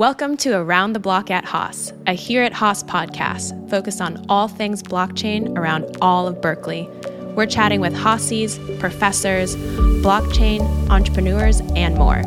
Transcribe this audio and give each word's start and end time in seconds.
Welcome 0.00 0.38
to 0.38 0.52
Around 0.52 0.94
the 0.94 0.98
Block 0.98 1.30
at 1.30 1.44
Haas, 1.44 1.92
a 2.06 2.14
Here 2.14 2.42
at 2.42 2.54
Haas 2.54 2.82
podcast 2.82 3.68
focused 3.68 4.00
on 4.00 4.24
all 4.30 4.48
things 4.48 4.82
blockchain 4.82 5.58
around 5.58 5.94
all 6.00 6.26
of 6.26 6.40
Berkeley. 6.40 6.88
We're 7.36 7.44
chatting 7.44 7.82
with 7.82 7.92
Haasies, 7.92 8.56
professors, 8.80 9.56
blockchain, 10.02 10.62
entrepreneurs, 10.88 11.60
and 11.76 11.98
more. 11.98 12.22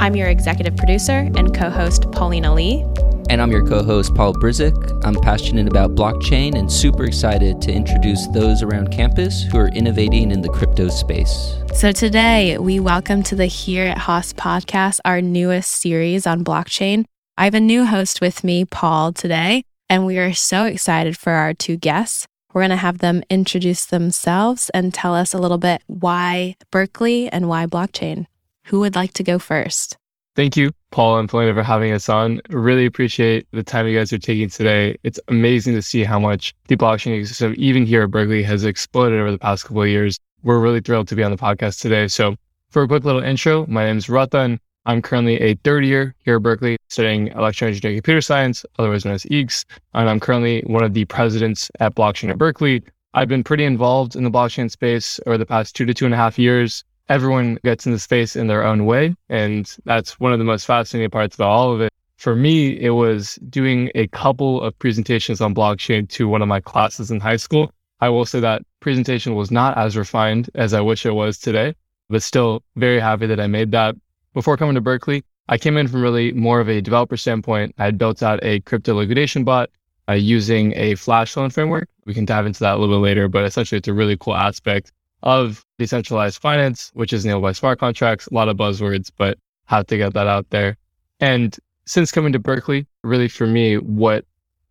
I'm 0.00 0.16
your 0.16 0.28
executive 0.28 0.78
producer 0.78 1.30
and 1.36 1.54
co 1.54 1.68
host, 1.68 2.10
Paulina 2.10 2.54
Lee. 2.54 2.86
And 3.28 3.42
I'm 3.42 3.52
your 3.52 3.64
co 3.64 3.84
host, 3.84 4.14
Paul 4.14 4.32
Brzik. 4.32 5.04
I'm 5.04 5.14
passionate 5.14 5.68
about 5.68 5.94
blockchain 5.94 6.58
and 6.58 6.72
super 6.72 7.04
excited 7.04 7.60
to 7.60 7.70
introduce 7.70 8.26
those 8.28 8.62
around 8.62 8.92
campus 8.92 9.42
who 9.42 9.58
are 9.58 9.68
innovating 9.68 10.30
in 10.32 10.40
the 10.40 10.48
crypto 10.48 10.88
space. 10.88 11.54
So, 11.74 11.92
today 11.92 12.58
we 12.58 12.80
welcome 12.80 13.22
to 13.24 13.36
the 13.36 13.46
Here 13.46 13.84
at 13.84 13.98
Haas 13.98 14.32
podcast 14.32 15.00
our 15.04 15.20
newest 15.20 15.70
series 15.70 16.26
on 16.26 16.42
blockchain. 16.42 17.04
I 17.40 17.44
have 17.44 17.54
a 17.54 17.60
new 17.60 17.86
host 17.86 18.20
with 18.20 18.44
me, 18.44 18.66
Paul, 18.66 19.14
today, 19.14 19.64
and 19.88 20.04
we 20.04 20.18
are 20.18 20.34
so 20.34 20.66
excited 20.66 21.16
for 21.16 21.32
our 21.32 21.54
two 21.54 21.78
guests. 21.78 22.26
We're 22.52 22.60
going 22.60 22.68
to 22.68 22.76
have 22.76 22.98
them 22.98 23.22
introduce 23.30 23.86
themselves 23.86 24.70
and 24.74 24.92
tell 24.92 25.14
us 25.14 25.32
a 25.32 25.38
little 25.38 25.56
bit 25.56 25.80
why 25.86 26.56
Berkeley 26.70 27.30
and 27.30 27.48
why 27.48 27.64
blockchain. 27.64 28.26
Who 28.66 28.80
would 28.80 28.94
like 28.94 29.14
to 29.14 29.22
go 29.22 29.38
first? 29.38 29.96
Thank 30.36 30.54
you, 30.54 30.72
Paul 30.90 31.18
and 31.18 31.30
Paulina, 31.30 31.54
for 31.54 31.62
having 31.62 31.92
us 31.92 32.10
on. 32.10 32.42
Really 32.50 32.84
appreciate 32.84 33.46
the 33.52 33.62
time 33.62 33.86
you 33.86 33.96
guys 33.96 34.12
are 34.12 34.18
taking 34.18 34.50
today. 34.50 34.98
It's 35.02 35.18
amazing 35.28 35.74
to 35.76 35.82
see 35.82 36.04
how 36.04 36.18
much 36.18 36.54
the 36.68 36.76
blockchain 36.76 37.18
ecosystem, 37.18 37.54
even 37.54 37.86
here 37.86 38.02
at 38.02 38.10
Berkeley, 38.10 38.42
has 38.42 38.66
exploded 38.66 39.18
over 39.18 39.30
the 39.30 39.38
past 39.38 39.64
couple 39.64 39.80
of 39.80 39.88
years. 39.88 40.18
We're 40.42 40.60
really 40.60 40.82
thrilled 40.82 41.08
to 41.08 41.16
be 41.16 41.22
on 41.22 41.30
the 41.30 41.38
podcast 41.38 41.80
today. 41.80 42.06
So, 42.08 42.36
for 42.68 42.82
a 42.82 42.86
quick 42.86 43.04
little 43.04 43.22
intro, 43.22 43.66
my 43.66 43.86
name 43.86 43.96
is 43.96 44.10
Ratan. 44.10 44.60
I'm 44.84 45.00
currently 45.00 45.40
a 45.40 45.54
third 45.64 45.86
year 45.86 46.14
here 46.22 46.36
at 46.36 46.42
Berkeley 46.42 46.76
studying 46.90 47.28
electronic 47.28 47.76
engineering 47.76 47.98
computer 47.98 48.20
science, 48.20 48.66
otherwise 48.78 49.04
known 49.04 49.14
as 49.14 49.24
EECS. 49.24 49.64
And 49.94 50.08
I'm 50.08 50.20
currently 50.20 50.62
one 50.66 50.84
of 50.84 50.92
the 50.92 51.06
presidents 51.06 51.70
at 51.80 51.94
Blockchain 51.94 52.30
at 52.30 52.38
Berkeley. 52.38 52.82
I've 53.14 53.28
been 53.28 53.42
pretty 53.42 53.64
involved 53.64 54.14
in 54.14 54.24
the 54.24 54.30
blockchain 54.30 54.70
space 54.70 55.18
over 55.26 55.38
the 55.38 55.46
past 55.46 55.74
two 55.74 55.86
to 55.86 55.94
two 55.94 56.04
and 56.04 56.14
a 56.14 56.16
half 56.16 56.38
years 56.38 56.84
everyone 57.10 57.58
gets 57.64 57.84
in 57.86 57.92
the 57.92 57.98
space 57.98 58.36
in 58.36 58.46
their 58.46 58.64
own 58.64 58.86
way. 58.86 59.14
And 59.28 59.70
that's 59.84 60.18
one 60.20 60.32
of 60.32 60.38
the 60.38 60.44
most 60.44 60.64
fascinating 60.64 61.10
parts 61.10 61.34
about 61.34 61.50
all 61.50 61.74
of 61.74 61.80
it. 61.80 61.92
For 62.16 62.36
me, 62.36 62.80
it 62.80 62.90
was 62.90 63.34
doing 63.48 63.90
a 63.94 64.06
couple 64.08 64.62
of 64.62 64.78
presentations 64.78 65.40
on 65.40 65.54
blockchain 65.54 66.08
to 66.10 66.28
one 66.28 66.40
of 66.40 66.48
my 66.48 66.60
classes 66.60 67.10
in 67.10 67.18
high 67.18 67.36
school. 67.36 67.72
I 68.00 68.08
will 68.08 68.24
say 68.24 68.40
that 68.40 68.62
presentation 68.78 69.34
was 69.34 69.50
not 69.50 69.76
as 69.76 69.96
refined 69.96 70.48
as 70.54 70.72
I 70.72 70.80
wish 70.80 71.04
it 71.04 71.10
was 71.10 71.38
today, 71.38 71.74
but 72.08 72.22
still 72.22 72.62
very 72.76 73.00
happy 73.00 73.26
that 73.26 73.40
I 73.40 73.46
made 73.46 73.72
that. 73.72 73.96
Before 74.32 74.56
coming 74.56 74.76
to 74.76 74.80
Berkeley, 74.80 75.24
I 75.50 75.58
came 75.58 75.76
in 75.76 75.88
from 75.88 76.00
really 76.00 76.32
more 76.32 76.60
of 76.60 76.68
a 76.68 76.80
developer 76.80 77.16
standpoint. 77.16 77.74
I 77.76 77.84
had 77.84 77.98
built 77.98 78.22
out 78.22 78.38
a 78.44 78.60
crypto 78.60 78.94
liquidation 78.94 79.42
bot 79.42 79.68
uh, 80.08 80.12
using 80.12 80.72
a 80.76 80.94
flash 80.94 81.36
loan 81.36 81.50
framework. 81.50 81.88
We 82.06 82.14
can 82.14 82.24
dive 82.24 82.46
into 82.46 82.60
that 82.60 82.76
a 82.76 82.78
little 82.78 82.94
bit 82.94 83.02
later, 83.02 83.26
but 83.26 83.44
essentially 83.44 83.78
it's 83.78 83.88
a 83.88 83.92
really 83.92 84.16
cool 84.16 84.36
aspect 84.36 84.92
of 85.24 85.66
decentralized 85.76 86.40
finance, 86.40 86.92
which 86.94 87.12
is 87.12 87.24
enabled 87.24 87.42
by 87.42 87.52
smart 87.52 87.80
contracts. 87.80 88.28
A 88.28 88.34
lot 88.34 88.48
of 88.48 88.56
buzzwords, 88.56 89.10
but 89.18 89.38
how 89.64 89.82
to 89.82 89.96
get 89.96 90.14
that 90.14 90.28
out 90.28 90.48
there. 90.50 90.76
And 91.18 91.58
since 91.84 92.12
coming 92.12 92.32
to 92.32 92.38
Berkeley, 92.38 92.86
really 93.02 93.28
for 93.28 93.48
me, 93.48 93.76
what 93.76 94.24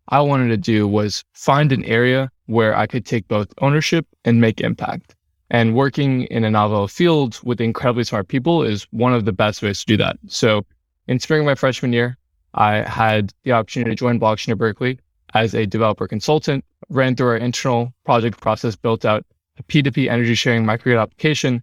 I 0.08 0.22
wanted 0.22 0.48
to 0.48 0.56
do 0.56 0.88
was 0.88 1.22
find 1.34 1.72
an 1.72 1.84
area 1.84 2.30
where 2.46 2.74
I 2.74 2.86
could 2.86 3.04
take 3.04 3.28
both 3.28 3.52
ownership 3.58 4.06
and 4.24 4.40
make 4.40 4.62
impact. 4.62 5.14
And 5.50 5.74
working 5.74 6.22
in 6.24 6.44
a 6.44 6.50
novel 6.50 6.86
field 6.86 7.40
with 7.42 7.60
incredibly 7.60 8.04
smart 8.04 8.28
people 8.28 8.62
is 8.62 8.86
one 8.90 9.12
of 9.12 9.24
the 9.24 9.32
best 9.32 9.62
ways 9.62 9.80
to 9.80 9.86
do 9.86 9.96
that. 9.96 10.16
So 10.28 10.64
in 11.08 11.18
spring 11.18 11.40
of 11.40 11.46
my 11.46 11.56
freshman 11.56 11.92
year, 11.92 12.16
I 12.54 12.76
had 12.88 13.32
the 13.42 13.52
opportunity 13.52 13.90
to 13.90 13.96
join 13.96 14.20
Blockchain 14.20 14.50
at 14.50 14.58
Berkeley 14.58 14.98
as 15.34 15.54
a 15.54 15.66
developer 15.66 16.06
consultant, 16.06 16.64
ran 16.88 17.16
through 17.16 17.28
our 17.28 17.36
internal 17.36 17.92
project 18.04 18.40
process, 18.40 18.76
built 18.76 19.04
out 19.04 19.24
a 19.58 19.62
P2P 19.64 20.08
energy 20.08 20.34
sharing 20.34 20.64
microgrid 20.64 21.00
application. 21.00 21.62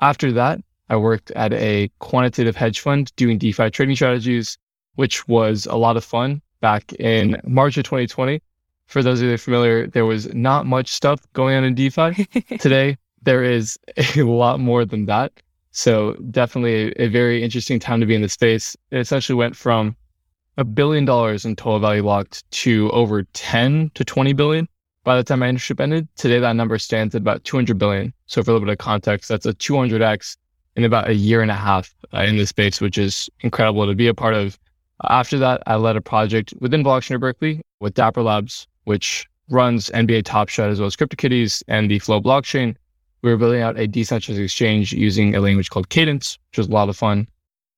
After 0.00 0.32
that, 0.32 0.60
I 0.90 0.96
worked 0.96 1.30
at 1.32 1.52
a 1.52 1.90
quantitative 1.98 2.56
hedge 2.56 2.80
fund 2.80 3.12
doing 3.16 3.38
DeFi 3.38 3.70
trading 3.70 3.96
strategies, 3.96 4.58
which 4.94 5.28
was 5.28 5.66
a 5.66 5.76
lot 5.76 5.96
of 5.96 6.04
fun 6.04 6.40
back 6.60 6.92
in 6.94 7.40
March 7.44 7.76
of 7.76 7.84
2020. 7.84 8.40
For 8.86 9.02
those 9.02 9.20
of 9.20 9.28
you 9.28 9.36
familiar, 9.36 9.86
there 9.86 10.06
was 10.06 10.32
not 10.32 10.66
much 10.66 10.92
stuff 10.92 11.20
going 11.34 11.56
on 11.56 11.64
in 11.64 11.74
DeFi. 11.74 12.24
Today, 12.58 12.96
there 13.22 13.42
is 13.44 13.78
a 14.16 14.22
lot 14.22 14.60
more 14.60 14.84
than 14.84 15.06
that. 15.06 15.32
So 15.70 16.14
definitely 16.30 16.92
a, 16.92 17.04
a, 17.04 17.08
very 17.08 17.42
interesting 17.42 17.78
time 17.78 18.00
to 18.00 18.06
be 18.06 18.14
in 18.14 18.22
the 18.22 18.28
space. 18.28 18.76
It 18.90 18.98
essentially 18.98 19.36
went 19.36 19.54
from 19.54 19.96
a 20.56 20.64
billion 20.64 21.04
dollars 21.04 21.44
in 21.44 21.54
total 21.54 21.78
value 21.78 22.02
locked 22.02 22.50
to 22.50 22.90
over 22.90 23.22
10 23.22 23.90
to 23.94 24.04
20 24.04 24.32
billion 24.32 24.68
by 25.04 25.16
the 25.16 25.22
time 25.22 25.38
my 25.40 25.50
internship 25.50 25.80
ended. 25.80 26.08
Today, 26.16 26.40
that 26.40 26.56
number 26.56 26.78
stands 26.78 27.14
at 27.14 27.20
about 27.20 27.44
200 27.44 27.78
billion. 27.78 28.12
So 28.26 28.42
for 28.42 28.50
a 28.50 28.54
little 28.54 28.66
bit 28.66 28.72
of 28.72 28.78
context, 28.78 29.28
that's 29.28 29.46
a 29.46 29.54
200x 29.54 30.36
in 30.76 30.84
about 30.84 31.08
a 31.08 31.14
year 31.14 31.42
and 31.42 31.50
a 31.50 31.54
half 31.54 31.94
uh, 32.12 32.22
in 32.22 32.36
this 32.36 32.50
space, 32.50 32.80
which 32.80 32.98
is 32.98 33.28
incredible 33.40 33.86
to 33.86 33.94
be 33.94 34.08
a 34.08 34.14
part 34.14 34.34
of. 34.34 34.58
After 35.08 35.38
that, 35.38 35.62
I 35.66 35.76
led 35.76 35.96
a 35.96 36.00
project 36.00 36.54
within 36.60 36.82
Blockchain 36.82 37.14
at 37.14 37.20
Berkeley 37.20 37.62
with 37.80 37.94
Dapper 37.94 38.22
Labs, 38.22 38.66
which 38.84 39.28
runs 39.48 39.90
NBA 39.90 40.24
Top 40.24 40.48
Shot 40.48 40.70
as 40.70 40.80
well 40.80 40.88
as 40.88 40.96
CryptoKitties 40.96 41.62
and 41.68 41.90
the 41.90 41.98
Flow 42.00 42.20
blockchain. 42.20 42.76
We 43.22 43.30
were 43.30 43.36
building 43.36 43.62
out 43.62 43.78
a 43.78 43.86
decentralized 43.86 44.42
exchange 44.42 44.92
using 44.92 45.34
a 45.34 45.40
language 45.40 45.70
called 45.70 45.88
Cadence, 45.88 46.38
which 46.50 46.58
was 46.58 46.68
a 46.68 46.72
lot 46.72 46.88
of 46.88 46.96
fun. 46.96 47.26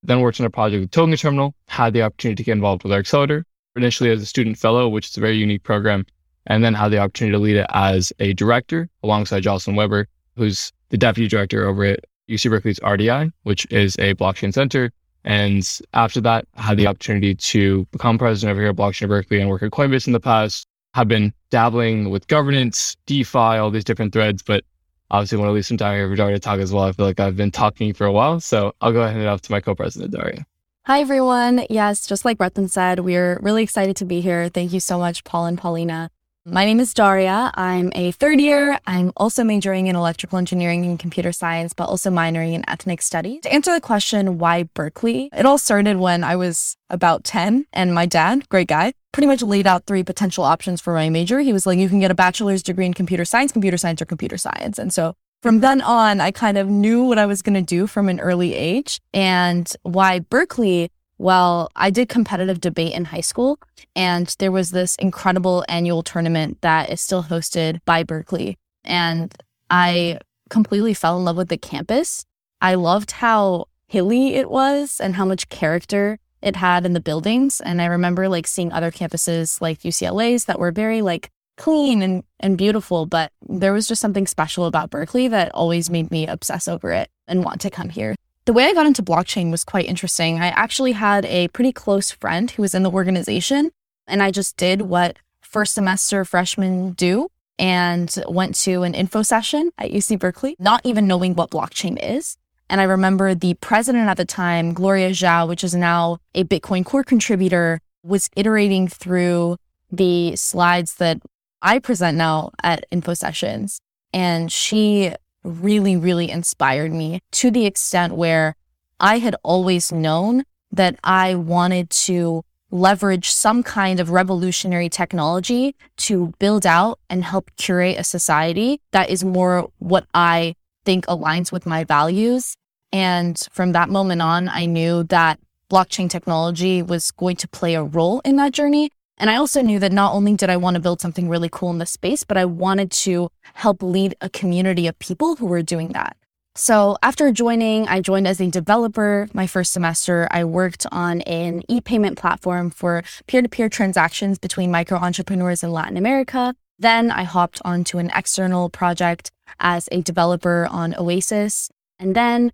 Then 0.02 0.20
worked 0.20 0.40
on 0.40 0.46
a 0.46 0.50
project 0.50 0.80
with 0.80 0.90
Token 0.90 1.16
Terminal, 1.16 1.54
had 1.68 1.92
the 1.92 2.02
opportunity 2.02 2.36
to 2.36 2.44
get 2.44 2.52
involved 2.52 2.82
with 2.82 2.92
our 2.92 2.98
accelerator, 2.98 3.44
initially 3.76 4.10
as 4.10 4.22
a 4.22 4.26
student 4.26 4.58
fellow, 4.58 4.88
which 4.88 5.08
is 5.08 5.16
a 5.16 5.20
very 5.20 5.36
unique 5.36 5.62
program, 5.62 6.04
and 6.46 6.64
then 6.64 6.74
had 6.74 6.90
the 6.90 6.98
opportunity 6.98 7.32
to 7.32 7.38
lead 7.38 7.56
it 7.56 7.66
as 7.70 8.12
a 8.18 8.32
director 8.34 8.88
alongside 9.02 9.42
Jocelyn 9.42 9.76
Weber, 9.76 10.08
who's 10.36 10.72
the 10.88 10.98
deputy 10.98 11.28
director 11.28 11.66
over 11.66 11.84
at 11.84 12.00
UC 12.28 12.50
Berkeley's 12.50 12.80
RDI, 12.80 13.32
which 13.42 13.66
is 13.70 13.96
a 13.98 14.14
blockchain 14.14 14.52
center. 14.52 14.92
And 15.24 15.68
after 15.92 16.20
that, 16.22 16.46
had 16.54 16.78
the 16.78 16.86
opportunity 16.86 17.34
to 17.34 17.84
become 17.92 18.16
president 18.18 18.52
over 18.52 18.60
here 18.60 18.70
at 18.70 18.76
Blockchain 18.76 19.08
Berkeley 19.08 19.40
and 19.40 19.50
work 19.50 19.62
at 19.62 19.70
Coinbase 19.70 20.06
in 20.06 20.12
the 20.12 20.20
past. 20.20 20.66
Have 20.94 21.08
been 21.08 21.32
dabbling 21.50 22.10
with 22.10 22.26
governance, 22.26 22.96
DeFi, 23.06 23.38
all 23.38 23.70
these 23.70 23.84
different 23.84 24.12
threads, 24.12 24.42
but 24.42 24.64
obviously 25.10 25.38
want 25.38 25.48
to 25.48 25.52
leave 25.52 25.66
some 25.66 25.76
time 25.76 25.96
here 25.96 26.08
for 26.08 26.16
Daria 26.16 26.36
to 26.36 26.40
talk 26.40 26.60
as 26.60 26.72
well. 26.72 26.84
I 26.84 26.92
feel 26.92 27.06
like 27.06 27.20
I've 27.20 27.36
been 27.36 27.50
talking 27.50 27.92
for 27.92 28.06
a 28.06 28.12
while. 28.12 28.40
So 28.40 28.74
I'll 28.80 28.92
go 28.92 29.00
ahead 29.00 29.10
and 29.10 29.22
hand 29.22 29.28
it 29.28 29.32
off 29.32 29.42
to 29.42 29.52
my 29.52 29.60
co-president, 29.60 30.12
Daria. 30.12 30.46
Hi, 30.86 31.00
everyone. 31.00 31.66
Yes, 31.68 32.06
just 32.06 32.24
like 32.24 32.40
Ratan 32.40 32.68
said, 32.68 33.00
we're 33.00 33.38
really 33.42 33.62
excited 33.62 33.96
to 33.96 34.04
be 34.04 34.20
here. 34.20 34.48
Thank 34.48 34.72
you 34.72 34.80
so 34.80 34.98
much, 34.98 35.24
Paul 35.24 35.46
and 35.46 35.58
Paulina. 35.58 36.10
My 36.46 36.64
name 36.64 36.80
is 36.80 36.94
Daria. 36.94 37.50
I'm 37.54 37.92
a 37.94 38.12
third 38.12 38.40
year. 38.40 38.78
I'm 38.86 39.12
also 39.14 39.44
majoring 39.44 39.88
in 39.88 39.94
electrical 39.94 40.38
engineering 40.38 40.86
and 40.86 40.98
computer 40.98 41.32
science, 41.32 41.74
but 41.74 41.84
also 41.84 42.10
minoring 42.10 42.54
in 42.54 42.64
ethnic 42.66 43.02
studies. 43.02 43.42
To 43.42 43.52
answer 43.52 43.74
the 43.74 43.80
question, 43.80 44.38
why 44.38 44.62
Berkeley? 44.62 45.28
It 45.34 45.44
all 45.44 45.58
started 45.58 45.98
when 45.98 46.24
I 46.24 46.36
was 46.36 46.78
about 46.88 47.24
10 47.24 47.66
and 47.74 47.94
my 47.94 48.06
dad, 48.06 48.48
great 48.48 48.68
guy, 48.68 48.94
pretty 49.12 49.26
much 49.26 49.42
laid 49.42 49.66
out 49.66 49.86
three 49.86 50.02
potential 50.02 50.44
options 50.44 50.80
for 50.80 50.94
my 50.94 51.08
major. 51.08 51.40
He 51.40 51.52
was 51.52 51.66
like, 51.66 51.78
you 51.78 51.88
can 51.88 52.00
get 52.00 52.10
a 52.10 52.14
bachelor's 52.14 52.62
degree 52.62 52.86
in 52.86 52.94
computer 52.94 53.24
science, 53.24 53.52
computer 53.52 53.76
science, 53.76 54.00
or 54.00 54.04
computer 54.04 54.38
science. 54.38 54.78
And 54.78 54.92
so 54.92 55.14
from 55.42 55.56
mm-hmm. 55.56 55.62
then 55.62 55.80
on, 55.82 56.20
I 56.20 56.30
kind 56.30 56.58
of 56.58 56.68
knew 56.68 57.04
what 57.04 57.18
I 57.18 57.26
was 57.26 57.42
going 57.42 57.54
to 57.54 57.62
do 57.62 57.86
from 57.86 58.08
an 58.08 58.20
early 58.20 58.54
age 58.54 59.00
and 59.12 59.70
why 59.82 60.20
Berkeley 60.20 60.90
well, 61.20 61.68
I 61.76 61.90
did 61.90 62.08
competitive 62.08 62.62
debate 62.62 62.94
in 62.94 63.04
high 63.04 63.20
school, 63.20 63.58
and 63.94 64.34
there 64.38 64.50
was 64.50 64.70
this 64.70 64.96
incredible 64.96 65.66
annual 65.68 66.02
tournament 66.02 66.62
that 66.62 66.88
is 66.88 67.02
still 67.02 67.24
hosted 67.24 67.80
by 67.84 68.04
Berkeley. 68.04 68.56
And 68.84 69.30
I 69.68 70.20
completely 70.48 70.94
fell 70.94 71.18
in 71.18 71.26
love 71.26 71.36
with 71.36 71.50
the 71.50 71.58
campus. 71.58 72.24
I 72.62 72.74
loved 72.74 73.10
how 73.10 73.66
hilly 73.86 74.34
it 74.36 74.50
was 74.50 74.98
and 74.98 75.14
how 75.14 75.26
much 75.26 75.50
character 75.50 76.18
it 76.42 76.56
had 76.56 76.86
in 76.86 76.92
the 76.92 77.00
buildings. 77.00 77.60
And 77.60 77.80
I 77.82 77.86
remember 77.86 78.28
like 78.28 78.46
seeing 78.46 78.72
other 78.72 78.90
campuses 78.90 79.60
like 79.60 79.80
UCLA's 79.80 80.46
that 80.46 80.58
were 80.58 80.72
very 80.72 81.02
like 81.02 81.30
clean 81.56 82.00
and, 82.02 82.24
and 82.40 82.56
beautiful, 82.56 83.06
but 83.06 83.32
there 83.46 83.72
was 83.72 83.86
just 83.86 84.00
something 84.00 84.26
special 84.26 84.64
about 84.64 84.90
Berkeley 84.90 85.28
that 85.28 85.52
always 85.54 85.90
made 85.90 86.10
me 86.10 86.26
obsess 86.26 86.66
over 86.66 86.92
it 86.92 87.10
and 87.28 87.44
want 87.44 87.60
to 87.60 87.70
come 87.70 87.90
here. 87.90 88.14
The 88.46 88.54
way 88.54 88.64
I 88.64 88.72
got 88.72 88.86
into 88.86 89.02
blockchain 89.02 89.50
was 89.50 89.64
quite 89.64 89.86
interesting. 89.86 90.40
I 90.40 90.48
actually 90.48 90.92
had 90.92 91.26
a 91.26 91.48
pretty 91.48 91.72
close 91.72 92.10
friend 92.10 92.50
who 92.50 92.62
was 92.62 92.74
in 92.74 92.82
the 92.82 92.90
organization, 92.90 93.70
and 94.06 94.22
I 94.22 94.30
just 94.30 94.56
did 94.56 94.82
what 94.82 95.18
first 95.42 95.74
semester 95.74 96.24
freshmen 96.24 96.92
do 96.92 97.28
and 97.58 98.12
went 98.26 98.54
to 98.54 98.82
an 98.82 98.94
info 98.94 99.22
session 99.22 99.70
at 99.76 99.90
UC 99.90 100.18
Berkeley, 100.18 100.56
not 100.58 100.80
even 100.84 101.06
knowing 101.06 101.34
what 101.34 101.50
blockchain 101.50 101.98
is. 102.02 102.38
And 102.70 102.80
I 102.80 102.84
remember 102.84 103.34
the 103.34 103.54
president 103.54 104.08
at 104.08 104.16
the 104.16 104.24
time, 104.24 104.72
Gloria 104.72 105.10
Zhao, 105.10 105.48
which 105.48 105.64
is 105.64 105.74
now 105.74 106.18
a 106.36 106.44
Bitcoin 106.44 106.84
core 106.84 107.02
contributor, 107.02 107.80
was 108.04 108.30
iterating 108.36 108.86
through 108.86 109.56
the 109.90 110.36
slides 110.36 110.94
that 110.94 111.20
I 111.60 111.80
present 111.80 112.16
now 112.16 112.52
at 112.62 112.86
info 112.92 113.14
sessions. 113.14 113.80
And 114.14 114.52
she 114.52 115.12
really, 115.42 115.96
really 115.96 116.30
inspired 116.30 116.92
me 116.92 117.18
to 117.32 117.50
the 117.50 117.66
extent 117.66 118.14
where 118.14 118.54
I 119.00 119.18
had 119.18 119.34
always 119.42 119.90
known 119.90 120.44
that 120.70 120.96
I 121.02 121.34
wanted 121.34 121.90
to 121.90 122.44
leverage 122.70 123.32
some 123.32 123.64
kind 123.64 123.98
of 123.98 124.10
revolutionary 124.10 124.88
technology 124.88 125.74
to 125.96 126.32
build 126.38 126.64
out 126.66 127.00
and 127.08 127.24
help 127.24 127.50
curate 127.56 127.98
a 127.98 128.04
society 128.04 128.80
that 128.92 129.10
is 129.10 129.24
more 129.24 129.70
what 129.80 130.06
I 130.14 130.54
think 130.84 131.04
aligns 131.06 131.50
with 131.50 131.66
my 131.66 131.82
values. 131.82 132.54
And 132.92 133.38
from 133.52 133.72
that 133.72 133.88
moment 133.88 134.22
on, 134.22 134.48
I 134.48 134.66
knew 134.66 135.04
that 135.04 135.38
blockchain 135.70 136.10
technology 136.10 136.82
was 136.82 137.10
going 137.12 137.36
to 137.36 137.48
play 137.48 137.74
a 137.74 137.82
role 137.82 138.20
in 138.24 138.36
that 138.36 138.52
journey. 138.52 138.90
And 139.18 139.30
I 139.30 139.36
also 139.36 139.60
knew 139.60 139.78
that 139.78 139.92
not 139.92 140.14
only 140.14 140.34
did 140.34 140.50
I 140.50 140.56
want 140.56 140.74
to 140.74 140.80
build 140.80 141.00
something 141.00 141.28
really 141.28 141.48
cool 141.52 141.70
in 141.70 141.78
the 141.78 141.86
space, 141.86 142.24
but 142.24 142.36
I 142.36 142.46
wanted 142.46 142.90
to 142.92 143.30
help 143.54 143.82
lead 143.82 144.16
a 144.20 144.30
community 144.30 144.86
of 144.86 144.98
people 144.98 145.36
who 145.36 145.46
were 145.46 145.62
doing 145.62 145.88
that. 145.88 146.16
So 146.56 146.96
after 147.02 147.30
joining, 147.30 147.86
I 147.86 148.00
joined 148.00 148.26
as 148.26 148.40
a 148.40 148.50
developer 148.50 149.28
my 149.32 149.46
first 149.46 149.72
semester. 149.72 150.26
I 150.30 150.44
worked 150.44 150.84
on 150.90 151.20
an 151.22 151.62
e-payment 151.68 152.18
platform 152.18 152.70
for 152.70 153.04
peer-to-peer 153.28 153.68
transactions 153.68 154.38
between 154.38 154.70
micro 154.70 154.98
entrepreneurs 154.98 155.62
in 155.62 155.70
Latin 155.70 155.96
America. 155.96 156.56
Then 156.78 157.10
I 157.10 157.22
hopped 157.22 157.60
onto 157.64 157.98
an 157.98 158.10
external 158.16 158.68
project 158.68 159.30
as 159.60 159.88
a 159.92 160.00
developer 160.02 160.66
on 160.70 160.94
Oasis. 160.98 161.70
And 161.98 162.16
then 162.16 162.52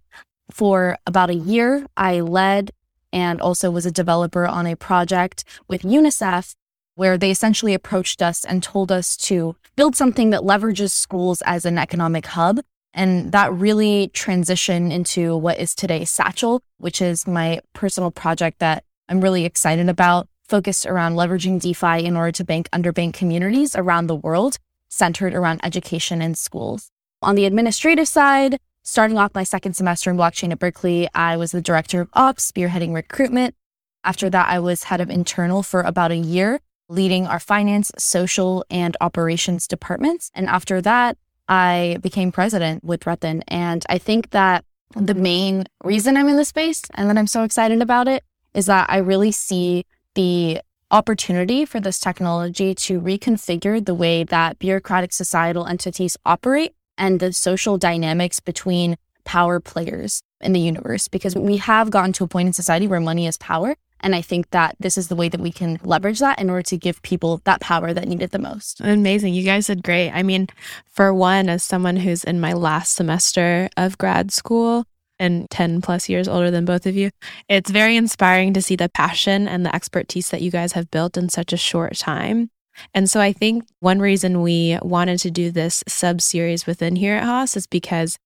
for 0.51 0.99
about 1.07 1.31
a 1.31 1.35
year, 1.35 1.87
I 1.97 2.21
led 2.21 2.71
and 3.13 3.41
also 3.41 3.71
was 3.71 3.87
a 3.87 3.91
developer 3.91 4.47
on 4.47 4.67
a 4.67 4.77
project 4.77 5.45
with 5.69 5.83
UNICEF 5.83 6.55
where 6.95 7.19
they 7.19 7.31
essentially 7.31 7.75
approached 7.75 8.23
us 8.23 8.45
and 8.45 8.63
told 8.63 8.91
us 8.91 9.17
to 9.17 9.55
build 9.77 9.95
something 9.95 10.31
that 10.31 10.41
leverages 10.41 10.91
schools 10.91 11.43
as 11.45 11.65
an 11.65 11.79
economic 11.79 12.27
hub 12.27 12.61
and 12.97 13.31
that 13.33 13.53
really 13.53 14.11
transitioned 14.15 14.91
into 14.91 15.37
what 15.37 15.59
is 15.59 15.75
today 15.75 16.05
Satchel, 16.07 16.63
which 16.79 17.03
is 17.03 17.27
my 17.27 17.61
personal 17.75 18.11
project 18.11 18.59
that 18.61 18.85
I'm 19.09 19.21
really 19.21 19.45
excited 19.45 19.91
about, 19.91 20.29
focused 20.49 20.87
around 20.87 21.15
leveraging 21.15 21.61
DeFi 21.61 22.07
in 22.07 22.17
order 22.17 22.33
to 22.33 22.45
bank 22.45 22.71
underbanked 22.71 23.13
communities 23.13 23.77
around 23.77 24.07
the 24.07 24.17
world, 24.17 24.57
centered 24.89 25.35
around 25.35 25.61
education 25.63 26.23
and 26.23 26.39
schools. 26.39 26.91
On 27.21 27.35
the 27.35 27.45
administrative 27.45 28.09
side, 28.09 28.59
starting 28.87 29.19
off 29.19 29.35
my 29.35 29.43
second 29.43 29.75
semester 29.75 30.11
in 30.11 30.17
blockchain 30.17 30.53
at 30.53 30.61
Berkeley, 30.61 31.09
I 31.13 31.37
was 31.37 31.51
the 31.51 31.61
director 31.61 32.01
of 32.01 32.09
ops, 32.15 32.51
spearheading 32.51 32.95
recruitment. 32.95 33.57
After 34.05 34.31
that, 34.31 34.49
I 34.49 34.61
was 34.61 34.85
head 34.85 35.01
of 35.01 35.11
internal 35.11 35.65
for 35.65 35.81
about 35.81 36.13
a 36.13 36.17
year, 36.17 36.61
leading 36.89 37.27
our 37.27 37.41
finance, 37.41 37.91
social, 37.99 38.65
and 38.71 38.97
operations 39.01 39.67
departments. 39.67 40.31
And 40.37 40.47
after 40.47 40.81
that, 40.83 41.19
I 41.49 41.99
became 42.01 42.31
president 42.31 42.85
with 42.85 43.07
Ratan. 43.09 43.43
And 43.49 43.85
I 43.89 43.99
think 43.99 44.31
that 44.31 44.65
the 44.95 45.15
main 45.15 45.65
reason 45.83 46.17
I'm 46.17 46.29
in 46.29 46.37
this 46.37 46.49
space 46.49 46.83
and 46.95 47.11
that 47.11 47.19
I'm 47.19 47.27
so 47.27 47.43
excited 47.43 47.83
about 47.83 48.07
it 48.07 48.23
is 48.55 48.67
that 48.67 48.89
I 48.89 48.99
really 48.99 49.33
see 49.33 49.85
the 50.15 50.61
opportunity 50.93 51.65
for 51.65 51.81
this 51.81 51.99
technology 51.99 52.73
to 52.73 53.01
reconfigure 53.01 53.85
the 53.85 53.95
way 53.95 54.23
that 54.23 54.61
bureaucratic 54.61 55.13
societal 55.13 55.67
entities 55.67 56.17
operate 56.25 56.73
and 56.99 57.21
the 57.21 57.33
social 57.33 57.79
dynamics 57.79 58.41
between 58.41 58.97
power 59.25 59.61
players 59.61 60.23
in 60.41 60.53
the 60.53 60.61
universe 60.61 61.09
because 61.09 61.35
we 61.35 61.57
have 61.57 61.91
gotten 61.91 62.13
to 62.13 62.25
a 62.25 62.29
point 62.29 62.47
in 62.47 62.53
society 62.53 62.87
where 62.87 63.01
money 63.01 63.27
is 63.27 63.37
power 63.39 63.75
and 64.01 64.15
I 64.15 64.23
think 64.23 64.51
that 64.51 64.77
this 64.79 64.99
is 64.99 65.09
the 65.09 65.17
way 65.17 65.29
that 65.29 65.41
we 65.41 65.51
can 65.51 65.81
leverage 65.83 66.21
that 66.21 66.39
in 66.39 66.51
order 66.51 66.63
to 66.63 66.77
give 66.77 67.03
people 67.03 67.41
that 67.45 67.61
power 67.61 67.93
that 67.93 68.07
need 68.07 68.23
it 68.23 68.31
the 68.31 68.39
most. 68.39 68.81
Amazing. 68.81 69.35
You 69.35 69.43
guys 69.43 69.67
did 69.67 69.83
great. 69.83 70.11
I 70.11 70.23
mean, 70.23 70.49
for 70.87 71.13
one, 71.15 71.49
as 71.49 71.65
someone 71.65 71.97
who's 71.97 72.25
in 72.25 72.41
my 72.41 72.53
last 72.53 72.95
semester 72.95 73.69
of 73.77 73.99
grad 73.99 74.33
school 74.33 74.85
and 75.19 75.49
10 75.51 75.81
plus 75.81 76.09
years 76.09 76.29
older 76.29 76.51
than 76.51 76.65
both 76.67 76.87
of 76.87 76.95
you, 76.95 77.11
it's 77.49 77.71
very 77.71 77.97
inspiring 77.97 78.53
to 78.53 78.63
see 78.63 78.77
the 78.77 78.89
passion 78.89 79.49
and 79.49 79.65
the 79.65 79.75
expertise 79.75 80.31
that 80.31 80.43
you 80.43 80.51
guys 80.51 80.73
have 80.73 80.91
built 80.91 81.17
in 81.17 81.29
such 81.29 81.53
a 81.53 81.57
short 81.57 81.97
time. 81.97 82.51
And 82.95 83.09
so 83.11 83.21
I 83.21 83.33
think 83.33 83.65
one 83.81 83.99
reason 84.01 84.43
we 84.43 84.79
wanted 84.83 85.19
to 85.21 85.31
do 85.31 85.51
this 85.51 85.83
sub 85.89 86.21
series 86.21 86.67
within 86.67 86.97
here 86.97 87.17
at 87.17 87.25
Haas 87.25 87.57
is 87.57 87.67
because 87.67 88.19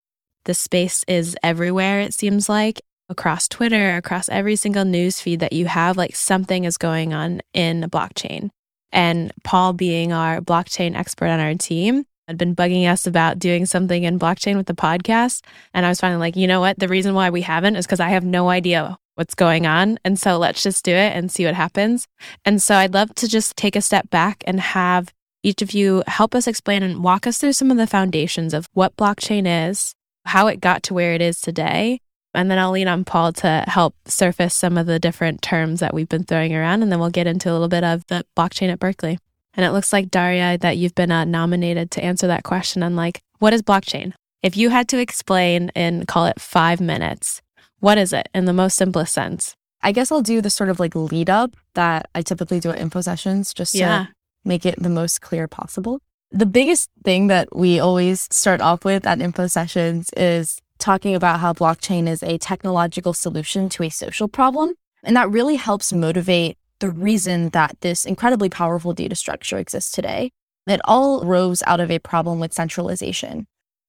the 0.44 0.54
space 0.54 1.04
is 1.06 1.36
everywhere, 1.42 2.00
it 2.00 2.14
seems 2.14 2.48
like 2.48 2.80
across 3.08 3.48
Twitter, 3.48 3.96
across 3.96 4.28
every 4.28 4.56
single 4.56 4.84
news 4.84 5.20
feed 5.20 5.40
that 5.40 5.52
you 5.52 5.66
have, 5.66 5.96
like 5.96 6.14
something 6.14 6.64
is 6.64 6.78
going 6.78 7.12
on 7.12 7.40
in 7.52 7.82
blockchain. 7.82 8.50
And 8.92 9.32
Paul, 9.44 9.72
being 9.72 10.12
our 10.12 10.40
blockchain 10.40 10.96
expert 10.96 11.26
on 11.26 11.40
our 11.40 11.54
team, 11.54 12.04
had 12.28 12.38
been 12.38 12.54
bugging 12.54 12.88
us 12.88 13.06
about 13.06 13.38
doing 13.38 13.66
something 13.66 14.04
in 14.04 14.18
blockchain 14.18 14.56
with 14.56 14.66
the 14.66 14.74
podcast. 14.74 15.44
And 15.74 15.84
I 15.84 15.88
was 15.88 16.00
finally 16.00 16.20
like, 16.20 16.36
you 16.36 16.46
know 16.46 16.60
what? 16.60 16.78
The 16.78 16.88
reason 16.88 17.14
why 17.14 17.30
we 17.30 17.42
haven't 17.42 17.76
is 17.76 17.86
because 17.86 18.00
I 18.00 18.10
have 18.10 18.24
no 18.24 18.48
idea 18.48 18.96
what's 19.20 19.34
going 19.34 19.66
on. 19.66 19.98
And 20.04 20.18
so 20.18 20.38
let's 20.38 20.62
just 20.62 20.84
do 20.84 20.92
it 20.92 21.14
and 21.14 21.30
see 21.30 21.44
what 21.44 21.54
happens. 21.54 22.08
And 22.44 22.60
so 22.60 22.74
I'd 22.74 22.94
love 22.94 23.14
to 23.16 23.28
just 23.28 23.54
take 23.56 23.76
a 23.76 23.82
step 23.82 24.08
back 24.10 24.42
and 24.46 24.58
have 24.58 25.12
each 25.42 25.62
of 25.62 25.72
you 25.72 26.02
help 26.06 26.34
us 26.34 26.46
explain 26.46 26.82
and 26.82 27.04
walk 27.04 27.26
us 27.26 27.38
through 27.38 27.52
some 27.52 27.70
of 27.70 27.76
the 27.76 27.86
foundations 27.86 28.54
of 28.54 28.68
what 28.72 28.96
blockchain 28.96 29.68
is, 29.68 29.94
how 30.24 30.46
it 30.46 30.60
got 30.60 30.82
to 30.84 30.94
where 30.94 31.12
it 31.14 31.22
is 31.22 31.40
today, 31.40 32.00
and 32.34 32.50
then 32.50 32.58
I'll 32.58 32.70
lean 32.70 32.88
on 32.88 33.04
Paul 33.04 33.32
to 33.34 33.64
help 33.66 33.94
surface 34.06 34.54
some 34.54 34.78
of 34.78 34.86
the 34.86 34.98
different 34.98 35.42
terms 35.42 35.80
that 35.80 35.92
we've 35.92 36.08
been 36.08 36.24
throwing 36.24 36.54
around. 36.54 36.82
And 36.82 36.90
then 36.92 37.00
we'll 37.00 37.10
get 37.10 37.26
into 37.26 37.50
a 37.50 37.52
little 37.52 37.68
bit 37.68 37.84
of 37.84 38.06
the 38.06 38.24
blockchain 38.36 38.72
at 38.72 38.78
Berkeley. 38.78 39.18
And 39.54 39.66
it 39.66 39.72
looks 39.72 39.92
like, 39.92 40.10
Daria, 40.10 40.56
that 40.58 40.76
you've 40.76 40.94
been 40.94 41.10
uh, 41.10 41.24
nominated 41.24 41.90
to 41.92 42.04
answer 42.04 42.28
that 42.28 42.44
question 42.44 42.82
on 42.82 42.94
like, 42.94 43.20
what 43.40 43.52
is 43.52 43.62
blockchain? 43.62 44.12
If 44.42 44.56
you 44.56 44.70
had 44.70 44.88
to 44.88 45.00
explain 45.00 45.70
in, 45.74 46.06
call 46.06 46.26
it 46.26 46.40
five 46.40 46.80
minutes, 46.80 47.42
what 47.80 47.98
is 47.98 48.12
it 48.12 48.28
in 48.34 48.44
the 48.44 48.52
most 48.52 48.76
simplest 48.76 49.12
sense? 49.12 49.56
I 49.82 49.92
guess 49.92 50.12
I'll 50.12 50.22
do 50.22 50.40
the 50.40 50.50
sort 50.50 50.70
of 50.70 50.78
like 50.78 50.94
lead 50.94 51.30
up 51.30 51.56
that 51.74 52.08
I 52.14 52.22
typically 52.22 52.60
do 52.60 52.70
at 52.70 52.78
info 52.78 53.00
sessions 53.00 53.52
just 53.54 53.74
yeah. 53.74 54.04
to 54.04 54.08
make 54.44 54.64
it 54.66 54.80
the 54.80 54.90
most 54.90 55.20
clear 55.20 55.48
possible. 55.48 56.00
The 56.30 56.46
biggest 56.46 56.90
thing 57.02 57.26
that 57.26 57.56
we 57.56 57.80
always 57.80 58.28
start 58.30 58.60
off 58.60 58.84
with 58.84 59.06
at 59.06 59.20
info 59.20 59.46
sessions 59.46 60.10
is 60.16 60.60
talking 60.78 61.14
about 61.14 61.40
how 61.40 61.52
blockchain 61.52 62.06
is 62.06 62.22
a 62.22 62.38
technological 62.38 63.12
solution 63.12 63.68
to 63.70 63.82
a 63.82 63.88
social 63.88 64.28
problem. 64.28 64.74
And 65.02 65.16
that 65.16 65.30
really 65.30 65.56
helps 65.56 65.92
motivate 65.92 66.56
the 66.78 66.90
reason 66.90 67.50
that 67.50 67.76
this 67.80 68.04
incredibly 68.04 68.48
powerful 68.48 68.92
data 68.92 69.14
structure 69.14 69.58
exists 69.58 69.90
today. 69.90 70.30
It 70.66 70.80
all 70.84 71.24
rose 71.24 71.62
out 71.66 71.80
of 71.80 71.90
a 71.90 71.98
problem 71.98 72.38
with 72.38 72.52
centralization. 72.52 73.46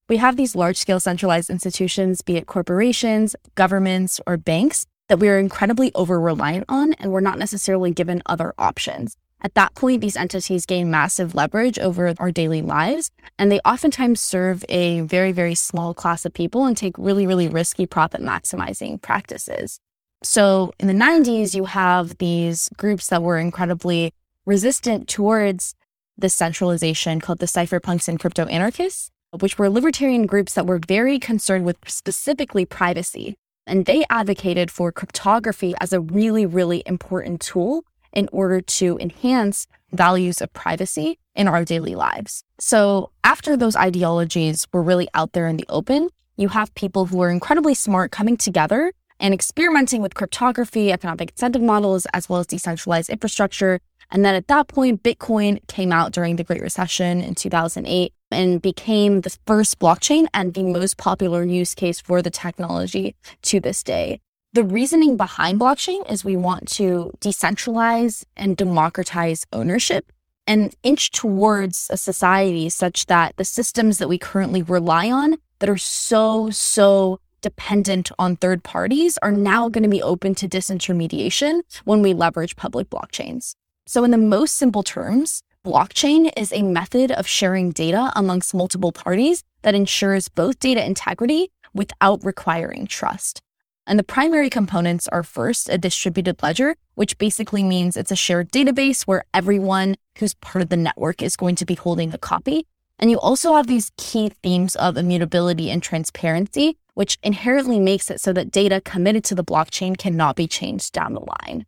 We 0.08 0.16
have 0.18 0.36
these 0.36 0.56
large 0.56 0.76
scale 0.76 1.00
centralized 1.00 1.48
institutions, 1.48 2.22
be 2.22 2.36
it 2.36 2.46
corporations, 2.46 3.36
governments, 3.54 4.20
or 4.26 4.36
banks, 4.36 4.84
that 5.08 5.18
we 5.18 5.28
are 5.28 5.38
incredibly 5.38 5.92
over 5.94 6.20
reliant 6.20 6.64
on, 6.68 6.94
and 6.94 7.12
we're 7.12 7.20
not 7.20 7.38
necessarily 7.38 7.92
given 7.92 8.22
other 8.26 8.52
options. 8.58 9.16
At 9.44 9.54
that 9.54 9.74
point, 9.74 10.00
these 10.00 10.16
entities 10.16 10.66
gain 10.66 10.90
massive 10.90 11.34
leverage 11.34 11.78
over 11.78 12.14
our 12.18 12.30
daily 12.30 12.62
lives, 12.62 13.10
and 13.38 13.50
they 13.50 13.58
oftentimes 13.60 14.20
serve 14.20 14.64
a 14.68 15.00
very, 15.00 15.32
very 15.32 15.54
small 15.54 15.94
class 15.94 16.24
of 16.24 16.32
people 16.32 16.64
and 16.64 16.76
take 16.76 16.96
really, 16.96 17.26
really 17.26 17.48
risky 17.48 17.86
profit 17.86 18.20
maximizing 18.20 19.02
practices. 19.02 19.80
So 20.22 20.72
in 20.78 20.86
the 20.86 20.94
90s, 20.94 21.54
you 21.54 21.64
have 21.64 22.18
these 22.18 22.68
groups 22.76 23.08
that 23.08 23.22
were 23.22 23.38
incredibly 23.38 24.14
resistant 24.46 25.08
towards 25.08 25.74
this 26.16 26.34
centralization 26.34 27.20
called 27.20 27.38
the 27.38 27.46
cypherpunks 27.46 28.06
and 28.06 28.20
crypto 28.20 28.46
anarchists, 28.46 29.10
which 29.40 29.58
were 29.58 29.70
libertarian 29.70 30.26
groups 30.26 30.54
that 30.54 30.66
were 30.66 30.80
very 30.86 31.18
concerned 31.18 31.64
with 31.64 31.76
specifically 31.86 32.64
privacy. 32.64 33.36
And 33.66 33.86
they 33.86 34.04
advocated 34.10 34.70
for 34.70 34.92
cryptography 34.92 35.74
as 35.80 35.92
a 35.92 36.00
really, 36.00 36.46
really 36.46 36.82
important 36.86 37.40
tool 37.40 37.84
in 38.12 38.28
order 38.32 38.60
to 38.60 38.98
enhance 38.98 39.66
values 39.92 40.40
of 40.42 40.52
privacy 40.52 41.18
in 41.34 41.48
our 41.48 41.64
daily 41.64 41.94
lives. 41.94 42.44
So 42.58 43.10
after 43.24 43.56
those 43.56 43.76
ideologies 43.76 44.66
were 44.72 44.82
really 44.82 45.08
out 45.14 45.32
there 45.32 45.46
in 45.46 45.56
the 45.56 45.66
open, 45.68 46.10
you 46.36 46.48
have 46.48 46.74
people 46.74 47.06
who 47.06 47.22
are 47.22 47.30
incredibly 47.30 47.74
smart 47.74 48.10
coming 48.10 48.36
together 48.36 48.92
and 49.20 49.32
experimenting 49.32 50.02
with 50.02 50.14
cryptography, 50.14 50.92
economic 50.92 51.30
incentive 51.30 51.62
models, 51.62 52.06
as 52.12 52.28
well 52.28 52.40
as 52.40 52.46
decentralized 52.48 53.08
infrastructure. 53.08 53.80
And 54.10 54.24
then 54.24 54.34
at 54.34 54.48
that 54.48 54.68
point, 54.68 55.02
Bitcoin 55.02 55.66
came 55.68 55.92
out 55.92 56.12
during 56.12 56.36
the 56.36 56.44
Great 56.44 56.60
Recession 56.60 57.20
in 57.20 57.34
2008 57.34 58.12
and 58.32 58.60
became 58.60 59.20
the 59.20 59.36
first 59.46 59.78
blockchain 59.78 60.26
and 60.32 60.54
the 60.54 60.62
most 60.62 60.96
popular 60.96 61.44
use 61.44 61.74
case 61.74 62.00
for 62.00 62.22
the 62.22 62.30
technology 62.30 63.14
to 63.42 63.60
this 63.60 63.82
day. 63.82 64.20
The 64.54 64.64
reasoning 64.64 65.16
behind 65.16 65.60
blockchain 65.60 66.10
is 66.10 66.24
we 66.24 66.36
want 66.36 66.68
to 66.72 67.12
decentralize 67.20 68.24
and 68.36 68.56
democratize 68.56 69.46
ownership 69.52 70.12
and 70.46 70.74
inch 70.82 71.10
towards 71.10 71.88
a 71.90 71.96
society 71.96 72.68
such 72.68 73.06
that 73.06 73.34
the 73.36 73.44
systems 73.44 73.98
that 73.98 74.08
we 74.08 74.18
currently 74.18 74.62
rely 74.62 75.10
on 75.10 75.36
that 75.60 75.70
are 75.70 75.78
so, 75.78 76.50
so 76.50 77.20
dependent 77.40 78.10
on 78.18 78.36
third 78.36 78.62
parties 78.62 79.18
are 79.22 79.32
now 79.32 79.68
going 79.68 79.82
to 79.82 79.88
be 79.88 80.02
open 80.02 80.34
to 80.34 80.48
disintermediation 80.48 81.62
when 81.84 82.02
we 82.02 82.14
leverage 82.14 82.56
public 82.56 82.90
blockchains. 82.90 83.54
So, 83.86 84.04
in 84.04 84.10
the 84.10 84.18
most 84.18 84.56
simple 84.56 84.82
terms, 84.82 85.42
blockchain 85.64 86.32
is 86.36 86.52
a 86.52 86.62
method 86.62 87.12
of 87.12 87.26
sharing 87.26 87.70
data 87.70 88.12
amongst 88.16 88.54
multiple 88.54 88.90
parties 88.90 89.44
that 89.62 89.74
ensures 89.74 90.28
both 90.28 90.58
data 90.58 90.84
integrity 90.84 91.50
without 91.72 92.24
requiring 92.24 92.86
trust. 92.86 93.40
And 93.86 93.98
the 93.98 94.04
primary 94.04 94.50
components 94.50 95.08
are 95.08 95.22
first 95.22 95.68
a 95.68 95.78
distributed 95.78 96.42
ledger, 96.42 96.76
which 96.94 97.18
basically 97.18 97.62
means 97.62 97.96
it's 97.96 98.10
a 98.10 98.16
shared 98.16 98.50
database 98.50 99.02
where 99.02 99.24
everyone 99.32 99.96
who's 100.18 100.34
part 100.34 100.62
of 100.62 100.68
the 100.68 100.76
network 100.76 101.22
is 101.22 101.36
going 101.36 101.56
to 101.56 101.64
be 101.64 101.74
holding 101.74 102.12
a 102.12 102.18
copy. 102.18 102.66
And 102.98 103.10
you 103.10 103.18
also 103.18 103.54
have 103.54 103.66
these 103.66 103.92
key 103.96 104.30
themes 104.42 104.76
of 104.76 104.96
immutability 104.96 105.70
and 105.70 105.82
transparency, 105.82 106.76
which 106.94 107.18
inherently 107.22 107.78
makes 107.78 108.10
it 108.10 108.20
so 108.20 108.32
that 108.32 108.50
data 108.50 108.80
committed 108.80 109.24
to 109.24 109.34
the 109.34 109.44
blockchain 109.44 109.96
cannot 109.96 110.36
be 110.36 110.46
changed 110.46 110.92
down 110.92 111.14
the 111.14 111.20
line. 111.20 111.66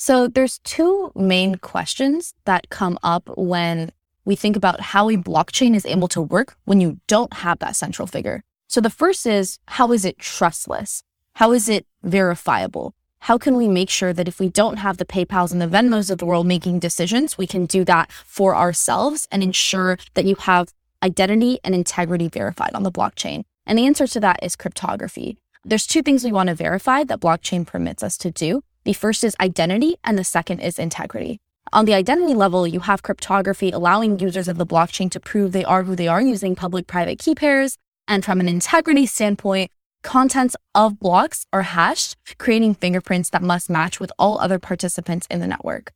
So 0.00 0.28
there's 0.28 0.60
two 0.60 1.10
main 1.16 1.56
questions 1.56 2.32
that 2.44 2.70
come 2.70 3.00
up 3.02 3.28
when 3.36 3.90
we 4.24 4.36
think 4.36 4.54
about 4.54 4.80
how 4.80 5.10
a 5.10 5.16
blockchain 5.16 5.74
is 5.74 5.84
able 5.84 6.06
to 6.08 6.22
work 6.22 6.56
when 6.66 6.80
you 6.80 7.00
don't 7.08 7.32
have 7.32 7.58
that 7.58 7.74
central 7.74 8.06
figure. 8.06 8.44
So 8.68 8.80
the 8.80 8.90
first 8.90 9.26
is 9.26 9.58
how 9.66 9.90
is 9.90 10.04
it 10.04 10.16
trustless? 10.16 11.02
How 11.34 11.50
is 11.50 11.68
it 11.68 11.84
verifiable? 12.04 12.94
How 13.18 13.38
can 13.38 13.56
we 13.56 13.66
make 13.66 13.90
sure 13.90 14.12
that 14.12 14.28
if 14.28 14.38
we 14.38 14.48
don't 14.48 14.76
have 14.76 14.98
the 14.98 15.04
PayPals 15.04 15.50
and 15.50 15.60
the 15.60 15.66
Venmos 15.66 16.12
of 16.12 16.18
the 16.18 16.26
world 16.26 16.46
making 16.46 16.78
decisions, 16.78 17.36
we 17.36 17.48
can 17.48 17.66
do 17.66 17.84
that 17.86 18.12
for 18.12 18.54
ourselves 18.54 19.26
and 19.32 19.42
ensure 19.42 19.98
that 20.14 20.26
you 20.26 20.36
have 20.36 20.72
identity 21.02 21.58
and 21.64 21.74
integrity 21.74 22.28
verified 22.28 22.70
on 22.72 22.84
the 22.84 22.92
blockchain? 22.92 23.42
And 23.66 23.76
the 23.76 23.86
answer 23.86 24.06
to 24.06 24.20
that 24.20 24.38
is 24.44 24.54
cryptography. 24.54 25.38
There's 25.64 25.88
two 25.88 26.02
things 26.02 26.22
we 26.22 26.30
want 26.30 26.50
to 26.50 26.54
verify 26.54 27.02
that 27.02 27.20
blockchain 27.20 27.66
permits 27.66 28.04
us 28.04 28.16
to 28.18 28.30
do. 28.30 28.62
The 28.88 28.94
first 28.94 29.22
is 29.22 29.36
identity, 29.38 29.96
and 30.02 30.16
the 30.16 30.24
second 30.24 30.60
is 30.60 30.78
integrity. 30.78 31.42
On 31.74 31.84
the 31.84 31.92
identity 31.92 32.32
level, 32.32 32.66
you 32.66 32.80
have 32.80 33.02
cryptography 33.02 33.70
allowing 33.70 34.18
users 34.18 34.48
of 34.48 34.56
the 34.56 34.64
blockchain 34.64 35.10
to 35.10 35.20
prove 35.20 35.52
they 35.52 35.62
are 35.62 35.82
who 35.82 35.94
they 35.94 36.08
are 36.08 36.22
using 36.22 36.56
public 36.56 36.86
private 36.86 37.18
key 37.18 37.34
pairs. 37.34 37.76
And 38.08 38.24
from 38.24 38.40
an 38.40 38.48
integrity 38.48 39.04
standpoint, 39.04 39.70
contents 40.02 40.56
of 40.74 40.98
blocks 40.98 41.44
are 41.52 41.64
hashed, 41.64 42.16
creating 42.38 42.76
fingerprints 42.76 43.28
that 43.28 43.42
must 43.42 43.68
match 43.68 44.00
with 44.00 44.10
all 44.18 44.40
other 44.40 44.58
participants 44.58 45.26
in 45.30 45.40
the 45.40 45.46
network. 45.46 45.92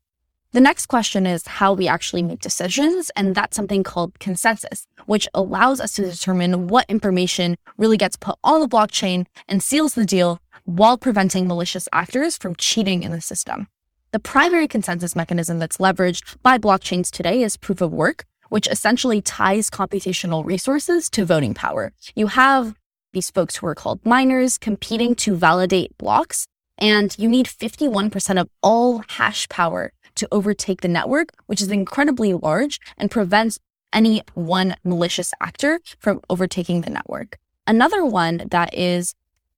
The 0.50 0.60
next 0.60 0.84
question 0.84 1.26
is 1.26 1.46
how 1.46 1.72
we 1.72 1.88
actually 1.88 2.22
make 2.22 2.40
decisions, 2.40 3.10
and 3.16 3.34
that's 3.34 3.56
something 3.56 3.84
called 3.84 4.18
consensus, 4.18 4.86
which 5.06 5.26
allows 5.32 5.80
us 5.80 5.94
to 5.94 6.02
determine 6.02 6.68
what 6.68 6.84
information 6.90 7.56
really 7.78 7.96
gets 7.96 8.16
put 8.16 8.36
on 8.44 8.60
the 8.60 8.68
blockchain 8.68 9.24
and 9.48 9.62
seals 9.62 9.94
the 9.94 10.04
deal 10.04 10.41
while 10.64 10.98
preventing 10.98 11.46
malicious 11.46 11.88
actors 11.92 12.36
from 12.36 12.56
cheating 12.56 13.02
in 13.02 13.12
the 13.12 13.20
system. 13.20 13.68
The 14.12 14.20
primary 14.20 14.68
consensus 14.68 15.16
mechanism 15.16 15.58
that's 15.58 15.78
leveraged 15.78 16.36
by 16.42 16.58
blockchains 16.58 17.10
today 17.10 17.42
is 17.42 17.56
proof 17.56 17.80
of 17.80 17.92
work, 17.92 18.24
which 18.50 18.68
essentially 18.68 19.22
ties 19.22 19.70
computational 19.70 20.44
resources 20.44 21.08
to 21.10 21.24
voting 21.24 21.54
power. 21.54 21.92
You 22.14 22.26
have 22.26 22.74
these 23.12 23.30
folks 23.30 23.56
who 23.56 23.66
are 23.66 23.74
called 23.74 24.04
miners 24.04 24.58
competing 24.58 25.14
to 25.16 25.34
validate 25.34 25.96
blocks, 25.98 26.46
and 26.78 27.14
you 27.18 27.28
need 27.28 27.46
51% 27.46 28.40
of 28.40 28.48
all 28.62 29.02
hash 29.08 29.48
power 29.48 29.92
to 30.16 30.28
overtake 30.30 30.82
the 30.82 30.88
network, 30.88 31.30
which 31.46 31.62
is 31.62 31.68
incredibly 31.68 32.34
large 32.34 32.78
and 32.98 33.10
prevents 33.10 33.58
any 33.92 34.22
one 34.34 34.74
malicious 34.84 35.32
actor 35.40 35.80
from 35.98 36.20
overtaking 36.28 36.82
the 36.82 36.90
network. 36.90 37.38
Another 37.66 38.04
one 38.04 38.48
that 38.50 38.74
is 38.76 39.14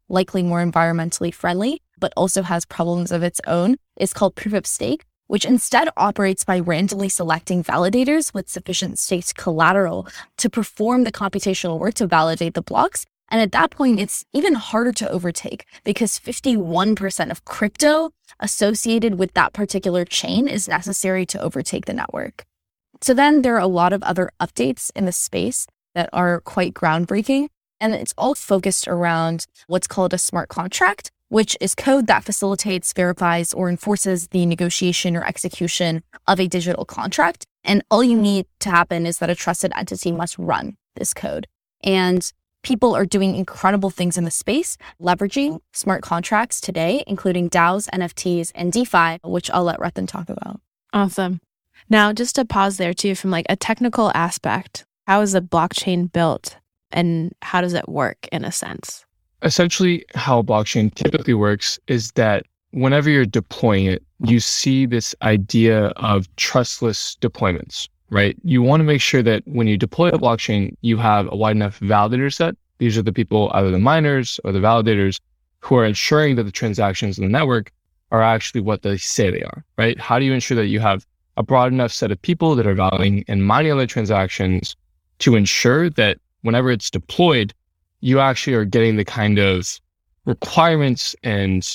likely 0.08 0.42
more 0.42 0.64
environmentally 0.64 1.32
friendly, 1.32 1.80
but 1.98 2.12
also 2.16 2.42
has 2.42 2.64
problems 2.64 3.12
of 3.12 3.22
its 3.22 3.40
own, 3.46 3.76
is 3.98 4.12
called 4.12 4.34
proof 4.34 4.54
of 4.54 4.66
stake, 4.66 5.04
which 5.26 5.44
instead 5.44 5.88
operates 5.96 6.44
by 6.44 6.58
randomly 6.58 7.08
selecting 7.08 7.64
validators 7.64 8.34
with 8.34 8.48
sufficient 8.48 8.98
staked 8.98 9.36
collateral 9.36 10.06
to 10.36 10.50
perform 10.50 11.04
the 11.04 11.12
computational 11.12 11.78
work 11.78 11.94
to 11.94 12.06
validate 12.06 12.54
the 12.54 12.62
blocks. 12.62 13.06
And 13.30 13.40
at 13.40 13.52
that 13.52 13.70
point, 13.70 14.00
it's 14.00 14.24
even 14.32 14.54
harder 14.54 14.92
to 14.92 15.08
overtake 15.08 15.64
because 15.82 16.18
51% 16.18 17.30
of 17.30 17.44
crypto 17.44 18.10
associated 18.38 19.18
with 19.18 19.32
that 19.34 19.52
particular 19.52 20.04
chain 20.04 20.46
is 20.46 20.68
necessary 20.68 21.24
to 21.26 21.40
overtake 21.40 21.86
the 21.86 21.94
network. 21.94 22.44
So 23.00 23.14
then 23.14 23.42
there 23.42 23.56
are 23.56 23.60
a 23.60 23.66
lot 23.66 23.92
of 23.92 24.02
other 24.02 24.30
updates 24.40 24.90
in 24.94 25.04
the 25.04 25.12
space 25.12 25.66
that 25.94 26.10
are 26.12 26.40
quite 26.40 26.74
groundbreaking. 26.74 27.48
And 27.80 27.94
it's 27.94 28.14
all 28.16 28.34
focused 28.34 28.88
around 28.88 29.46
what's 29.66 29.86
called 29.86 30.14
a 30.14 30.18
smart 30.18 30.48
contract, 30.48 31.10
which 31.28 31.56
is 31.60 31.74
code 31.74 32.06
that 32.06 32.24
facilitates, 32.24 32.92
verifies, 32.92 33.52
or 33.52 33.68
enforces 33.68 34.28
the 34.28 34.46
negotiation 34.46 35.16
or 35.16 35.24
execution 35.26 36.02
of 36.26 36.40
a 36.40 36.46
digital 36.46 36.84
contract. 36.84 37.46
And 37.64 37.82
all 37.90 38.04
you 38.04 38.14
mm-hmm. 38.14 38.22
need 38.22 38.46
to 38.60 38.70
happen 38.70 39.06
is 39.06 39.18
that 39.18 39.30
a 39.30 39.34
trusted 39.34 39.72
entity 39.76 40.12
must 40.12 40.38
run 40.38 40.76
this 40.96 41.12
code. 41.12 41.46
And 41.82 42.30
people 42.62 42.96
are 42.96 43.04
doing 43.04 43.36
incredible 43.36 43.90
things 43.90 44.16
in 44.16 44.24
the 44.24 44.30
space, 44.30 44.76
leveraging 45.00 45.60
smart 45.72 46.02
contracts 46.02 46.60
today, 46.60 47.04
including 47.06 47.50
DAOs, 47.50 47.88
NFTs, 47.90 48.50
and 48.54 48.72
DeFi, 48.72 49.18
which 49.22 49.50
I'll 49.50 49.64
let 49.64 49.80
Ratan 49.80 50.06
talk 50.06 50.28
about. 50.28 50.60
Awesome. 50.92 51.40
Now, 51.88 52.12
just 52.12 52.36
to 52.36 52.44
pause 52.44 52.78
there 52.78 52.94
too, 52.94 53.14
from 53.14 53.30
like 53.30 53.46
a 53.48 53.56
technical 53.56 54.10
aspect, 54.14 54.84
how 55.06 55.20
is 55.20 55.34
a 55.34 55.40
blockchain 55.40 56.10
built? 56.10 56.56
And 56.94 57.34
how 57.42 57.60
does 57.60 57.74
it 57.74 57.88
work 57.88 58.28
in 58.32 58.44
a 58.44 58.52
sense? 58.52 59.04
Essentially, 59.42 60.06
how 60.14 60.40
blockchain 60.40 60.94
typically 60.94 61.34
works 61.34 61.78
is 61.86 62.12
that 62.12 62.46
whenever 62.70 63.10
you're 63.10 63.26
deploying 63.26 63.86
it, 63.86 64.02
you 64.20 64.40
see 64.40 64.86
this 64.86 65.14
idea 65.22 65.88
of 65.96 66.34
trustless 66.36 67.16
deployments, 67.20 67.88
right? 68.08 68.36
You 68.42 68.62
want 68.62 68.80
to 68.80 68.84
make 68.84 69.02
sure 69.02 69.22
that 69.22 69.42
when 69.46 69.66
you 69.66 69.76
deploy 69.76 70.08
a 70.08 70.18
blockchain, 70.18 70.74
you 70.80 70.96
have 70.96 71.30
a 71.30 71.36
wide 71.36 71.56
enough 71.56 71.78
validator 71.80 72.32
set. 72.32 72.56
These 72.78 72.96
are 72.96 73.02
the 73.02 73.12
people, 73.12 73.50
either 73.54 73.70
the 73.70 73.78
miners 73.78 74.40
or 74.44 74.52
the 74.52 74.60
validators, 74.60 75.20
who 75.60 75.76
are 75.76 75.84
ensuring 75.84 76.36
that 76.36 76.44
the 76.44 76.52
transactions 76.52 77.18
in 77.18 77.24
the 77.24 77.30
network 77.30 77.70
are 78.10 78.22
actually 78.22 78.60
what 78.60 78.82
they 78.82 78.96
say 78.96 79.30
they 79.30 79.42
are, 79.42 79.64
right? 79.76 79.98
How 79.98 80.18
do 80.18 80.24
you 80.24 80.32
ensure 80.32 80.56
that 80.56 80.66
you 80.66 80.80
have 80.80 81.06
a 81.36 81.42
broad 81.42 81.72
enough 81.72 81.92
set 81.92 82.12
of 82.12 82.20
people 82.22 82.54
that 82.54 82.66
are 82.66 82.74
validating 82.74 83.24
and 83.28 83.44
mining 83.44 83.76
the 83.76 83.86
transactions 83.86 84.76
to 85.18 85.36
ensure 85.36 85.90
that 85.90 86.18
whenever 86.44 86.70
it's 86.70 86.90
deployed, 86.90 87.52
you 88.00 88.20
actually 88.20 88.54
are 88.54 88.64
getting 88.64 88.96
the 88.96 89.04
kind 89.04 89.38
of 89.38 89.80
requirements 90.26 91.16
and 91.22 91.66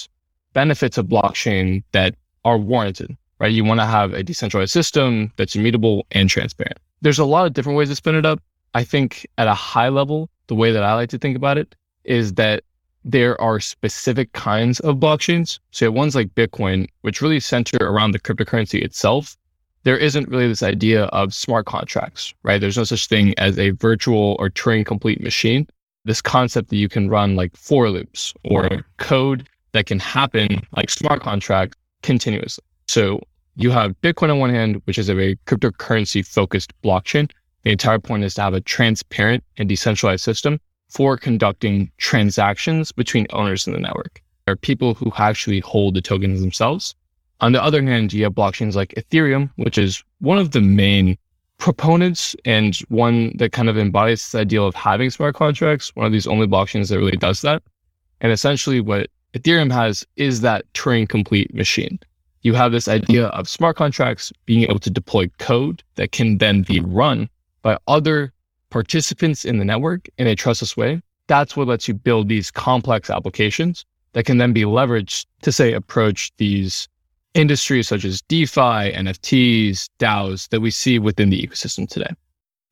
benefits 0.53 0.97
of 0.97 1.07
blockchain 1.07 1.83
that 1.91 2.15
are 2.45 2.57
warranted, 2.57 3.17
right? 3.39 3.51
You 3.51 3.63
want 3.63 3.79
to 3.79 3.85
have 3.85 4.13
a 4.13 4.23
decentralized 4.23 4.71
system 4.71 5.33
that's 5.37 5.55
immutable 5.55 6.05
and 6.11 6.29
transparent. 6.29 6.77
There's 7.01 7.19
a 7.19 7.25
lot 7.25 7.47
of 7.47 7.53
different 7.53 7.77
ways 7.77 7.89
to 7.89 7.95
spin 7.95 8.15
it 8.15 8.25
up. 8.25 8.41
I 8.75 8.83
think 8.83 9.27
at 9.37 9.47
a 9.47 9.53
high 9.53 9.89
level, 9.89 10.29
the 10.47 10.55
way 10.55 10.71
that 10.71 10.83
I 10.83 10.93
like 10.93 11.09
to 11.09 11.17
think 11.17 11.35
about 11.35 11.57
it 11.57 11.75
is 12.03 12.33
that 12.35 12.63
there 13.03 13.39
are 13.41 13.59
specific 13.59 14.33
kinds 14.33 14.79
of 14.81 14.97
blockchains. 14.97 15.59
So 15.71 15.89
ones 15.89 16.15
like 16.15 16.35
Bitcoin, 16.35 16.87
which 17.01 17.21
really 17.21 17.39
center 17.39 17.77
around 17.81 18.11
the 18.11 18.19
cryptocurrency 18.19 18.83
itself, 18.83 19.35
there 19.83 19.97
isn't 19.97 20.29
really 20.29 20.47
this 20.47 20.63
idea 20.63 21.05
of 21.05 21.33
smart 21.33 21.65
contracts, 21.65 22.33
right? 22.43 22.59
There's 22.59 22.77
no 22.77 22.83
such 22.83 23.07
thing 23.07 23.33
as 23.37 23.57
a 23.57 23.71
virtual 23.71 24.35
or 24.39 24.49
Turing 24.49 24.85
complete 24.85 25.21
machine. 25.21 25.67
This 26.05 26.21
concept 26.21 26.69
that 26.69 26.77
you 26.77 26.89
can 26.89 27.09
run 27.09 27.35
like 27.35 27.55
for 27.55 27.89
loops 27.89 28.33
or 28.43 28.85
code 28.97 29.47
that 29.73 29.85
can 29.85 29.99
happen 29.99 30.61
like 30.75 30.89
smart 30.89 31.21
contracts 31.21 31.77
continuously. 32.01 32.63
So 32.87 33.21
you 33.55 33.71
have 33.71 33.99
Bitcoin 34.01 34.31
on 34.31 34.39
one 34.39 34.49
hand, 34.49 34.81
which 34.85 34.97
is 34.97 35.09
a 35.09 35.15
very 35.15 35.37
cryptocurrency 35.45 36.25
focused 36.25 36.73
blockchain. 36.81 37.29
The 37.63 37.71
entire 37.71 37.99
point 37.99 38.23
is 38.23 38.33
to 38.35 38.41
have 38.41 38.53
a 38.53 38.61
transparent 38.61 39.43
and 39.57 39.67
decentralized 39.67 40.23
system 40.23 40.59
for 40.89 41.17
conducting 41.17 41.91
transactions 41.97 42.91
between 42.91 43.27
owners 43.31 43.67
in 43.67 43.73
the 43.73 43.79
network. 43.79 44.21
There 44.45 44.53
are 44.53 44.57
people 44.57 44.93
who 44.95 45.11
actually 45.17 45.59
hold 45.59 45.93
the 45.93 46.01
tokens 46.01 46.41
themselves 46.41 46.95
on 47.41 47.51
the 47.53 47.63
other 47.63 47.81
hand, 47.81 48.13
you 48.13 48.23
have 48.23 48.33
blockchains 48.33 48.75
like 48.75 48.93
Ethereum, 48.95 49.49
which 49.55 49.77
is 49.77 50.03
one 50.19 50.37
of 50.37 50.51
the 50.51 50.61
main 50.61 51.17
proponents 51.57 52.35
and 52.45 52.77
one 52.89 53.35
that 53.37 53.51
kind 53.51 53.69
of 53.69 53.77
embodies 53.77 54.21
this 54.21 54.35
ideal 54.35 54.65
of 54.65 54.75
having 54.75 55.09
smart 55.09 55.35
contracts, 55.35 55.95
one 55.95 56.05
of 56.05 56.11
these 56.11 56.27
only 56.27 56.47
blockchains 56.47 56.89
that 56.89 56.97
really 56.97 57.17
does 57.17 57.41
that. 57.41 57.61
And 58.21 58.31
essentially 58.31 58.81
what 58.81 59.09
Ethereum 59.33 59.71
has 59.71 60.05
is 60.15 60.41
that 60.41 60.65
Turing 60.73 61.07
complete 61.07 61.53
machine. 61.53 61.99
You 62.41 62.53
have 62.53 62.71
this 62.71 62.87
idea 62.87 63.27
of 63.27 63.49
smart 63.49 63.75
contracts 63.75 64.31
being 64.45 64.63
able 64.63 64.79
to 64.79 64.89
deploy 64.89 65.29
code 65.39 65.83
that 65.95 66.13
can 66.13 66.37
then 66.37 66.63
be 66.63 66.79
run 66.79 67.29
by 67.61 67.77
other 67.87 68.33
participants 68.69 69.43
in 69.43 69.57
the 69.57 69.65
network 69.65 70.07
in 70.17 70.27
a 70.27 70.35
trustless 70.35 70.77
way. 70.77 71.01
That's 71.27 71.57
what 71.57 71.67
lets 71.67 71.87
you 71.87 71.93
build 71.93 72.29
these 72.29 72.49
complex 72.49 73.09
applications 73.09 73.85
that 74.13 74.25
can 74.25 74.37
then 74.37 74.53
be 74.53 74.63
leveraged 74.63 75.25
to 75.41 75.51
say 75.51 75.73
approach 75.73 76.31
these 76.37 76.87
industries 77.39 77.87
such 77.87 78.05
as 78.05 78.21
DeFi, 78.23 78.93
NFTs, 78.93 79.89
DAOs 79.99 80.49
that 80.49 80.61
we 80.61 80.71
see 80.71 80.99
within 80.99 81.29
the 81.29 81.41
ecosystem 81.41 81.87
today. 81.87 82.11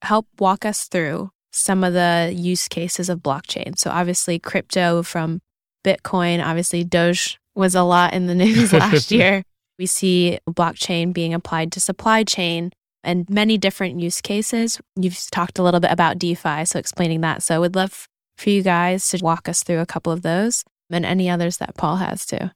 Help 0.02 0.28
walk 0.40 0.66
us 0.66 0.86
through 0.86 1.32
some 1.52 1.84
of 1.84 1.94
the 1.94 2.32
use 2.36 2.68
cases 2.68 3.10
of 3.10 3.20
blockchain. 3.20 3.78
So, 3.78 3.90
obviously, 3.90 4.40
crypto 4.40 5.02
from 5.04 5.42
Bitcoin, 5.84 6.46
obviously, 6.46 6.84
Doge 6.84 7.40
was 7.56 7.74
a 7.76 7.84
lot 7.84 8.14
in 8.14 8.28
the 8.28 8.36
news 8.46 8.74
last 8.74 9.12
year. 9.12 9.44
We 9.80 9.86
see 9.86 10.40
blockchain 10.50 11.14
being 11.14 11.34
applied 11.34 11.72
to 11.74 11.80
supply 11.80 12.24
chain 12.24 12.72
and 13.04 13.30
many 13.30 13.58
different 13.58 14.00
use 14.00 14.22
cases. 14.22 14.80
You've 14.96 15.20
talked 15.32 15.60
a 15.60 15.64
little 15.64 15.80
bit 15.80 15.92
about 15.92 16.20
DeFi, 16.20 16.66
so 16.66 16.78
explaining 16.78 17.22
that. 17.22 17.42
So, 17.42 17.56
I 17.56 17.60
would 17.60 17.76
love 17.76 18.08
for 18.38 18.50
you 18.50 18.62
guys 18.62 19.10
to 19.10 19.24
walk 19.24 19.50
us 19.50 19.64
through 19.64 19.80
a 19.80 19.86
couple 19.86 20.14
of 20.14 20.22
those. 20.22 20.64
and 20.90 21.06
any 21.06 21.30
others 21.30 21.58
that 21.58 21.76
Paul 21.76 21.98
has 21.98 22.26
too. 22.26 22.50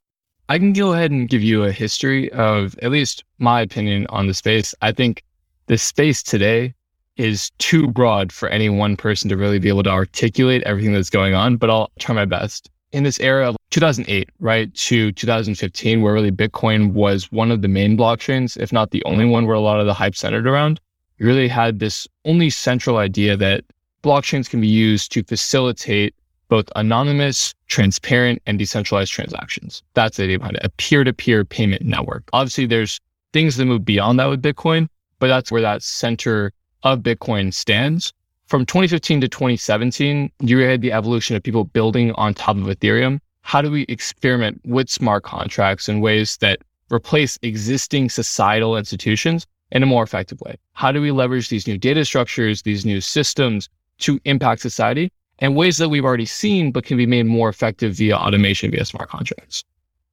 I 0.52 0.60
can 0.60 0.74
go 0.74 0.92
ahead 0.92 1.12
and 1.12 1.30
give 1.30 1.42
you 1.42 1.64
a 1.64 1.72
history 1.72 2.30
of 2.34 2.78
at 2.82 2.92
least 2.92 3.24
my 3.38 3.62
opinion 3.62 4.06
on 4.10 4.28
the 4.28 4.34
space. 4.34 4.76
I 4.82 4.92
think 4.92 5.24
the 5.68 5.78
space 5.78 6.22
today 6.22 6.74
is 7.16 7.52
too 7.58 7.88
broad 7.88 8.34
for 8.34 8.50
any 8.50 8.68
one 8.68 8.98
person 8.98 9.30
to 9.30 9.38
really 9.38 9.60
be 9.60 9.70
able 9.70 9.84
to 9.84 9.90
articulate 9.90 10.62
everything 10.64 10.92
that's 10.92 11.10
going 11.10 11.34
on, 11.34 11.56
but 11.56 11.70
I'll 11.70 11.90
try 12.00 12.14
my 12.14 12.26
best. 12.26 12.70
In 12.92 13.04
this 13.04 13.18
era 13.22 13.48
of 13.48 13.56
2008, 13.70 14.30
right, 14.42 14.74
to 14.74 15.14
2015, 15.14 16.02
where 16.02 16.14
really 16.14 16.32
Bitcoin 16.32 16.92
was 16.92 17.32
one 17.32 17.50
of 17.50 17.62
the 17.62 17.70
main 17.70 17.98
blockchains, 17.98 18.58
if 18.58 18.74
not 18.74 18.92
the 18.92 19.06
only 19.06 19.24
one 19.24 19.46
where 19.46 19.56
a 19.56 19.62
lot 19.62 19.80
of 19.80 19.86
the 19.86 19.94
hype 19.94 20.18
centered 20.18 20.46
around, 20.46 20.82
you 21.18 21.28
really 21.28 21.48
had 21.48 21.80
this 21.80 22.10
only 22.26 22.50
central 22.50 22.98
idea 22.98 23.38
that 23.38 23.64
blockchains 24.04 24.50
can 24.50 24.60
be 24.60 24.68
used 24.68 25.14
to 25.14 25.24
facilitate 25.24 26.14
both 26.52 26.70
anonymous, 26.76 27.56
transparent, 27.68 28.42
and 28.46 28.60
decentralized 28.60 29.10
transactions. 29.10 29.82
That's 29.94 30.18
the 30.18 30.26
idea 30.26 30.38
behind 30.38 30.58
it, 30.58 30.66
a 30.66 30.70
peer 30.70 31.06
to 31.06 31.14
peer 31.14 31.46
payment 31.46 31.82
network. 31.84 32.30
Obviously, 32.34 32.66
there's 32.66 33.00
things 33.32 33.56
that 33.56 33.64
move 33.64 33.86
beyond 33.86 34.20
that 34.20 34.26
with 34.26 34.42
Bitcoin, 34.42 34.90
but 35.20 35.28
that's 35.28 35.50
where 35.50 35.62
that 35.62 35.82
center 35.82 36.52
of 36.84 37.00
Bitcoin 37.00 37.54
stands. 37.54 38.12
From 38.48 38.66
2015 38.66 39.22
to 39.22 39.30
2017, 39.30 40.30
you 40.42 40.58
had 40.58 40.82
the 40.82 40.92
evolution 40.92 41.38
of 41.38 41.42
people 41.42 41.64
building 41.64 42.12
on 42.16 42.34
top 42.34 42.58
of 42.58 42.64
Ethereum. 42.64 43.22
How 43.44 43.62
do 43.62 43.72
we 43.72 43.84
experiment 43.88 44.60
with 44.66 44.90
smart 44.90 45.24
contracts 45.24 45.88
in 45.88 46.02
ways 46.02 46.36
that 46.42 46.60
replace 46.92 47.40
existing 47.44 48.10
societal 48.10 48.76
institutions 48.76 49.48
in 49.72 49.84
a 49.84 49.86
more 49.86 50.04
effective 50.04 50.42
way? 50.42 50.58
How 50.74 50.92
do 50.92 51.00
we 51.00 51.12
leverage 51.12 51.48
these 51.48 51.66
new 51.66 51.78
data 51.78 52.04
structures, 52.04 52.64
these 52.64 52.86
new 52.86 53.00
systems 53.00 53.70
to 54.00 54.20
impact 54.26 54.62
society 54.62 55.14
and 55.42 55.56
ways 55.56 55.78
that 55.78 55.90
we've 55.90 56.06
already 56.06 56.26
seen, 56.26 56.72
but 56.72 56.86
can 56.86 56.98
be 56.98 57.08
made 57.08 57.26
more 57.26 57.50
effective 57.50 57.96
via 57.96 58.16
automation, 58.16 58.72
via 58.72 58.86
smart 58.86 59.10
contracts. 59.10 59.64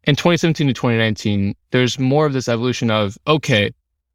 In 0.04 0.16
2017 0.16 0.66
to 0.68 0.72
2019, 0.72 1.54
there's 1.70 1.98
more 1.98 2.24
of 2.24 2.32
this 2.32 2.48
evolution 2.48 2.90
of, 2.90 3.18
okay, 3.26 3.70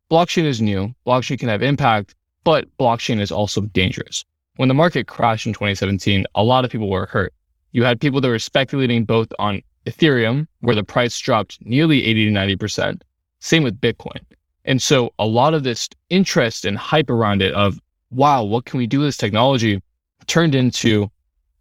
blockchain 0.10 0.44
is 0.44 0.60
new, 0.60 0.94
blockchain 1.06 1.40
can 1.40 1.50
have 1.50 1.62
impact, 1.62 2.16
but 2.44 2.66
blockchain 2.80 3.20
is 3.20 3.32
also 3.32 3.62
dangerous. 3.62 4.26
When 4.56 4.68
the 4.68 4.74
market 4.74 5.08
crashed 5.08 5.46
in 5.46 5.54
2017, 5.54 6.26
a 6.34 6.44
lot 6.44 6.66
of 6.66 6.72
people 6.72 6.90
were 6.90 7.06
hurt. 7.06 7.32
You 7.72 7.84
had 7.84 8.02
people 8.02 8.20
that 8.22 8.28
were 8.28 8.40
speculating 8.40 9.06
both 9.06 9.28
on 9.38 9.62
Ethereum, 9.86 10.48
where 10.62 10.76
the 10.76 10.84
price 10.84 11.18
dropped 11.20 11.60
nearly 11.62 12.06
80 12.06 12.26
to 12.26 12.32
90%, 12.32 13.02
same 13.40 13.64
with 13.64 13.80
Bitcoin. 13.80 14.20
And 14.66 14.82
so 14.82 15.14
a 15.20 15.26
lot 15.26 15.54
of 15.54 15.64
this 15.64 15.90
interest 16.10 16.66
and 16.66 16.78
hype 16.78 17.10
around 17.10 17.42
it 17.42 17.54
of, 17.54 17.80
wow, 18.10 18.44
what 18.44 18.66
can 18.66 18.78
we 18.78 18.88
do 18.88 19.00
with 19.00 19.10
this 19.10 19.18
technology? 19.18 19.82
Turned 20.28 20.56
into 20.56 21.10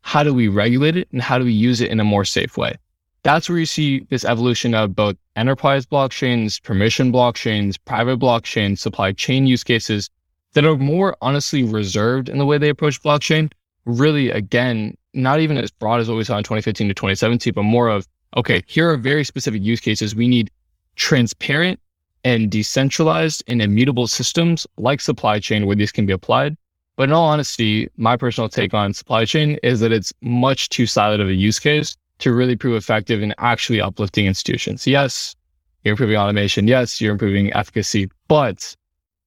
how 0.02 0.22
do 0.22 0.34
we 0.34 0.48
regulate 0.48 0.96
it 0.96 1.08
and 1.12 1.22
how 1.22 1.38
do 1.38 1.44
we 1.44 1.52
use 1.52 1.80
it 1.80 1.90
in 1.90 2.00
a 2.00 2.04
more 2.04 2.24
safe 2.24 2.56
way? 2.56 2.74
That's 3.22 3.48
where 3.48 3.58
you 3.58 3.66
see 3.66 4.00
this 4.10 4.24
evolution 4.24 4.74
of 4.74 4.96
both 4.96 5.16
enterprise 5.36 5.86
blockchains, 5.86 6.60
permission 6.62 7.12
blockchains, 7.12 7.78
private 7.84 8.18
blockchains, 8.18 8.78
supply 8.78 9.12
chain 9.12 9.46
use 9.46 9.62
cases 9.62 10.10
that 10.54 10.64
are 10.64 10.76
more 10.76 11.16
honestly 11.22 11.62
reserved 11.62 12.28
in 12.28 12.38
the 12.38 12.46
way 12.46 12.58
they 12.58 12.68
approach 12.68 13.00
blockchain. 13.02 13.50
Really, 13.84 14.30
again, 14.30 14.96
not 15.14 15.40
even 15.40 15.56
as 15.56 15.70
broad 15.70 16.00
as 16.00 16.08
what 16.08 16.16
we 16.16 16.24
saw 16.24 16.36
in 16.36 16.44
2015 16.44 16.88
to 16.88 16.94
2017, 16.94 17.52
but 17.54 17.62
more 17.62 17.88
of, 17.88 18.06
okay, 18.36 18.62
here 18.66 18.90
are 18.90 18.96
very 18.96 19.24
specific 19.24 19.62
use 19.62 19.80
cases. 19.80 20.14
We 20.14 20.28
need 20.28 20.50
transparent 20.96 21.78
and 22.24 22.50
decentralized 22.50 23.42
and 23.46 23.62
immutable 23.62 24.06
systems 24.06 24.66
like 24.76 25.00
supply 25.00 25.38
chain 25.38 25.66
where 25.66 25.76
these 25.76 25.92
can 25.92 26.06
be 26.06 26.12
applied 26.12 26.56
but 27.02 27.08
in 27.08 27.14
all 27.14 27.24
honesty, 27.24 27.90
my 27.96 28.16
personal 28.16 28.48
take 28.48 28.72
on 28.74 28.94
supply 28.94 29.24
chain 29.24 29.58
is 29.64 29.80
that 29.80 29.90
it's 29.90 30.12
much 30.20 30.68
too 30.68 30.86
silent 30.86 31.20
of 31.20 31.26
a 31.26 31.34
use 31.34 31.58
case 31.58 31.96
to 32.20 32.32
really 32.32 32.54
prove 32.54 32.76
effective 32.76 33.24
in 33.24 33.34
actually 33.38 33.80
uplifting 33.80 34.24
institutions. 34.24 34.86
Yes, 34.86 35.34
you're 35.82 35.94
improving 35.94 36.16
automation. 36.16 36.68
Yes, 36.68 37.00
you're 37.00 37.10
improving 37.10 37.52
efficacy. 37.54 38.08
But 38.28 38.76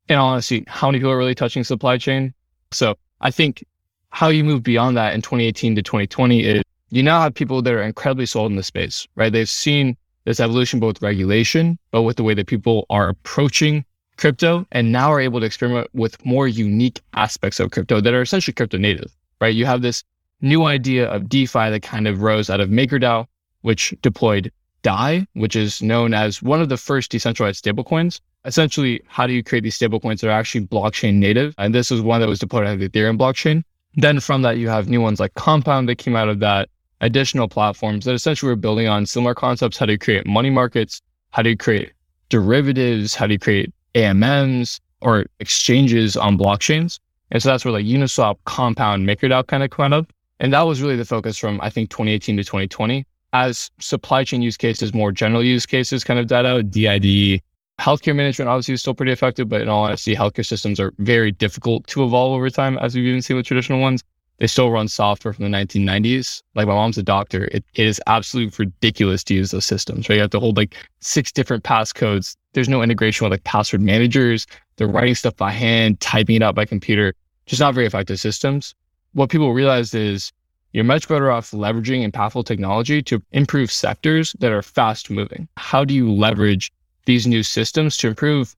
in 0.08 0.16
all 0.16 0.30
honesty, 0.30 0.64
how 0.68 0.88
many 0.88 1.00
people 1.00 1.12
are 1.12 1.18
really 1.18 1.36
touching 1.36 1.66
supply 1.66 1.98
chain? 1.98 2.34
So 2.72 2.96
I 3.20 3.30
think 3.30 3.66
how 4.12 4.30
you 4.30 4.46
move 4.46 4.64
beyond 4.64 4.96
that 4.96 5.14
in 5.14 5.22
2018 5.22 5.76
to 5.76 5.82
2020 5.82 6.46
is 6.46 6.64
you 6.92 7.04
now 7.04 7.20
have 7.20 7.34
people 7.34 7.62
that 7.62 7.74
are 7.74 7.84
incredibly 7.84 8.26
sold 8.26 8.52
in 8.52 8.56
the 8.56 8.64
space, 8.64 9.06
right? 9.16 9.34
They've 9.34 9.50
seen 9.50 9.98
this 10.24 10.40
evolution, 10.40 10.80
both 10.80 11.02
regulation, 11.02 11.78
but 11.92 12.04
with 12.04 12.16
the 12.16 12.24
way 12.24 12.36
that 12.36 12.48
people 12.48 12.86
are 12.90 13.10
approaching 13.10 13.84
crypto 14.18 14.66
and 14.72 14.92
now 14.92 15.12
are 15.12 15.20
able 15.20 15.40
to 15.40 15.46
experiment 15.46 15.90
with 15.94 16.24
more 16.26 16.48
unique 16.48 17.02
aspects 17.14 17.60
of 17.60 17.72
crypto 17.72 18.02
that 18.02 18.14
are 18.14 18.22
essentially 18.22 18.54
crypto 18.54 18.78
native, 18.78 19.16
right? 19.42 19.56
You 19.56 19.66
have 19.66 19.82
this 19.82 20.04
new 20.42 20.66
idea 20.66 21.08
of 21.10 21.30
DeFi 21.30 21.70
that 21.70 21.82
kind 21.82 22.08
of 22.08 22.22
rose 22.22 22.50
out 22.50 22.60
of 22.60 22.70
MakerDAO, 22.70 23.26
which 23.62 23.94
deployed 24.02 24.52
DAI, 24.84 25.26
which 25.34 25.56
is 25.56 25.82
known 25.82 26.14
as 26.14 26.42
one 26.42 26.62
of 26.62 26.70
the 26.70 26.78
first 26.78 27.12
decentralized 27.12 27.64
stablecoins. 27.64 28.20
Essentially, 28.46 29.02
how 29.08 29.26
do 29.26 29.34
you 29.34 29.44
create 29.44 29.64
these 29.64 29.78
stablecoins 29.78 30.22
that 30.22 30.28
are 30.28 30.40
actually 30.40 30.68
blockchain 30.68 31.16
native? 31.16 31.56
And 31.58 31.74
this 31.74 31.90
was 31.90 32.02
one 32.02 32.22
that 32.22 32.30
was 32.30 32.40
deployed 32.40 32.68
on 32.68 32.78
the 32.78 32.88
Ethereum 32.88 33.18
blockchain. 33.18 33.64
Then 33.96 34.20
from 34.20 34.44
that, 34.44 34.58
you 34.58 34.70
have 34.70 34.90
new 34.90 35.02
ones 35.02 35.20
like 35.20 35.34
Compound 35.34 35.90
that 35.90 35.96
came 35.96 36.16
out 36.16 36.30
of 36.30 36.40
that, 36.40 36.70
additional 37.02 37.48
platforms 37.48 38.06
that 38.06 38.14
essentially 38.14 38.50
were 38.50 38.56
building 38.56 38.88
on 38.88 39.06
similar 39.06 39.34
concepts. 39.34 39.78
How 39.78 39.86
do 39.88 39.94
you 39.94 39.98
create 39.98 40.28
money 40.28 40.50
markets? 40.50 41.02
How 41.32 41.42
do 41.42 41.50
you 41.50 41.58
create 41.58 41.94
derivatives? 42.30 43.16
How 43.16 43.26
do 43.26 43.34
you 43.34 43.40
create 43.40 43.74
AMMs 43.96 44.80
or 45.02 45.26
exchanges 45.40 46.16
on 46.16 46.38
blockchains. 46.38 47.00
And 47.32 47.42
so 47.42 47.50
that's 47.50 47.66
where 47.66 47.72
like 47.72 47.86
Uniswap, 47.86 48.38
Compound, 48.46 49.08
MakerDAO 49.08 49.48
kind 49.48 49.64
of 49.64 49.80
out 49.80 49.94
of. 49.94 50.08
And 50.40 50.54
that 50.54 50.62
was 50.62 50.82
really 50.82 50.96
the 50.96 51.06
focus 51.06 51.38
from, 51.38 51.60
I 51.62 51.70
think, 51.70 51.90
2018 51.90 52.38
to 52.38 52.44
2020. 52.44 53.06
As 53.34 53.72
supply 53.80 54.24
chain 54.24 54.42
use 54.42 54.58
cases, 54.58 54.94
more 54.94 55.12
general 55.12 55.44
use 55.44 55.66
cases 55.66 56.04
kind 56.04 56.20
of 56.20 56.28
died 56.28 56.46
out, 56.46 56.70
DID, 56.72 57.42
healthcare 57.80 58.16
management 58.16 58.50
obviously 58.50 58.74
is 58.74 58.82
still 58.82 58.94
pretty 58.94 59.12
effective, 59.12 59.50
but 59.50 59.62
in 59.62 59.70
all 59.70 59.84
honesty, 59.84 60.16
healthcare 60.16 60.46
systems 60.46 60.80
are 60.80 60.94
very 61.00 61.32
difficult 61.32 61.86
to 61.88 62.04
evolve 62.04 62.34
over 62.34 62.50
time, 62.50 62.78
as 62.78 62.96
we've 62.96 63.06
even 63.06 63.22
seen 63.22 63.38
with 63.38 63.46
traditional 63.46 63.80
ones. 63.80 64.04
They 64.38 64.48
still 64.48 64.70
run 64.70 64.90
software 64.90 65.34
from 65.34 65.50
the 65.50 65.58
1990s. 65.58 66.42
Like 66.56 66.68
my 66.68 66.74
mom's 66.74 66.98
a 66.98 67.04
doctor. 67.04 67.46
It, 67.46 67.64
it 67.74 67.86
is 67.86 68.02
absolutely 68.08 68.54
ridiculous 68.66 69.24
to 69.26 69.34
use 69.34 69.52
those 69.52 69.66
systems, 69.66 70.10
right? 70.10 70.16
You 70.16 70.22
have 70.22 70.32
to 70.32 70.42
hold 70.42 70.58
like 70.58 70.76
six 71.00 71.32
different 71.32 71.64
passcodes. 71.64 72.36
There's 72.56 72.68
no 72.68 72.82
integration 72.82 73.26
with 73.26 73.32
like 73.32 73.44
password 73.44 73.82
managers. 73.82 74.48
They're 74.78 74.88
writing 74.88 75.14
stuff 75.14 75.38
by 75.38 75.52
hand, 75.52 76.00
typing 76.00 76.38
it 76.38 76.42
out 76.42 76.56
by 76.56 76.66
computer. 76.66 77.14
Just 77.46 77.60
not 77.60 77.76
very 77.76 77.86
effective 77.86 78.20
systems. 78.20 78.74
What 79.14 79.30
people 79.30 79.54
realize 79.54 79.94
is 79.94 80.32
you're 80.74 80.84
much 80.84 81.08
better 81.08 81.30
off 81.30 81.52
leveraging 81.52 82.10
impactful 82.10 82.46
technology 82.46 83.04
to 83.04 83.22
improve 83.32 83.72
sectors 83.72 84.36
that 84.40 84.52
are 84.52 84.64
fast 84.64 85.12
moving. 85.12 85.48
How 85.58 85.86
do 85.86 85.94
you 85.94 86.12
leverage 86.12 86.72
these 87.06 87.28
new 87.28 87.44
systems 87.44 87.96
to 87.98 88.08
improve 88.08 88.56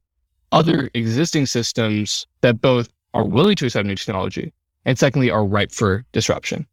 other 0.54 0.90
existing 0.94 1.46
systems 1.48 2.26
that 2.40 2.62
both 2.62 2.88
are 3.14 3.26
willing 3.26 3.58
to 3.58 3.66
accept 3.66 3.86
new 3.86 3.96
technology 3.96 4.54
and 4.88 4.98
secondly, 4.98 5.30
are 5.30 5.46
ripe 5.46 5.74
for 5.74 6.06
disruption. 6.14 6.66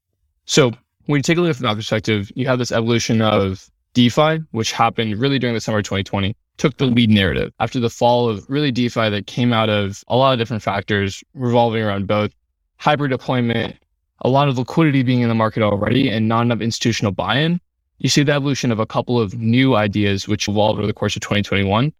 So 0.46 0.70
when 1.06 1.18
you 1.18 1.22
take 1.22 1.36
a 1.36 1.40
look 1.40 1.56
from 1.56 1.64
that 1.64 1.74
perspective, 1.74 2.30
you 2.36 2.46
have 2.46 2.60
this 2.60 2.70
evolution 2.70 3.20
of 3.20 3.68
DeFi, 3.92 4.38
which 4.52 4.70
happened 4.70 5.18
really 5.18 5.40
during 5.40 5.54
the 5.54 5.60
summer 5.60 5.78
of 5.78 5.84
2020, 5.84 6.36
took 6.56 6.76
the 6.76 6.86
lead 6.86 7.10
narrative 7.10 7.52
after 7.60 7.80
the 7.80 7.90
fall 7.90 8.28
of 8.28 8.44
really 8.48 8.70
DeFi 8.70 9.10
that 9.10 9.26
came 9.26 9.52
out 9.52 9.68
of 9.68 10.04
a 10.08 10.16
lot 10.16 10.32
of 10.32 10.38
different 10.38 10.62
factors 10.62 11.24
revolving 11.34 11.82
around 11.82 12.06
both 12.06 12.32
hybrid 12.76 13.10
deployment, 13.10 13.76
a 14.20 14.28
lot 14.28 14.48
of 14.48 14.58
liquidity 14.58 15.02
being 15.02 15.20
in 15.20 15.28
the 15.28 15.34
market 15.34 15.62
already, 15.62 16.08
and 16.08 16.28
not 16.28 16.42
enough 16.42 16.60
institutional 16.60 17.12
buy-in. 17.12 17.60
You 17.98 18.08
see 18.08 18.22
the 18.22 18.32
evolution 18.32 18.70
of 18.70 18.80
a 18.80 18.86
couple 18.86 19.20
of 19.20 19.34
new 19.34 19.74
ideas 19.74 20.28
which 20.28 20.48
evolved 20.48 20.78
over 20.78 20.86
the 20.86 20.92
course 20.92 21.16
of 21.16 21.22
2021. 21.22 21.92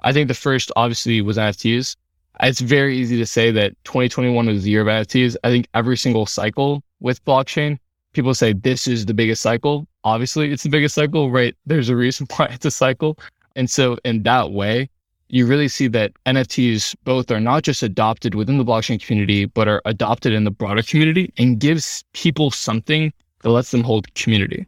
I 0.00 0.12
think 0.12 0.28
the 0.28 0.34
first 0.34 0.70
obviously 0.76 1.20
was 1.20 1.36
NFTs 1.36 1.96
it's 2.40 2.60
very 2.60 2.96
easy 2.96 3.16
to 3.18 3.26
say 3.26 3.50
that 3.52 3.72
2021 3.84 4.46
was 4.46 4.62
the 4.62 4.70
year 4.70 4.82
of 4.82 4.86
NFTs. 4.86 5.36
I 5.42 5.48
think 5.48 5.68
every 5.74 5.96
single 5.96 6.26
cycle 6.26 6.82
with 7.00 7.24
blockchain, 7.24 7.78
people 8.12 8.34
say 8.34 8.52
this 8.52 8.86
is 8.86 9.06
the 9.06 9.14
biggest 9.14 9.42
cycle. 9.42 9.86
Obviously, 10.04 10.52
it's 10.52 10.62
the 10.62 10.68
biggest 10.68 10.94
cycle, 10.94 11.30
right? 11.30 11.56
There's 11.66 11.88
a 11.88 11.96
reason 11.96 12.26
why 12.36 12.46
it's 12.46 12.64
a 12.64 12.70
cycle. 12.70 13.18
And 13.58 13.68
so, 13.68 13.98
in 14.04 14.22
that 14.22 14.52
way, 14.52 14.88
you 15.30 15.44
really 15.44 15.66
see 15.66 15.88
that 15.88 16.12
NFTs 16.26 16.94
both 17.02 17.28
are 17.32 17.40
not 17.40 17.64
just 17.64 17.82
adopted 17.82 18.36
within 18.36 18.56
the 18.56 18.64
blockchain 18.64 19.04
community, 19.04 19.46
but 19.46 19.66
are 19.66 19.82
adopted 19.84 20.32
in 20.32 20.44
the 20.44 20.52
broader 20.52 20.80
community 20.80 21.32
and 21.38 21.58
gives 21.58 22.04
people 22.12 22.52
something 22.52 23.12
that 23.40 23.50
lets 23.50 23.72
them 23.72 23.82
hold 23.82 24.14
community. 24.14 24.64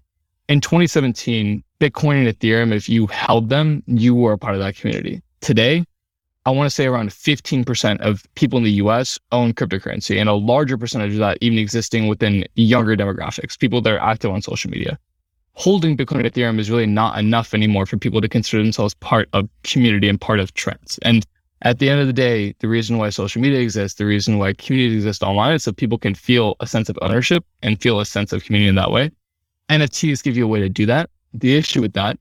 In 0.48 0.60
2017, 0.60 1.62
Bitcoin 1.78 2.26
and 2.26 2.36
Ethereum, 2.36 2.72
if 2.72 2.88
you 2.88 3.06
held 3.06 3.48
them, 3.48 3.84
you 3.86 4.12
were 4.12 4.32
a 4.32 4.38
part 4.38 4.54
of 4.54 4.60
that 4.60 4.74
community. 4.74 5.22
Today, 5.40 5.84
I 6.44 6.50
want 6.50 6.66
to 6.66 6.74
say 6.74 6.86
around 6.86 7.10
15% 7.10 8.00
of 8.00 8.26
people 8.34 8.56
in 8.56 8.64
the 8.64 8.72
US 8.72 9.20
own 9.30 9.52
cryptocurrency 9.52 10.18
and 10.18 10.28
a 10.28 10.34
larger 10.34 10.76
percentage 10.76 11.12
of 11.12 11.18
that 11.18 11.38
even 11.40 11.58
existing 11.58 12.08
within 12.08 12.44
younger 12.56 12.96
demographics, 12.96 13.56
people 13.56 13.80
that 13.82 13.92
are 13.92 14.02
active 14.02 14.32
on 14.32 14.42
social 14.42 14.68
media. 14.68 14.98
Holding 15.60 15.94
Bitcoin 15.94 16.20
and 16.20 16.32
Ethereum 16.32 16.58
is 16.58 16.70
really 16.70 16.86
not 16.86 17.18
enough 17.18 17.52
anymore 17.52 17.84
for 17.84 17.98
people 17.98 18.22
to 18.22 18.30
consider 18.30 18.62
themselves 18.62 18.94
part 18.94 19.28
of 19.34 19.46
community 19.62 20.08
and 20.08 20.18
part 20.18 20.40
of 20.40 20.54
trends. 20.54 20.98
And 21.02 21.26
at 21.60 21.80
the 21.80 21.90
end 21.90 22.00
of 22.00 22.06
the 22.06 22.14
day, 22.14 22.54
the 22.60 22.66
reason 22.66 22.96
why 22.96 23.10
social 23.10 23.42
media 23.42 23.60
exists, 23.60 23.98
the 23.98 24.06
reason 24.06 24.38
why 24.38 24.54
community 24.54 24.96
exists 24.96 25.22
online 25.22 25.52
is 25.52 25.64
so 25.64 25.72
people 25.72 25.98
can 25.98 26.14
feel 26.14 26.56
a 26.60 26.66
sense 26.66 26.88
of 26.88 26.98
ownership 27.02 27.44
and 27.62 27.78
feel 27.78 28.00
a 28.00 28.06
sense 28.06 28.32
of 28.32 28.42
community 28.42 28.70
in 28.70 28.74
that 28.76 28.90
way. 28.90 29.10
NFTs 29.68 30.22
give 30.22 30.34
you 30.34 30.46
a 30.46 30.48
way 30.48 30.60
to 30.60 30.70
do 30.70 30.86
that. 30.86 31.10
The 31.34 31.54
issue 31.54 31.82
with 31.82 31.92
that 31.92 32.18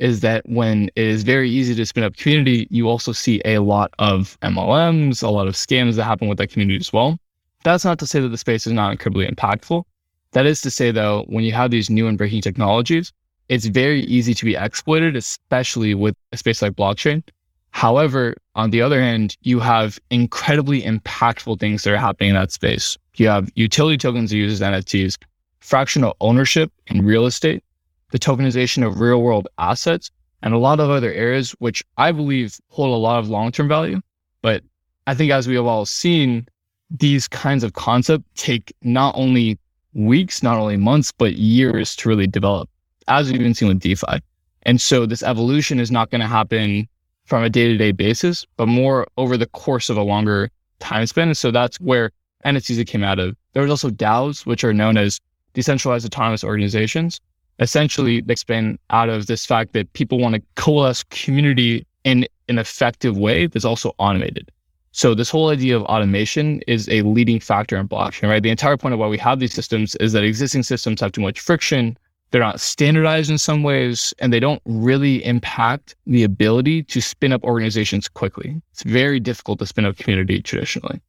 is 0.00 0.18
that 0.22 0.42
when 0.48 0.90
it 0.96 1.06
is 1.06 1.22
very 1.22 1.48
easy 1.48 1.76
to 1.76 1.86
spin 1.86 2.02
up 2.02 2.16
community, 2.16 2.66
you 2.70 2.88
also 2.88 3.12
see 3.12 3.40
a 3.44 3.60
lot 3.60 3.94
of 4.00 4.36
MLMs, 4.40 5.22
a 5.22 5.28
lot 5.28 5.46
of 5.46 5.54
scams 5.54 5.94
that 5.94 6.02
happen 6.02 6.26
with 6.26 6.38
that 6.38 6.50
community 6.50 6.80
as 6.80 6.92
well. 6.92 7.20
That's 7.62 7.84
not 7.84 8.00
to 8.00 8.06
say 8.08 8.18
that 8.18 8.30
the 8.30 8.36
space 8.36 8.66
is 8.66 8.72
not 8.72 8.90
incredibly 8.90 9.28
impactful. 9.28 9.84
That 10.32 10.46
is 10.46 10.60
to 10.62 10.70
say, 10.70 10.90
though, 10.90 11.24
when 11.28 11.44
you 11.44 11.52
have 11.52 11.70
these 11.70 11.90
new 11.90 12.06
and 12.06 12.16
breaking 12.16 12.42
technologies, 12.42 13.12
it's 13.48 13.66
very 13.66 14.02
easy 14.02 14.32
to 14.34 14.44
be 14.44 14.54
exploited, 14.54 15.16
especially 15.16 15.94
with 15.94 16.14
a 16.32 16.36
space 16.36 16.62
like 16.62 16.74
blockchain. 16.74 17.24
However, 17.72 18.34
on 18.54 18.70
the 18.70 18.82
other 18.82 19.00
hand, 19.00 19.36
you 19.42 19.58
have 19.60 19.98
incredibly 20.10 20.82
impactful 20.82 21.58
things 21.58 21.82
that 21.82 21.92
are 21.92 21.96
happening 21.96 22.30
in 22.30 22.36
that 22.36 22.52
space. 22.52 22.96
You 23.16 23.28
have 23.28 23.50
utility 23.54 23.98
tokens 23.98 24.30
that 24.30 24.36
uses 24.36 24.60
NFTs, 24.60 25.16
fractional 25.60 26.16
ownership 26.20 26.72
in 26.86 27.04
real 27.04 27.26
estate, 27.26 27.64
the 28.12 28.18
tokenization 28.18 28.86
of 28.86 29.00
real 29.00 29.22
world 29.22 29.48
assets, 29.58 30.10
and 30.42 30.54
a 30.54 30.58
lot 30.58 30.80
of 30.80 30.90
other 30.90 31.12
areas, 31.12 31.52
which 31.58 31.82
I 31.96 32.12
believe 32.12 32.58
hold 32.68 32.94
a 32.94 32.98
lot 32.98 33.18
of 33.18 33.28
long 33.28 33.52
term 33.52 33.68
value. 33.68 34.00
But 34.42 34.62
I 35.06 35.14
think 35.14 35.32
as 35.32 35.46
we 35.46 35.56
have 35.56 35.66
all 35.66 35.86
seen, 35.86 36.46
these 36.90 37.28
kinds 37.28 37.62
of 37.62 37.72
concepts 37.74 38.24
take 38.34 38.72
not 38.82 39.14
only 39.16 39.58
weeks, 39.94 40.42
not 40.42 40.58
only 40.58 40.76
months, 40.76 41.12
but 41.12 41.34
years 41.34 41.96
to 41.96 42.08
really 42.08 42.26
develop, 42.26 42.68
as 43.08 43.30
we've 43.30 43.40
been 43.40 43.54
seeing 43.54 43.68
with 43.68 43.80
DeFi. 43.80 44.20
And 44.62 44.80
so 44.80 45.06
this 45.06 45.22
evolution 45.22 45.80
is 45.80 45.90
not 45.90 46.10
going 46.10 46.20
to 46.20 46.26
happen 46.26 46.88
from 47.24 47.42
a 47.42 47.50
day 47.50 47.68
to 47.68 47.76
day 47.76 47.92
basis, 47.92 48.46
but 48.56 48.66
more 48.66 49.06
over 49.16 49.36
the 49.36 49.46
course 49.46 49.88
of 49.88 49.96
a 49.96 50.02
longer 50.02 50.50
time 50.80 51.06
span. 51.06 51.28
And 51.28 51.36
so 51.36 51.50
that's 51.50 51.80
where 51.80 52.10
NFTs 52.44 52.86
came 52.86 53.04
out 53.04 53.18
of. 53.18 53.36
There 53.52 53.62
was 53.62 53.70
also 53.70 53.90
DAOs, 53.90 54.46
which 54.46 54.64
are 54.64 54.74
known 54.74 54.96
as 54.96 55.20
decentralized 55.54 56.06
autonomous 56.06 56.44
organizations. 56.44 57.20
Essentially, 57.58 58.20
they 58.20 58.34
spin 58.34 58.78
out 58.90 59.08
of 59.08 59.26
this 59.26 59.44
fact 59.44 59.72
that 59.74 59.92
people 59.92 60.18
want 60.18 60.34
to 60.34 60.42
coalesce 60.56 61.04
community 61.10 61.86
in 62.04 62.26
an 62.48 62.58
effective 62.58 63.18
way 63.18 63.46
that's 63.46 63.64
also 63.64 63.94
automated. 63.98 64.50
So 64.92 65.14
this 65.14 65.30
whole 65.30 65.50
idea 65.50 65.76
of 65.76 65.82
automation 65.84 66.60
is 66.66 66.88
a 66.88 67.02
leading 67.02 67.38
factor 67.38 67.76
in 67.76 67.88
blockchain, 67.88 68.28
right? 68.28 68.42
The 68.42 68.50
entire 68.50 68.76
point 68.76 68.92
of 68.92 68.98
why 68.98 69.06
we 69.06 69.18
have 69.18 69.38
these 69.38 69.54
systems 69.54 69.94
is 69.96 70.12
that 70.12 70.24
existing 70.24 70.64
systems 70.64 71.00
have 71.00 71.12
too 71.12 71.20
much 71.20 71.38
friction. 71.38 71.96
They're 72.30 72.40
not 72.40 72.60
standardized 72.60 73.30
in 73.30 73.38
some 73.38 73.62
ways, 73.62 74.12
and 74.18 74.32
they 74.32 74.40
don't 74.40 74.62
really 74.64 75.24
impact 75.24 75.94
the 76.06 76.24
ability 76.24 76.82
to 76.84 77.00
spin 77.00 77.32
up 77.32 77.44
organizations 77.44 78.08
quickly. 78.08 78.60
It's 78.72 78.82
very 78.82 79.20
difficult 79.20 79.60
to 79.60 79.66
spin 79.66 79.84
up 79.84 79.96
community 79.96 80.42
traditionally. 80.42 81.00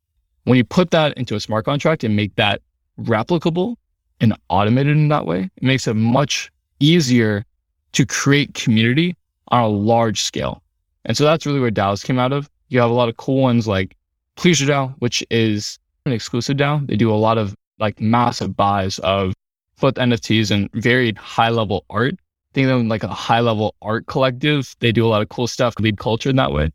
When 0.44 0.58
you 0.58 0.64
put 0.64 0.92
that 0.92 1.18
into 1.18 1.36
a 1.36 1.40
smart 1.40 1.66
contract 1.66 2.04
and 2.04 2.16
make 2.16 2.36
that 2.36 2.62
replicable 3.00 3.78
and 4.20 4.36
automated 4.50 4.96
in 4.98 5.08
that 5.10 5.26
way, 5.26 5.50
it 5.56 5.64
makes 5.64 5.88
it 5.88 5.96
much 5.96 6.52
easier 6.80 7.46
to 7.94 8.06
create 8.06 8.54
community 8.54 9.16
on 9.48 9.64
a 9.64 9.68
large 9.68 10.22
scale. 10.22 10.62
And 11.06 11.18
so 11.18 11.24
that's 11.24 11.46
really 11.46 11.60
where 11.60 11.72
DAOs 11.72 12.04
came 12.04 12.20
out 12.20 12.32
of. 12.32 12.50
You 12.72 12.80
have 12.80 12.90
a 12.90 12.94
lot 12.94 13.10
of 13.10 13.18
cool 13.18 13.42
ones 13.42 13.68
like 13.68 13.98
PleasrDAO, 14.38 14.96
which 15.00 15.26
is 15.30 15.78
an 16.06 16.14
exclusive 16.14 16.56
DAO. 16.56 16.88
They 16.88 16.96
do 16.96 17.12
a 17.12 17.20
lot 17.20 17.38
of 17.38 17.54
like 17.80 18.00
massive 18.00 18.56
buys 18.56 18.98
of 19.00 19.34
both 19.82 19.96
NFTs 19.96 20.52
and 20.52 20.70
very 20.72 21.12
high 21.16 21.50
level 21.50 21.84
art. 21.90 22.16
Think 22.54 22.70
of 22.70 22.78
them 22.78 22.88
like 22.88 23.04
a 23.04 23.10
high 23.10 23.42
level 23.42 23.76
art 23.82 24.08
collective. 24.08 24.74
They 24.80 24.94
do 24.94 25.06
a 25.06 25.10
lot 25.10 25.22
of 25.22 25.28
cool 25.28 25.48
stuff, 25.48 25.76
lead 25.82 25.98
culture 25.98 26.30
in 26.30 26.38
that 26.38 26.54
way. 26.54 26.72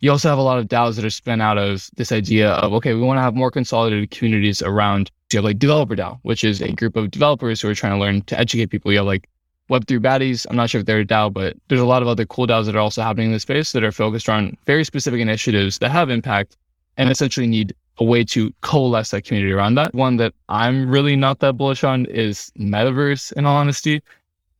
You 0.00 0.10
also 0.10 0.28
have 0.28 0.38
a 0.38 0.42
lot 0.42 0.58
of 0.58 0.66
DAOs 0.66 0.96
that 0.96 1.04
are 1.04 1.10
spun 1.10 1.40
out 1.40 1.58
of 1.58 1.88
this 1.96 2.10
idea 2.10 2.50
of, 2.50 2.72
okay, 2.74 2.94
we 2.94 3.02
want 3.02 3.18
to 3.18 3.22
have 3.22 3.36
more 3.36 3.52
consolidated 3.52 4.10
communities 4.10 4.62
around. 4.62 5.12
You 5.32 5.38
have 5.38 5.44
like 5.44 5.60
Developer 5.60 5.94
DAO, 5.94 6.18
which 6.22 6.42
is 6.42 6.60
a 6.60 6.72
group 6.72 6.96
of 6.96 7.12
developers 7.12 7.60
who 7.60 7.68
are 7.68 7.74
trying 7.74 7.92
to 7.92 8.00
learn 8.00 8.22
to 8.22 8.38
educate 8.38 8.66
people. 8.66 8.90
You 8.90 8.98
have 8.98 9.06
like 9.06 9.28
Web3 9.70 9.98
baddies. 10.00 10.46
I'm 10.48 10.56
not 10.56 10.70
sure 10.70 10.80
if 10.80 10.86
they're 10.86 11.00
a 11.00 11.04
DAO, 11.04 11.32
but 11.32 11.56
there's 11.68 11.80
a 11.80 11.86
lot 11.86 12.02
of 12.02 12.08
other 12.08 12.24
cool 12.24 12.46
DAOs 12.46 12.66
that 12.66 12.76
are 12.76 12.80
also 12.80 13.02
happening 13.02 13.26
in 13.26 13.32
the 13.32 13.40
space 13.40 13.72
that 13.72 13.82
are 13.82 13.92
focused 13.92 14.28
on 14.28 14.56
very 14.66 14.84
specific 14.84 15.20
initiatives 15.20 15.78
that 15.78 15.90
have 15.90 16.10
impact 16.10 16.56
and 16.96 17.10
essentially 17.10 17.46
need 17.46 17.74
a 17.98 18.04
way 18.04 18.22
to 18.24 18.52
coalesce 18.60 19.10
that 19.10 19.24
community 19.24 19.52
around 19.52 19.74
that. 19.74 19.94
One 19.94 20.16
that 20.18 20.34
I'm 20.48 20.88
really 20.88 21.16
not 21.16 21.40
that 21.40 21.56
bullish 21.56 21.82
on 21.82 22.06
is 22.06 22.52
metaverse, 22.58 23.32
in 23.32 23.46
all 23.46 23.56
honesty. 23.56 24.02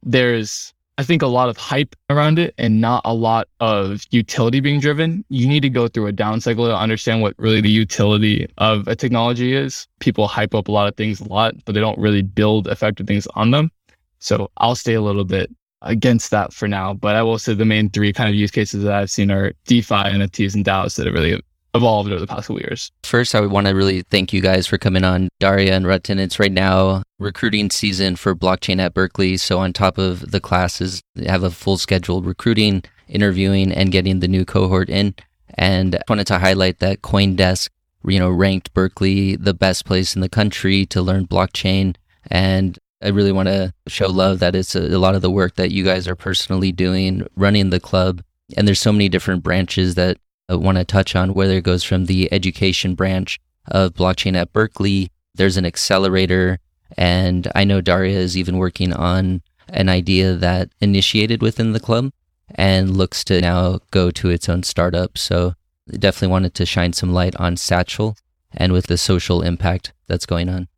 There's, 0.02 0.72
I 0.98 1.02
think, 1.02 1.22
a 1.22 1.26
lot 1.26 1.48
of 1.48 1.56
hype 1.56 1.94
around 2.08 2.38
it 2.38 2.54
and 2.58 2.80
not 2.80 3.02
a 3.04 3.12
lot 3.12 3.48
of 3.60 4.02
utility 4.10 4.60
being 4.60 4.80
driven. 4.80 5.24
You 5.28 5.46
need 5.46 5.60
to 5.60 5.68
go 5.68 5.86
through 5.86 6.06
a 6.06 6.12
down 6.12 6.40
cycle 6.40 6.66
to 6.66 6.76
understand 6.76 7.22
what 7.22 7.34
really 7.38 7.60
the 7.60 7.70
utility 7.70 8.48
of 8.58 8.88
a 8.88 8.96
technology 8.96 9.54
is. 9.54 9.86
People 10.00 10.28
hype 10.28 10.54
up 10.54 10.68
a 10.68 10.72
lot 10.72 10.88
of 10.88 10.96
things 10.96 11.20
a 11.20 11.28
lot, 11.28 11.54
but 11.64 11.74
they 11.74 11.80
don't 11.80 11.98
really 11.98 12.22
build 12.22 12.68
effective 12.68 13.06
things 13.06 13.26
on 13.34 13.50
them. 13.50 13.70
So 14.18 14.50
I'll 14.58 14.74
stay 14.74 14.94
a 14.94 15.02
little 15.02 15.24
bit 15.24 15.50
against 15.82 16.30
that 16.30 16.52
for 16.52 16.68
now. 16.68 16.94
But 16.94 17.16
I 17.16 17.22
will 17.22 17.38
say 17.38 17.54
the 17.54 17.64
main 17.64 17.90
three 17.90 18.12
kind 18.12 18.28
of 18.28 18.34
use 18.34 18.50
cases 18.50 18.82
that 18.84 18.92
I've 18.92 19.10
seen 19.10 19.30
are 19.30 19.52
DeFi, 19.66 19.94
NFTs, 19.94 20.54
and 20.54 20.64
DAOs 20.64 20.96
that 20.96 21.06
have 21.06 21.14
really 21.14 21.40
evolved 21.74 22.10
over 22.10 22.20
the 22.20 22.26
past 22.26 22.48
couple 22.48 22.60
years. 22.60 22.90
First, 23.04 23.34
I 23.34 23.40
want 23.40 23.66
to 23.66 23.74
really 23.74 24.02
thank 24.02 24.32
you 24.32 24.40
guys 24.40 24.66
for 24.66 24.78
coming 24.78 25.04
on, 25.04 25.28
Daria 25.38 25.74
and 25.74 25.86
Ratan. 25.86 26.18
It's 26.18 26.40
right 26.40 26.52
now 26.52 27.02
recruiting 27.18 27.70
season 27.70 28.16
for 28.16 28.34
blockchain 28.34 28.80
at 28.80 28.94
Berkeley. 28.94 29.36
So 29.36 29.58
on 29.58 29.72
top 29.72 29.98
of 29.98 30.30
the 30.30 30.40
classes, 30.40 31.02
they 31.14 31.30
have 31.30 31.42
a 31.42 31.50
full 31.50 31.76
scheduled 31.76 32.26
recruiting, 32.26 32.82
interviewing, 33.08 33.72
and 33.72 33.92
getting 33.92 34.20
the 34.20 34.28
new 34.28 34.44
cohort 34.44 34.88
in. 34.88 35.14
And 35.54 35.96
I 35.96 36.02
wanted 36.08 36.26
to 36.28 36.38
highlight 36.38 36.78
that 36.80 37.02
CoinDesk, 37.02 37.68
you 38.06 38.18
know, 38.18 38.30
ranked 38.30 38.72
Berkeley 38.74 39.36
the 39.36 39.54
best 39.54 39.84
place 39.84 40.14
in 40.14 40.22
the 40.22 40.28
country 40.28 40.86
to 40.86 41.02
learn 41.02 41.26
blockchain. 41.26 41.94
And 42.28 42.78
I 43.02 43.08
really 43.08 43.32
want 43.32 43.48
to 43.48 43.74
show 43.86 44.08
love 44.08 44.38
that 44.38 44.54
it's 44.54 44.74
a, 44.74 44.80
a, 44.80 44.98
lot 44.98 45.14
of 45.14 45.22
the 45.22 45.30
work 45.30 45.56
that 45.56 45.70
you 45.70 45.84
guys 45.84 46.08
are 46.08 46.16
personally 46.16 46.72
doing, 46.72 47.26
running 47.36 47.70
the 47.70 47.80
club. 47.80 48.22
And 48.56 48.66
there's 48.66 48.80
so 48.80 48.92
many 48.92 49.08
different 49.08 49.42
branches 49.42 49.96
that 49.96 50.18
I 50.48 50.54
want 50.54 50.78
to 50.78 50.84
touch 50.84 51.14
on, 51.14 51.34
whether 51.34 51.54
it 51.54 51.64
goes 51.64 51.84
from 51.84 52.06
the 52.06 52.32
education 52.32 52.94
branch 52.94 53.38
of 53.68 53.94
blockchain 53.94 54.36
at 54.36 54.52
Berkeley, 54.52 55.10
there's 55.34 55.56
an 55.56 55.66
accelerator. 55.66 56.58
And 56.96 57.50
I 57.54 57.64
know 57.64 57.80
Daria 57.80 58.18
is 58.18 58.36
even 58.36 58.56
working 58.56 58.92
on 58.92 59.42
an 59.68 59.88
idea 59.88 60.34
that 60.34 60.70
initiated 60.80 61.42
within 61.42 61.72
the 61.72 61.80
club 61.80 62.12
and 62.54 62.96
looks 62.96 63.24
to 63.24 63.40
now 63.40 63.80
go 63.90 64.10
to 64.12 64.30
its 64.30 64.48
own 64.48 64.62
startup. 64.62 65.18
So 65.18 65.54
definitely 65.90 66.28
wanted 66.28 66.54
to 66.54 66.66
shine 66.66 66.92
some 66.92 67.12
light 67.12 67.34
on 67.36 67.56
Satchel 67.56 68.16
and 68.52 68.72
with 68.72 68.86
the 68.86 68.96
social 68.96 69.42
impact 69.42 69.92
that's 70.06 70.26
going 70.26 70.48
on. 70.48 70.68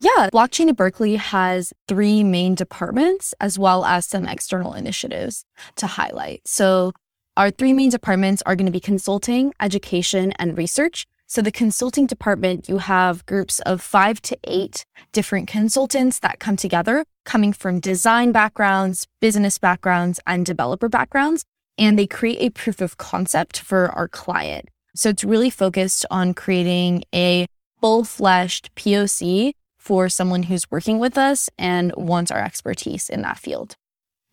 Yeah, 0.00 0.30
Blockchain 0.32 0.68
at 0.68 0.76
Berkeley 0.76 1.16
has 1.16 1.72
three 1.88 2.22
main 2.22 2.54
departments 2.54 3.34
as 3.40 3.58
well 3.58 3.84
as 3.84 4.06
some 4.06 4.26
external 4.26 4.74
initiatives 4.74 5.44
to 5.74 5.88
highlight. 5.88 6.42
So, 6.46 6.92
our 7.36 7.50
three 7.50 7.72
main 7.72 7.90
departments 7.90 8.40
are 8.46 8.54
going 8.54 8.66
to 8.66 8.72
be 8.72 8.80
consulting, 8.80 9.54
education, 9.60 10.32
and 10.38 10.56
research. 10.56 11.04
So, 11.26 11.42
the 11.42 11.50
consulting 11.50 12.06
department, 12.06 12.68
you 12.68 12.78
have 12.78 13.26
groups 13.26 13.58
of 13.60 13.82
five 13.82 14.22
to 14.22 14.38
eight 14.44 14.84
different 15.10 15.48
consultants 15.48 16.20
that 16.20 16.38
come 16.38 16.56
together, 16.56 17.04
coming 17.24 17.52
from 17.52 17.80
design 17.80 18.30
backgrounds, 18.30 19.08
business 19.20 19.58
backgrounds, 19.58 20.20
and 20.28 20.46
developer 20.46 20.88
backgrounds, 20.88 21.44
and 21.76 21.98
they 21.98 22.06
create 22.06 22.38
a 22.40 22.50
proof 22.50 22.80
of 22.80 22.98
concept 22.98 23.58
for 23.58 23.90
our 23.90 24.06
client. 24.06 24.68
So, 24.94 25.08
it's 25.08 25.24
really 25.24 25.50
focused 25.50 26.06
on 26.08 26.34
creating 26.34 27.02
a 27.12 27.48
full 27.80 28.04
fleshed 28.04 28.72
POC 28.76 29.54
for 29.88 30.10
someone 30.10 30.42
who's 30.42 30.70
working 30.70 30.98
with 30.98 31.16
us 31.16 31.48
and 31.56 31.94
wants 31.96 32.30
our 32.30 32.44
expertise 32.44 33.08
in 33.08 33.22
that 33.22 33.38
field. 33.38 33.74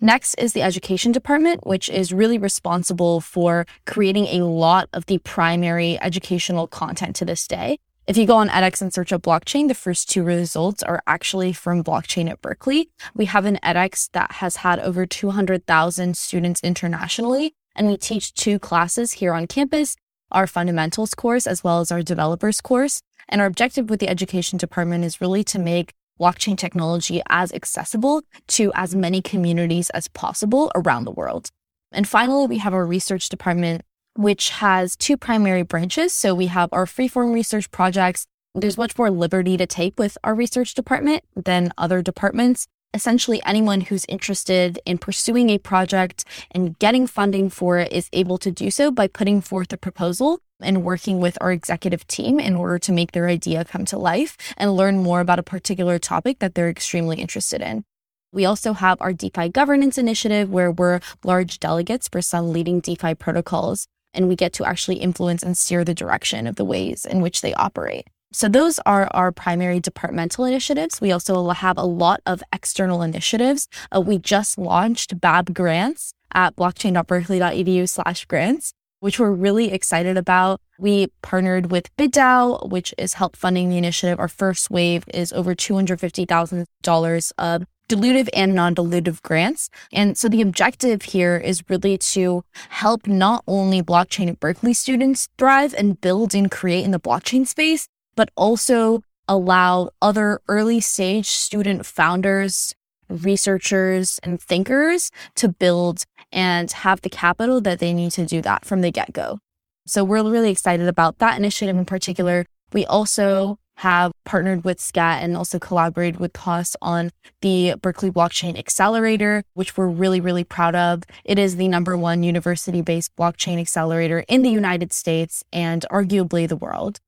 Next 0.01 0.33
is 0.33 0.51
the 0.51 0.61
education 0.61 1.13
department, 1.13 1.65
which 1.65 1.87
is 1.87 2.11
really 2.11 2.37
responsible 2.37 3.21
for 3.21 3.65
creating 3.85 4.25
a 4.25 4.43
lot 4.45 4.89
of 4.91 5.05
the 5.05 5.19
primary 5.19 5.97
educational 6.01 6.67
content 6.67 7.15
to 7.15 7.23
this 7.23 7.47
day. 7.47 7.79
If 8.05 8.17
you 8.17 8.27
go 8.27 8.35
on 8.35 8.49
edX 8.49 8.81
and 8.81 8.93
search 8.93 9.13
up 9.13 9.21
blockchain, 9.21 9.69
the 9.69 9.73
first 9.73 10.09
two 10.09 10.23
results 10.25 10.83
are 10.83 11.01
actually 11.07 11.53
from 11.53 11.85
blockchain 11.85 12.29
at 12.29 12.41
Berkeley. 12.41 12.89
We 13.13 13.23
have 13.23 13.45
an 13.45 13.57
edX 13.63 14.09
that 14.11 14.33
has 14.33 14.57
had 14.57 14.79
over 14.79 15.05
200,000 15.05 16.17
students 16.17 16.59
internationally, 16.65 17.55
and 17.77 17.87
we 17.87 17.95
teach 17.95 18.33
two 18.33 18.59
classes 18.59 19.13
here 19.13 19.33
on 19.33 19.47
campus, 19.47 19.95
our 20.33 20.47
fundamentals 20.47 21.13
course 21.13 21.47
as 21.47 21.63
well 21.63 21.79
as 21.79 21.93
our 21.93 22.03
developers 22.03 22.59
course. 22.59 23.01
And 23.29 23.41
our 23.41 23.47
objective 23.47 23.89
with 23.89 23.99
the 23.99 24.09
education 24.09 24.57
department 24.57 25.03
is 25.03 25.21
really 25.21 25.43
to 25.45 25.59
make 25.59 25.93
blockchain 26.19 26.57
technology 26.57 27.21
as 27.27 27.51
accessible 27.53 28.21
to 28.47 28.71
as 28.75 28.95
many 28.95 29.21
communities 29.21 29.89
as 29.91 30.07
possible 30.07 30.71
around 30.75 31.03
the 31.03 31.11
world. 31.11 31.49
And 31.91 32.07
finally, 32.07 32.47
we 32.47 32.57
have 32.59 32.73
our 32.73 32.85
research 32.85 33.29
department, 33.29 33.81
which 34.15 34.49
has 34.49 34.95
two 34.95 35.17
primary 35.17 35.63
branches. 35.63 36.13
So 36.13 36.33
we 36.33 36.47
have 36.47 36.69
our 36.71 36.85
freeform 36.85 37.33
research 37.33 37.69
projects. 37.71 38.25
There's 38.53 38.77
much 38.77 38.97
more 38.97 39.11
liberty 39.11 39.57
to 39.57 39.65
take 39.65 39.99
with 39.99 40.17
our 40.23 40.33
research 40.33 40.73
department 40.73 41.23
than 41.35 41.73
other 41.77 42.01
departments 42.01 42.67
essentially 42.95 43.41
anyone 43.45 43.81
who's 43.81 44.05
interested 44.07 44.79
in 44.85 44.97
pursuing 44.97 45.49
a 45.49 45.57
project 45.57 46.23
and 46.51 46.79
getting 46.79 47.05
funding 47.05 47.49
for 47.49 47.77
it 47.77 47.91
is 47.91 48.09
able 48.13 48.37
to 48.37 48.49
do 48.49 48.71
so 48.71 48.89
by 48.89 49.05
putting 49.05 49.41
forth 49.41 49.71
a 49.73 49.77
proposal 49.77 50.39
and 50.61 50.85
working 50.85 51.19
with 51.19 51.37
our 51.41 51.51
executive 51.51 52.07
team 52.07 52.39
in 52.39 52.55
order 52.55 52.79
to 52.79 52.93
make 52.93 53.11
their 53.11 53.27
idea 53.27 53.65
come 53.65 53.83
to 53.83 53.97
life 53.97 54.37
and 54.55 54.75
learn 54.75 55.03
more 55.03 55.19
about 55.19 55.39
a 55.39 55.43
particular 55.43 55.99
topic 55.99 56.39
that 56.39 56.55
they're 56.55 56.69
extremely 56.69 57.19
interested 57.19 57.61
in. 57.61 57.83
We 58.31 58.45
also 58.45 58.71
have 58.71 58.97
our 59.01 59.11
DeFi 59.11 59.49
governance 59.49 59.97
initiative 59.97 60.49
where 60.49 60.71
we're 60.71 61.01
large 61.23 61.59
delegates 61.59 62.07
for 62.07 62.21
some 62.21 62.53
leading 62.53 62.79
DeFi 62.79 63.15
protocols, 63.15 63.87
and 64.13 64.29
we 64.29 64.37
get 64.37 64.53
to 64.53 64.65
actually 64.65 64.97
influence 64.97 65.43
and 65.43 65.57
steer 65.57 65.83
the 65.83 65.93
direction 65.93 66.47
of 66.47 66.55
the 66.55 66.65
ways 66.65 67.05
in 67.05 67.21
which 67.21 67.41
they 67.41 67.53
operate. 67.53 68.07
So, 68.35 68.49
those 68.49 68.79
are 68.85 69.07
our 69.11 69.31
primary 69.31 69.79
departmental 69.79 70.43
initiatives. 70.43 70.99
We 70.99 71.13
also 71.13 71.47
have 71.51 71.77
a 71.77 71.85
lot 71.85 72.19
of 72.25 72.43
external 72.51 73.01
initiatives. 73.01 73.69
Uh, 73.95 74.01
we 74.01 74.17
just 74.17 74.57
launched 74.57 75.21
BAB 75.21 75.53
grants 75.53 76.13
at 76.33 76.53
blockchain.berkeley.edu 76.57 77.87
slash 77.87 78.25
grants, 78.25 78.73
which 78.99 79.21
we're 79.21 79.31
really 79.31 79.71
excited 79.71 80.17
about. 80.17 80.59
We 80.77 81.07
partnered 81.21 81.71
with 81.71 81.95
BitDAO, 81.95 82.69
which 82.69 82.93
is 82.97 83.13
help 83.13 83.37
funding 83.37 83.69
the 83.69 83.77
initiative. 83.77 84.19
Our 84.19 84.27
first 84.27 84.69
wave 84.69 85.05
is 85.13 85.31
over 85.31 85.55
$250,000 85.55 87.31
of 87.37 87.63
dilutive 87.87 88.27
and 88.33 88.53
non-dilutive 88.53 89.21
grants. 89.21 89.69
And 89.93 90.17
so 90.17 90.27
the 90.27 90.41
objective 90.41 91.03
here 91.03 91.37
is 91.37 91.63
really 91.69 91.97
to 91.99 92.43
help 92.67 93.07
not 93.07 93.45
only 93.47 93.81
blockchain 93.81 94.27
at 94.27 94.41
Berkeley 94.41 94.73
students 94.73 95.29
thrive 95.37 95.73
and 95.77 96.01
build 96.01 96.35
and 96.35 96.51
create 96.51 96.83
in 96.83 96.91
the 96.91 96.99
blockchain 96.99 97.47
space, 97.47 97.87
but 98.15 98.29
also 98.35 99.01
allow 99.27 99.89
other 100.01 100.41
early 100.47 100.79
stage 100.79 101.27
student 101.27 101.85
founders, 101.85 102.73
researchers, 103.09 104.19
and 104.23 104.41
thinkers 104.41 105.11
to 105.35 105.47
build 105.47 106.03
and 106.31 106.71
have 106.71 107.01
the 107.01 107.09
capital 107.09 107.61
that 107.61 107.79
they 107.79 107.93
need 107.93 108.11
to 108.11 108.25
do 108.25 108.41
that 108.41 108.65
from 108.65 108.81
the 108.81 108.91
get 108.91 109.13
go. 109.13 109.39
So 109.87 110.03
we're 110.03 110.23
really 110.23 110.51
excited 110.51 110.87
about 110.87 111.19
that 111.19 111.37
initiative 111.37 111.77
in 111.77 111.85
particular. 111.85 112.45
We 112.73 112.85
also 112.85 113.59
have 113.77 114.11
partnered 114.23 114.63
with 114.63 114.79
SCET 114.79 115.21
and 115.21 115.35
also 115.35 115.59
collaborated 115.59 116.19
with 116.19 116.33
COS 116.33 116.75
on 116.81 117.11
the 117.41 117.75
Berkeley 117.81 118.09
Blockchain 118.09 118.57
Accelerator, 118.57 119.43
which 119.53 119.75
we're 119.75 119.87
really, 119.87 120.21
really 120.21 120.43
proud 120.43 120.75
of. 120.75 121.03
It 121.25 121.37
is 121.37 121.57
the 121.57 121.67
number 121.67 121.97
one 121.97 122.23
university 122.23 122.81
based 122.81 123.15
blockchain 123.15 123.59
accelerator 123.59 124.23
in 124.27 124.43
the 124.43 124.49
United 124.49 124.93
States 124.93 125.43
and 125.51 125.85
arguably 125.91 126.47
the 126.47 126.55
world. 126.55 126.99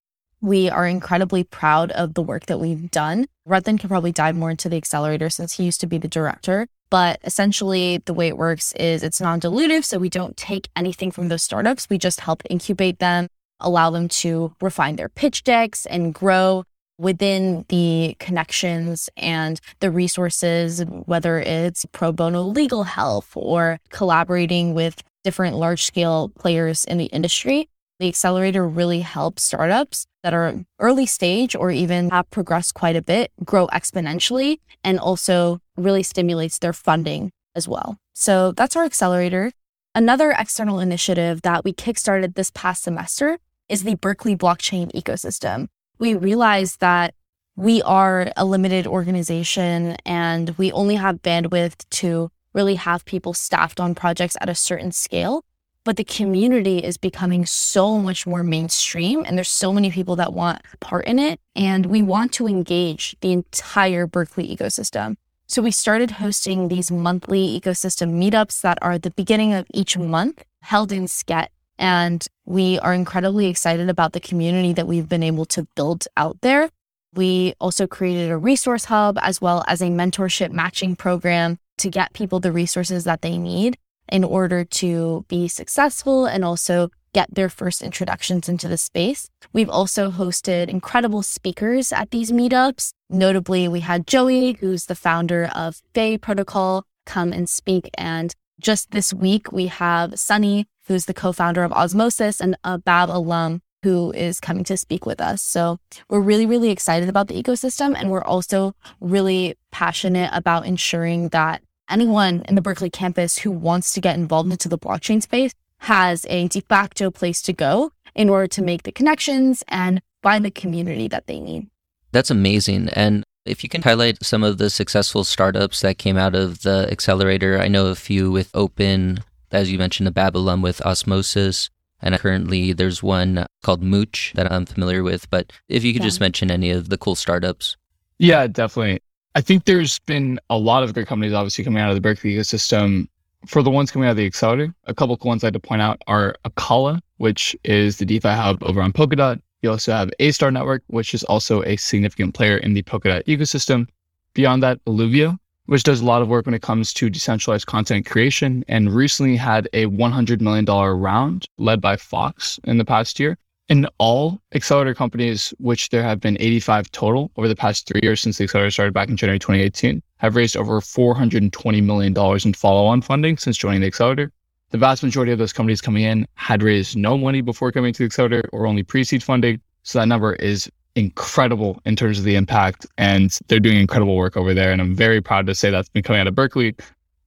We 0.42 0.70
are 0.70 0.86
incredibly 0.86 1.44
proud 1.44 1.92
of 1.92 2.14
the 2.14 2.22
work 2.22 2.46
that 2.46 2.60
we've 2.60 2.92
done. 2.92 3.26
Ratan 3.46 3.78
can 3.78 3.90
probably 3.90 4.12
dive 4.12 4.36
more 4.36 4.52
into 4.52 4.70
the 4.70 4.78
accelerator 4.78 5.30
since 5.30 5.54
he 5.54 5.64
used 5.64 5.82
to 5.82 5.88
be 5.88 5.98
the 5.98 6.08
director. 6.08 6.68
But 6.90 7.20
essentially, 7.24 8.02
the 8.06 8.14
way 8.14 8.28
it 8.28 8.38
works 8.38 8.72
is 8.74 9.04
it's 9.04 9.20
non 9.20 9.42
dilutive. 9.42 9.84
So 9.84 9.98
we 9.98 10.10
don't 10.10 10.38
take 10.38 10.70
anything 10.76 11.12
from 11.12 11.28
those 11.28 11.44
startups. 11.44 11.90
We 11.90 11.98
just 11.98 12.20
help 12.20 12.44
incubate 12.50 13.00
them, 13.00 13.28
allow 13.60 13.90
them 13.90 14.08
to 14.10 14.54
refine 14.62 14.96
their 14.96 15.10
pitch 15.10 15.44
decks 15.44 15.86
and 15.88 16.14
grow 16.14 16.64
within 17.00 17.66
the 17.70 18.16
connections 18.20 19.10
and 19.18 19.60
the 19.80 19.92
resources, 19.92 20.84
whether 21.06 21.40
it's 21.40 21.86
pro 21.92 22.12
bono 22.12 22.42
legal 22.42 22.84
help 22.84 23.26
or 23.36 23.80
collaborating 23.90 24.74
with 24.74 25.04
different 25.24 25.58
large 25.58 25.84
scale 25.84 26.30
players 26.30 26.86
in 26.86 26.98
the 26.98 27.06
industry. 27.06 27.70
The 28.00 28.08
accelerator 28.08 28.68
really 28.68 29.00
helps 29.00 29.44
startups 29.44 30.06
that 30.24 30.34
are 30.34 30.66
early 30.80 31.06
stage 31.06 31.56
or 31.56 31.72
even 31.72 32.10
have 32.12 32.30
progressed 32.30 32.76
quite 32.76 32.96
a 32.96 33.02
bit 33.02 33.32
grow 33.44 33.68
exponentially 33.68 34.60
and 34.84 35.00
also 35.00 35.62
really 35.76 36.04
stimulates 36.04 36.60
their 36.60 36.74
funding 36.74 37.32
as 37.56 37.68
well. 37.68 37.98
So 38.14 38.52
that's 38.52 38.76
our 38.76 38.84
accelerator. 38.84 39.52
Another 39.96 40.32
external 40.38 40.80
initiative 40.80 41.42
that 41.42 41.64
we 41.64 41.74
kickstarted 41.74 42.36
this 42.36 42.52
past 42.52 42.84
semester 42.84 43.40
is 43.68 43.84
the 43.84 43.96
Berkeley 43.96 44.36
blockchain 44.36 44.92
ecosystem. 44.92 45.68
We 45.98 46.14
realized 46.14 46.80
that 46.82 47.16
we 47.56 47.82
are 47.82 48.32
a 48.38 48.46
limited 48.46 48.86
organization 48.86 49.98
and 50.06 50.52
we 50.60 50.72
only 50.72 50.96
have 50.96 51.24
bandwidth 51.24 51.90
to 51.90 52.30
really 52.54 52.76
have 52.76 53.06
people 53.06 53.34
staffed 53.34 53.80
on 53.80 53.96
projects 53.96 54.38
at 54.40 54.50
a 54.50 54.56
certain 54.56 54.92
scale 54.92 55.44
but 55.88 55.96
the 55.96 56.04
community 56.04 56.80
is 56.80 56.98
becoming 56.98 57.46
so 57.46 57.98
much 57.98 58.28
more 58.28 58.44
mainstream 58.44 59.24
and 59.26 59.38
there's 59.38 59.50
so 59.50 59.72
many 59.72 59.90
people 59.90 60.18
that 60.18 60.34
want 60.34 60.62
part 60.82 61.06
in 61.06 61.18
it 61.18 61.40
and 61.56 61.86
we 61.86 62.02
want 62.02 62.34
to 62.34 62.46
engage 62.46 63.16
the 63.22 63.32
entire 63.32 64.06
berkeley 64.06 64.54
ecosystem. 64.54 65.16
So 65.48 65.62
we 65.62 65.72
started 65.72 66.12
hosting 66.12 66.68
these 66.68 66.92
monthly 66.92 67.58
ecosystem 67.58 68.22
meetups 68.22 68.60
that 68.64 68.78
are 68.82 69.00
the 69.00 69.12
beginning 69.12 69.54
of 69.54 69.66
each 69.74 69.98
month 69.98 70.44
held 70.62 70.92
in 70.92 71.08
SCET 71.08 71.52
and 71.80 72.28
we 72.44 72.78
are 72.80 72.94
incredibly 72.94 73.46
excited 73.48 73.90
about 73.90 74.12
the 74.12 74.20
community 74.20 74.74
that 74.74 74.88
we've 74.88 75.08
been 75.08 75.24
able 75.24 75.46
to 75.46 75.70
build 75.78 76.06
out 76.18 76.42
there. 76.42 76.70
We 77.14 77.54
also 77.62 77.88
created 77.88 78.30
a 78.30 78.38
resource 78.38 78.84
hub 78.84 79.18
as 79.22 79.40
well 79.40 79.64
as 79.70 79.82
a 79.82 79.86
mentorship 79.86 80.52
matching 80.52 80.98
program 80.98 81.60
to 81.78 81.90
get 81.90 82.12
people 82.12 82.42
the 82.42 82.52
resources 82.52 83.06
that 83.06 83.22
they 83.22 83.38
need 83.38 83.78
in 84.10 84.24
order 84.24 84.64
to 84.64 85.26
be 85.28 85.48
successful 85.48 86.26
and 86.26 86.44
also 86.44 86.90
get 87.14 87.34
their 87.34 87.50
first 87.50 87.82
introductions 87.82 88.48
into 88.48 88.68
the 88.68 88.78
space. 88.78 89.30
We've 89.54 89.70
also 89.70 90.12
hosted 90.12 90.70
incredible 90.70 91.24
speakers 91.24 91.92
at 91.92 92.12
these 92.12 92.32
meetups. 92.32 92.92
Notably, 93.10 93.68
we 93.68 93.80
had 93.80 94.06
Joey, 94.06 94.54
who's 94.54 94.86
the 94.86 94.96
founder 94.96 95.50
of 95.56 95.82
Fei 95.94 96.18
Protocol, 96.18 96.86
come 97.06 97.34
and 97.34 97.50
speak. 97.50 97.90
And 97.98 98.36
just 98.60 98.92
this 98.92 99.14
week, 99.14 99.52
we 99.52 99.68
have 99.68 100.20
Sunny, 100.20 100.68
who's 100.88 101.06
the 101.06 101.14
co 101.14 101.32
founder 101.32 101.64
of 101.64 101.72
Osmosis 101.72 102.40
and 102.40 102.58
a 102.64 102.78
BAB 102.78 103.10
alum 103.10 103.62
who 103.84 104.12
is 104.12 104.40
coming 104.40 104.64
to 104.66 104.76
speak 104.76 105.06
with 105.06 105.22
us. 105.22 105.42
So 105.42 105.78
we're 106.10 106.20
really, 106.20 106.46
really 106.46 106.72
excited 106.72 107.10
about 107.10 107.28
the 107.28 107.42
ecosystem. 107.42 107.96
And 107.98 108.10
we're 108.10 108.24
also 108.24 108.74
really 109.00 109.56
passionate 109.72 110.30
about 110.34 110.66
ensuring 110.66 111.30
that 111.30 111.62
anyone 111.90 112.44
in 112.48 112.56
the 112.56 112.62
Berkeley 112.62 112.90
campus 112.90 113.40
who 113.40 113.52
wants 113.52 113.94
to 113.94 114.02
get 114.02 114.16
involved 114.16 114.52
into 114.52 114.70
the 114.70 114.78
blockchain 114.78 115.22
space 115.22 115.54
has 115.80 116.26
a 116.30 116.48
de 116.48 116.62
facto 116.62 117.12
place 117.12 117.42
to 117.44 117.54
go 117.54 117.92
in 118.16 118.30
order 118.30 118.48
to 118.48 118.62
make 118.62 118.84
the 118.84 118.92
connections 118.92 119.64
and 119.68 120.02
find 120.24 120.44
the 120.44 120.52
community 120.52 121.08
that 121.08 121.28
they 121.28 121.40
need. 121.40 121.68
That's 122.12 122.32
amazing. 122.32 122.90
And 122.90 123.24
if 123.46 123.64
you 123.64 123.70
can 123.70 123.82
highlight 123.82 124.24
some 124.24 124.44
of 124.44 124.58
the 124.58 124.70
successful 124.70 125.24
startups 125.24 125.82
that 125.82 125.98
came 125.98 126.18
out 126.18 126.36
of 126.36 126.64
the 126.64 126.88
accelerator, 126.92 127.60
I 127.60 127.68
know 127.68 127.88
a 127.88 127.96
few 127.96 128.32
with 128.32 128.52
Opyn, 128.54 129.22
as 129.52 129.72
you 129.72 129.78
mentioned, 129.78 130.08
the 130.08 130.12
Babylon 130.12 130.62
with 130.62 130.86
Osmosis. 130.86 131.70
And 132.00 132.18
currently 132.20 132.74
there's 132.74 133.02
one 133.02 133.46
called 133.64 133.82
Mooch 133.82 134.32
that 134.36 134.52
I'm 134.52 134.66
familiar 134.66 135.04
with. 135.04 135.30
But 135.30 135.52
if 135.68 135.84
you 135.84 135.94
could 135.94 136.04
yeah. 136.04 136.08
just 136.08 136.20
mention 136.20 136.52
any 136.52 136.70
of 136.70 136.90
the 136.90 136.98
cool 136.98 137.16
startups. 137.16 137.78
Yeah, 138.20 138.48
definitely. 138.48 139.02
I 139.38 139.42
think 139.42 139.66
there's 139.66 140.00
been 140.00 140.40
a 140.50 140.58
lot 140.58 140.82
of 140.82 140.96
great 140.96 141.06
companies 141.06 141.32
obviously 141.32 141.64
coming 141.64 141.80
out 141.80 141.90
of 141.92 141.96
the 141.96 142.02
Berkeley 142.02 142.34
ecosystem. 142.34 143.08
For 143.46 143.62
the 143.62 143.70
ones 143.70 143.92
coming 143.92 144.08
out 144.08 144.12
of 144.14 144.18
the 144.18 144.26
accelerator, 144.26 144.74
a 144.86 144.96
couple 144.96 145.14
of 145.14 145.24
ones 145.24 145.44
I'd 145.44 145.54
like 145.54 145.62
to 145.62 145.68
point 145.68 145.80
out 145.80 146.02
are 146.08 146.36
Acala, 146.44 147.02
which 147.18 147.56
is 147.64 147.98
the 147.98 148.06
DeFi 148.06 148.30
hub 148.30 148.64
over 148.64 148.82
on 148.82 148.92
Polkadot. 148.92 149.40
You 149.62 149.70
also 149.70 149.92
have 149.92 150.10
Astar 150.20 150.52
Network, 150.52 150.82
which 150.88 151.14
is 151.14 151.24
also 151.26 151.62
a 151.66 151.76
significant 151.76 152.34
player 152.34 152.58
in 152.58 152.74
the 152.74 152.82
Polkadot 152.82 153.26
ecosystem. 153.26 153.88
Beyond 154.34 154.64
that, 154.64 154.84
Eluvio, 154.86 155.38
which 155.68 155.84
does 155.84 156.02
a 156.02 156.06
lot 156.06 156.24
of 156.24 156.30
work 156.30 156.48
when 156.48 156.56
it 156.56 156.64
comes 156.64 156.92
to 156.94 157.08
decentralized 157.08 157.68
content 157.68 158.08
creation 158.08 158.66
and 158.68 158.92
recently 158.92 159.36
had 159.36 159.70
a 159.72 159.86
$100 159.86 160.42
million 160.42 160.66
round 160.66 161.48
led 161.60 161.80
by 161.80 161.96
Fox 161.96 162.60
in 162.64 162.80
the 162.80 162.86
past 162.86 163.20
year. 163.20 163.38
In 163.70 163.86
all 163.98 164.40
accelerator 164.54 164.96
companies, 164.96 165.54
which 165.58 165.90
there 165.90 166.02
have 166.02 166.22
been 166.22 166.38
85 166.40 166.90
total 166.92 167.32
over 167.36 167.50
the 167.50 167.56
past 167.56 167.86
three 167.86 168.00
years 168.02 168.22
since 168.22 168.38
the 168.38 168.46
accelerator 168.46 168.72
started 168.72 168.94
back 168.94 169.10
in 169.10 169.18
January 169.18 169.40
2018, 169.40 170.02
have 170.18 170.38
raised 170.38 170.56
over 170.56 170.80
$420 170.80 171.84
million 171.84 172.16
in 172.46 172.54
follow 172.54 172.86
on 172.86 173.02
funding 173.02 173.38
since 173.38 173.58
joining 173.58 173.82
the 173.82 173.88
accelerator. 173.88 174.32
The 174.70 174.78
vast 174.78 175.04
majority 175.04 175.34
of 175.34 175.40
those 175.40 175.52
companies 175.52 175.82
coming 175.82 176.04
in 176.04 176.26
had 176.36 176.64
raised 176.64 176.96
no 176.96 177.18
money 177.18 177.42
before 177.42 177.74
coming 177.74 177.92
to 177.92 178.00
the 178.00 178.06
accelerator 178.06 178.50
or 178.54 178.68
only 178.68 178.84
pre 178.84 179.04
seed 179.04 179.22
funding. 179.22 179.60
So 179.84 180.00
that 180.00 180.08
number 180.08 180.34
is 180.36 180.72
incredible 180.96 181.82
in 181.84 181.98
terms 181.98 182.20
of 182.20 182.26
the 182.26 182.36
impact. 182.36 182.86
And 182.98 183.38
they're 183.48 183.60
doing 183.60 183.78
incredible 183.78 184.16
work 184.16 184.38
over 184.38 184.54
there. 184.54 184.72
And 184.72 184.82
I'm 184.82 184.96
very 184.96 185.22
proud 185.22 185.46
to 185.48 185.56
say 185.56 185.72
that's 185.72 185.90
been 185.90 186.04
coming 186.04 186.22
out 186.22 186.28
of 186.28 186.36
Berkeley. 186.36 186.76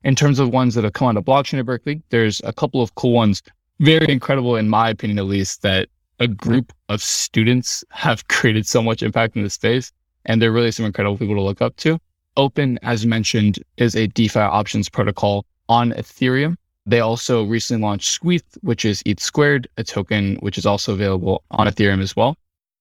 In 0.04 0.14
terms 0.14 0.38
of 0.38 0.48
ones 0.48 0.74
that 0.74 0.84
have 0.84 0.94
come 0.94 1.08
out 1.08 1.16
of 1.18 1.24
blockchain 1.24 1.58
at 1.58 1.66
Berkeley, 1.66 2.02
there's 2.08 2.40
a 2.44 2.52
couple 2.52 2.80
of 2.80 2.94
cool 2.94 3.12
ones, 3.12 3.42
very 3.80 4.10
incredible 4.10 4.56
in 4.56 4.70
my 4.70 4.88
opinion, 4.88 5.18
at 5.18 5.26
least, 5.26 5.60
that 5.62 5.88
a 6.20 6.28
group 6.28 6.72
of 6.88 7.02
students 7.02 7.82
have 7.90 8.28
created 8.28 8.66
so 8.66 8.82
much 8.82 9.02
impact 9.02 9.36
in 9.36 9.42
the 9.42 9.50
space. 9.50 9.92
And 10.26 10.40
they're 10.40 10.52
really 10.52 10.70
some 10.70 10.84
incredible 10.84 11.16
people 11.16 11.34
to 11.34 11.40
look 11.40 11.62
up 11.62 11.76
to. 11.76 11.98
Opyn, 12.36 12.78
as 12.82 13.06
mentioned, 13.06 13.58
is 13.78 13.96
a 13.96 14.06
DeFi 14.06 14.38
options 14.38 14.88
protocol 14.88 15.46
on 15.68 15.92
Ethereum. 15.92 16.56
They 16.86 17.00
also 17.00 17.44
recently 17.44 17.82
launched 17.82 18.10
Squeeth, 18.10 18.58
which 18.60 18.84
is 18.84 19.02
ETH 19.06 19.20
squared, 19.20 19.68
a 19.76 19.84
token 19.84 20.36
which 20.36 20.58
is 20.58 20.66
also 20.66 20.92
available 20.92 21.42
on 21.50 21.66
Ethereum 21.66 22.02
as 22.02 22.14
well. 22.14 22.36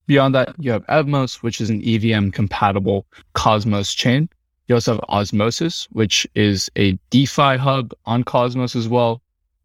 Beyond 0.05 0.35
that, 0.35 0.55
you 0.57 0.71
have 0.71 0.85
Evmos, 0.87 1.35
which 1.43 1.61
is 1.61 1.69
an 1.69 1.81
EVM 1.83 2.29
compatible 2.29 3.05
Cosmos 3.33 3.93
chain. 3.93 4.29
You 4.67 4.75
also 4.75 4.93
have 4.93 5.05
Osmosis, 5.09 5.87
which 5.91 6.27
is 6.35 6.69
a 6.75 6.97
DeFi 7.09 7.57
hub 7.57 7.93
on 8.05 8.23
Cosmos 8.23 8.75
as 8.75 8.87
well. 8.87 9.21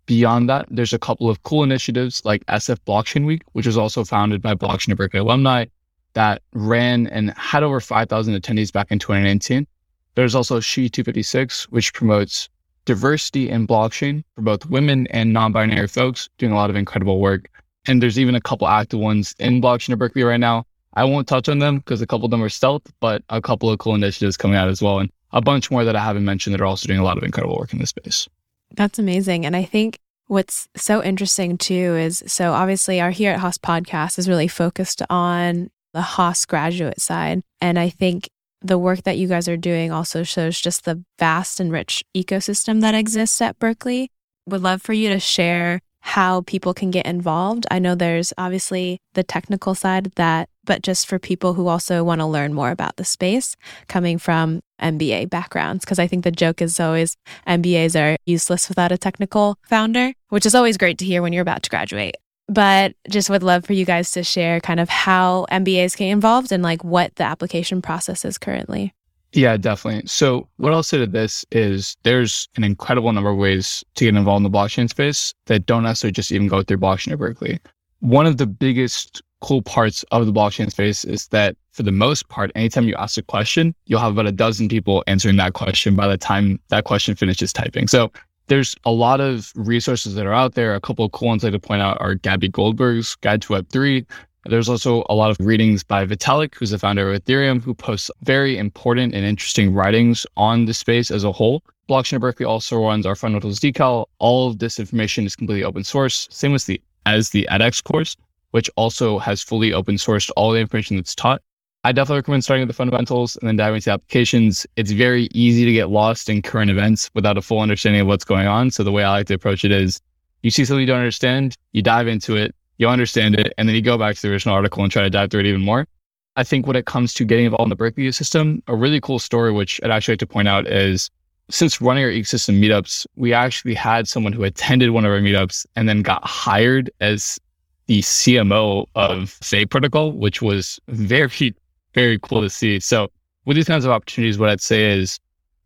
Beyond 0.07 0.51
that, 0.51 0.67
there's 0.71 0.93
a 0.93 0.99
couple 0.99 1.31
of 1.31 1.43
cool 1.45 1.62
initiatives 1.62 2.25
like 2.25 2.45
SF 2.47 2.79
Blockchain 2.87 3.25
Week, 3.25 3.43
which 3.53 3.67
was 3.67 3.79
also 3.79 4.05
founded 4.05 4.43
by 4.43 4.55
Blockchain 4.55 4.90
at 4.90 4.99
Berkeley 4.99 5.21
alumni 5.21 5.67
that 6.14 6.43
ran 6.53 7.07
and 7.09 7.31
had 7.37 7.62
over 7.62 7.81
5,000 7.81 8.40
attendees 8.40 8.73
back 8.73 8.90
in 8.90 8.99
2019. 8.99 9.67
There's 10.14 10.35
also 10.35 10.61
She 10.61 10.88
256, 10.88 11.64
which 11.71 11.93
promotes 11.93 12.49
diversity 12.85 13.49
in 13.49 13.67
blockchain 13.67 14.23
for 14.35 14.43
both 14.43 14.67
women 14.67 15.07
and 15.09 15.33
non-binary 15.33 15.88
folks, 15.88 16.29
doing 16.38 16.53
a 16.53 16.55
lot 16.55 16.71
of 16.71 16.77
incredible 16.77 17.19
work. 17.21 17.49
And 17.87 18.03
there's 18.03 18.19
even 18.19 18.35
a 18.35 18.40
couple 18.40 18.69
active 18.69 19.01
ones 19.01 19.35
in 19.38 19.61
blockchain 19.61 19.93
at 19.93 19.99
Berkeley 19.99 20.23
right 20.23 20.40
now. 20.40 20.67
I 20.95 21.05
won't 21.05 21.27
touch 21.27 21.49
on 21.49 21.59
them 21.59 21.79
because 21.79 22.01
a 22.01 22.07
couple 22.07 22.27
of 22.27 22.31
them 22.31 22.43
are 22.43 22.49
stealth, 22.49 22.83
but 23.01 23.23
a 23.29 23.40
couple 23.40 23.71
of 23.71 23.79
cool 23.79 23.95
initiatives 23.95 24.37
coming 24.37 24.57
out 24.57 24.69
as 24.69 24.81
well. 24.81 25.01
And 25.01 25.11
a 25.33 25.40
bunch 25.40 25.71
more 25.71 25.85
that 25.85 25.97
I 25.97 26.05
haven't 26.05 26.25
mentioned 26.25 26.55
that 26.55 26.61
are 26.61 26.67
also 26.67 26.87
doing 26.87 27.01
a 27.01 27.05
lot 27.05 27.19
of 27.19 27.25
incredible 27.25 27.57
work 27.59 27.73
in 27.73 27.81
this 27.81 27.88
space. 27.88 28.29
That's 28.77 28.99
amazing. 28.99 29.47
And 29.47 29.57
I 29.57 29.65
think 29.65 29.99
what's 30.27 30.69
so 30.77 31.03
interesting 31.03 31.59
too 31.59 31.97
is 31.97 32.23
so 32.27 32.53
obviously 32.53 33.01
our 33.01 33.11
Here 33.11 33.33
at 33.33 33.41
Haas 33.41 33.59
podcast 33.59 34.19
is 34.19 34.29
really 34.29 34.49
focused 34.49 35.03
on 35.11 35.71
the 35.93 36.03
Haas 36.03 36.45
graduate 36.45 37.01
side. 37.01 37.43
And 37.61 37.79
I 37.79 37.89
think 37.89 38.29
the 38.61 38.79
work 38.79 39.03
that 39.03 39.19
you 39.19 39.29
guys 39.29 39.47
are 39.49 39.57
doing 39.57 39.93
also 39.93 40.23
shows 40.23 40.61
just 40.61 40.85
the 40.85 41.05
vast 41.19 41.61
and 41.61 41.71
rich 41.71 42.03
ecosystem 42.17 42.81
that 42.81 42.95
exists 42.95 43.41
at 43.41 43.59
Berkeley. 43.59 44.11
Would 44.47 44.63
love 44.63 44.83
for 44.83 44.93
you 44.93 45.09
to 45.11 45.21
share 45.21 45.81
how 46.01 46.43
people 46.43 46.75
can 46.75 46.91
get 46.91 47.07
involved. 47.07 47.67
I 47.71 47.79
know 47.79 47.95
there's 47.95 48.33
obviously 48.37 49.01
the 49.15 49.23
technical 49.23 49.75
side 49.75 50.13
that, 50.17 50.49
but 50.64 50.83
just 50.83 51.07
for 51.07 51.18
people 51.18 51.55
who 51.55 51.68
also 51.68 52.03
want 52.05 52.20
to 52.20 52.27
learn 52.27 52.55
more 52.55 52.70
about 52.70 52.96
the 52.96 53.05
space 53.05 53.57
coming 53.88 54.18
from 54.18 54.61
MBA 54.81 55.31
backgrounds, 55.31 55.85
because 55.85 55.98
I 55.98 56.07
think 56.07 56.24
the 56.24 56.31
joke 56.31 56.61
is 56.61 56.79
always 56.81 57.16
MBAs 57.46 57.98
are 58.00 58.16
useless 58.27 58.68
without 58.68 58.92
a 58.92 58.98
technical 58.98 59.59
founder, 59.62 60.12
which 60.29 60.46
is 60.46 60.55
always 60.55 60.77
great 60.77 60.98
to 60.98 61.05
hear 61.05 61.22
when 61.22 61.33
you're 61.33 61.42
about 61.42 61.62
to 61.64 61.70
graduate. 61.70 62.16
But 62.48 62.94
just 63.09 63.31
would 63.31 63.42
love 63.42 63.64
for 63.64 63.72
you 63.72 63.85
guys 63.85 64.11
to 64.12 64.22
share 64.22 64.61
kind 64.61 64.81
of 64.81 64.88
how 64.88 65.46
MBAs 65.50 65.96
get 65.96 66.09
involved 66.09 66.53
and 66.53 66.62
like 66.62 66.85
what 66.85 67.14
the 67.16 67.24
application 67.24 67.81
process 67.81 68.24
is 68.24 68.37
currently. 68.37 68.92
Yeah, 69.35 69.57
definitely. 69.57 70.07
So, 70.07 70.48
what 70.59 70.72
I'll 70.72 70.85
say 70.85 70.98
to 70.98 71.07
this 71.07 71.44
is 71.50 71.96
there's 72.05 72.48
an 72.57 72.62
incredible 72.62 73.12
number 73.12 73.31
of 73.31 73.37
ways 73.37 73.83
to 73.96 74.05
get 74.05 74.14
involved 74.14 74.44
in 74.44 74.50
the 74.50 74.57
blockchain 74.57 74.88
space 74.88 75.35
that 75.46 75.66
don't 75.66 75.83
necessarily 75.83 76.12
just 76.12 76.31
even 76.31 76.46
go 76.46 76.62
through 76.62 76.79
blockchain 76.79 77.12
at 77.12 77.18
Berkeley. 77.18 77.59
One 77.98 78.27
of 78.27 78.37
the 78.37 78.46
biggest 78.46 79.22
cool 79.40 79.62
parts 79.62 80.05
of 80.11 80.27
the 80.27 80.33
blockchain 80.33 80.70
space 80.70 81.05
is 81.05 81.29
that 81.29 81.57
for 81.73 81.83
the 81.83 81.92
most 81.92 82.29
part, 82.29 82.51
anytime 82.55 82.88
you 82.88 82.94
ask 82.97 83.18
a 83.18 83.23
question, 83.23 83.75
you'll 83.87 84.01
have 84.01 84.12
about 84.12 84.27
a 84.27 84.33
dozen 84.33 84.68
people 84.68 85.05
answering 85.07 85.37
that 85.37 85.53
question 85.53 85.97
by 85.97 86.09
the 86.09 86.16
time 86.16 86.59
that 86.68 86.85
question 86.85 87.14
finishes 87.14 87.53
typing. 87.53 87.88
So, 87.88 88.12
there's 88.49 88.75
a 88.85 88.90
lot 88.90 89.23
of 89.23 89.53
resources 89.55 90.14
that 90.16 90.27
are 90.27 90.35
out 90.35 90.53
there. 90.53 90.75
A 90.75 90.81
couple 90.81 91.03
of 91.03 91.12
cool 91.12 91.29
ones 91.29 91.42
like 91.42 91.55
to 91.55 91.59
point 91.59 91.81
out 91.81 91.97
are 92.03 92.14
Gabby 92.14 92.51
Goldberg's 92.51 93.14
Guide 93.16 93.40
to 93.40 93.55
Web3, 93.55 94.05
there's 94.47 94.68
also 94.68 95.05
a 95.09 95.14
lot 95.14 95.31
of 95.31 95.38
readings 95.40 95.83
by 95.83 96.05
Vitalik, 96.05 96.55
who's 96.55 96.70
the 96.70 96.79
founder 96.79 97.11
of 97.11 97.23
Ethereum, 97.23 97.62
who 97.62 97.75
posts 97.75 98.11
very 98.23 98.59
important 98.59 99.14
and 99.14 99.25
interesting 99.25 99.73
writings 99.73 100.27
on 100.37 100.66
the 100.66 100.75
space 100.75 101.11
as 101.11 101.25
a 101.25 101.33
whole. 101.33 101.62
Blockchain 101.88 102.20
Berkeley 102.20 102.44
also 102.44 102.77
runs 102.77 103.07
our 103.07 103.14
fundamentals 103.14 103.59
decal. 103.59 104.07
All 104.18 104.49
of 104.49 104.59
this 104.59 104.79
information 104.79 105.25
is 105.25 105.35
completely 105.35 105.64
open 105.64 105.85
source. 105.85 106.29
Same 106.31 106.53
with 106.53 106.66
the 106.66 106.81
as 107.07 107.31
the 107.31 107.47
edX 107.51 107.85
course, 107.85 108.16
which 108.55 108.71
also 108.77 109.19
has 109.19 109.43
fully 109.43 109.73
open 109.73 109.97
sourced 109.97 110.31
all 110.37 110.53
the 110.53 110.61
information 110.61 110.95
that's 110.95 111.12
taught. 111.12 111.43
I 111.83 111.90
definitely 111.90 112.19
recommend 112.19 112.45
starting 112.45 112.62
with 112.62 112.69
the 112.69 112.75
fundamentals 112.75 113.35
and 113.35 113.49
then 113.49 113.57
diving 113.57 113.79
into 113.79 113.90
applications. 113.90 114.64
It's 114.77 114.93
very 114.93 115.29
easy 115.35 115.64
to 115.64 115.73
get 115.73 115.90
lost 115.90 116.29
in 116.29 116.40
current 116.40 116.71
events 116.71 117.11
without 117.14 117.37
a 117.37 117.43
full 117.43 117.59
understanding 117.59 118.03
of 118.03 118.07
what's 118.07 118.23
going 118.23 118.47
on. 118.47 118.71
So 118.71 118.85
the 118.85 118.93
way 118.93 119.03
I 119.03 119.11
like 119.11 119.27
to 119.27 119.35
approach 119.35 119.64
it 119.64 119.73
is 119.73 120.01
you 120.43 120.53
see 120.53 120.64
something 120.64 120.83
you 120.83 120.87
don't 120.87 121.01
understand, 121.01 121.57
you 121.73 121.83
dive 121.83 122.07
into 122.07 122.37
it, 122.37 122.55
you'll 122.79 122.93
understand 122.93 123.35
it, 123.35 123.53
and 123.59 123.69
then 123.69 123.75
you 123.75 123.83
go 123.83 123.99
back 123.99 124.14
to 124.14 124.23
the 124.23 124.31
original 124.31 124.55
article 124.55 124.85
and 124.85 124.93
try 124.93 125.03
to 125.03 125.11
dive 125.11 125.33
through 125.33 125.40
it 125.40 125.47
even 125.47 125.62
more. 125.62 125.88
I 126.37 126.45
think 126.45 126.69
when 126.69 126.77
it 126.77 126.87
comes 126.87 127.12
to 127.14 127.25
getting 127.25 127.47
involved 127.47 127.64
in 127.64 127.71
the 127.71 127.77
Berkeley 127.77 128.05
ecosystem, 128.05 128.62
a 128.69 128.77
really 128.77 129.01
cool 129.01 129.19
story, 129.19 129.51
which 129.51 129.81
I'd 129.83 129.90
actually 129.90 130.12
like 130.12 130.21
to 130.21 130.27
point 130.29 130.47
out 130.47 130.69
is 130.69 131.11
since 131.51 131.81
running 131.81 132.05
our 132.05 132.11
ecosystem 132.11 132.61
meetups, 132.61 133.05
we 133.17 133.33
actually 133.33 133.75
had 133.75 134.07
someone 134.07 134.33
who 134.33 134.45
attended 134.45 134.90
one 134.90 135.05
of 135.05 135.11
our 135.11 135.19
meetups 135.19 135.67
and 135.75 135.88
then 135.88 136.03
got 136.03 136.25
hired 136.25 136.88
as 137.01 137.40
the 137.87 138.01
CMO 138.01 138.87
of 138.94 139.37
Say 139.42 139.66
Protocol, 139.66 140.12
which 140.12 140.40
was 140.40 140.79
very, 140.88 141.55
very 141.94 142.18
cool 142.20 142.42
to 142.42 142.51
see. 142.51 142.81
So 142.81 143.09
with 143.44 143.57
these 143.57 143.66
kinds 143.66 143.85
of 143.85 143.90
opportunities, 143.90 144.38
what 144.38 144.51
I'd 144.51 144.61
say 144.61 144.99
is 144.99 145.18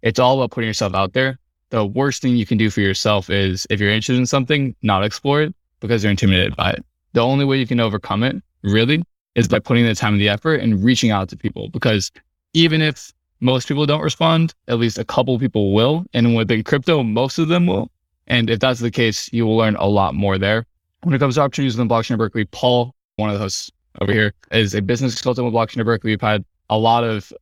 it's 0.02 0.18
all 0.18 0.38
about 0.38 0.50
putting 0.50 0.68
yourself 0.68 0.94
out 0.94 1.12
there. 1.12 1.38
The 1.70 1.84
worst 1.84 2.22
thing 2.22 2.36
you 2.36 2.46
can 2.46 2.58
do 2.58 2.70
for 2.70 2.80
yourself 2.80 3.28
is 3.30 3.66
if 3.70 3.78
you're 3.80 3.90
interested 3.90 4.16
in 4.16 4.26
something, 4.26 4.74
not 4.82 5.04
explore 5.04 5.42
it 5.42 5.54
because 5.80 6.02
you're 6.02 6.10
intimidated 6.10 6.56
by 6.56 6.70
it 6.70 6.84
the 7.12 7.20
only 7.20 7.44
way 7.44 7.58
you 7.58 7.66
can 7.66 7.80
overcome 7.80 8.22
it 8.22 8.36
really 8.62 9.02
is 9.34 9.48
by 9.48 9.58
putting 9.58 9.84
the 9.84 9.94
time 9.94 10.14
and 10.14 10.20
the 10.20 10.28
effort 10.28 10.60
and 10.60 10.84
reaching 10.84 11.10
out 11.10 11.28
to 11.28 11.36
people 11.36 11.68
because 11.70 12.10
even 12.52 12.82
if 12.82 13.12
most 13.40 13.68
people 13.68 13.86
don't 13.86 14.02
respond, 14.02 14.54
at 14.66 14.78
least 14.78 14.98
a 14.98 15.04
couple 15.04 15.38
people 15.38 15.72
will. 15.72 16.04
And 16.12 16.34
within 16.34 16.64
crypto, 16.64 17.02
most 17.04 17.38
of 17.38 17.48
them 17.48 17.66
will. 17.66 17.90
And 18.26 18.50
if 18.50 18.58
that's 18.58 18.80
the 18.80 18.90
case, 18.90 19.32
you 19.32 19.46
will 19.46 19.56
learn 19.56 19.76
a 19.76 19.86
lot 19.86 20.14
more 20.14 20.38
there. 20.38 20.66
When 21.02 21.14
it 21.14 21.20
comes 21.20 21.36
to 21.36 21.42
opportunities 21.42 21.76
within 21.76 21.88
blockchain 21.88 22.12
at 22.12 22.18
Berkeley, 22.18 22.44
Paul, 22.46 22.92
one 23.16 23.30
of 23.30 23.34
the 23.34 23.40
hosts 23.40 23.70
over 24.00 24.12
here, 24.12 24.34
is 24.50 24.74
a 24.74 24.82
business 24.82 25.14
consultant 25.14 25.44
with 25.44 25.54
blockchain 25.54 25.78
at 25.78 25.86
Berkeley. 25.86 26.10
We've 26.10 26.20
had 26.20 26.44
a 26.70 26.76
lot 26.76 27.04
of 27.04 27.32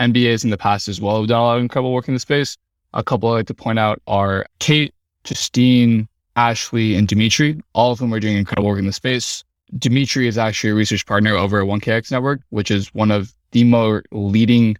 MBAs 0.00 0.44
in 0.44 0.50
the 0.50 0.56
past 0.56 0.88
as 0.88 1.00
well 1.00 1.18
who've 1.18 1.28
done 1.28 1.40
a 1.40 1.44
lot 1.44 1.56
of 1.56 1.62
incredible 1.62 1.92
work 1.92 2.08
in 2.08 2.14
the 2.14 2.20
space. 2.20 2.56
A 2.94 3.04
couple 3.04 3.28
I 3.28 3.32
like 3.32 3.46
to 3.48 3.54
point 3.54 3.78
out 3.78 4.00
are 4.06 4.46
Kate, 4.60 4.94
Justine, 5.24 6.08
Ashley, 6.36 6.94
and 6.94 7.06
Dimitri, 7.06 7.60
all 7.74 7.92
of 7.92 7.98
whom 7.98 8.14
are 8.14 8.20
doing 8.20 8.36
incredible 8.36 8.70
work 8.70 8.78
in 8.78 8.86
the 8.86 8.92
space. 8.92 9.44
Dimitri 9.78 10.26
is 10.26 10.38
actually 10.38 10.70
a 10.70 10.74
research 10.74 11.04
partner 11.04 11.34
over 11.34 11.60
at 11.60 11.66
1KX 11.66 12.10
Network, 12.10 12.40
which 12.48 12.70
is 12.70 12.94
one 12.94 13.10
of 13.10 13.34
the 13.50 13.64
more 13.64 14.02
leading 14.10 14.76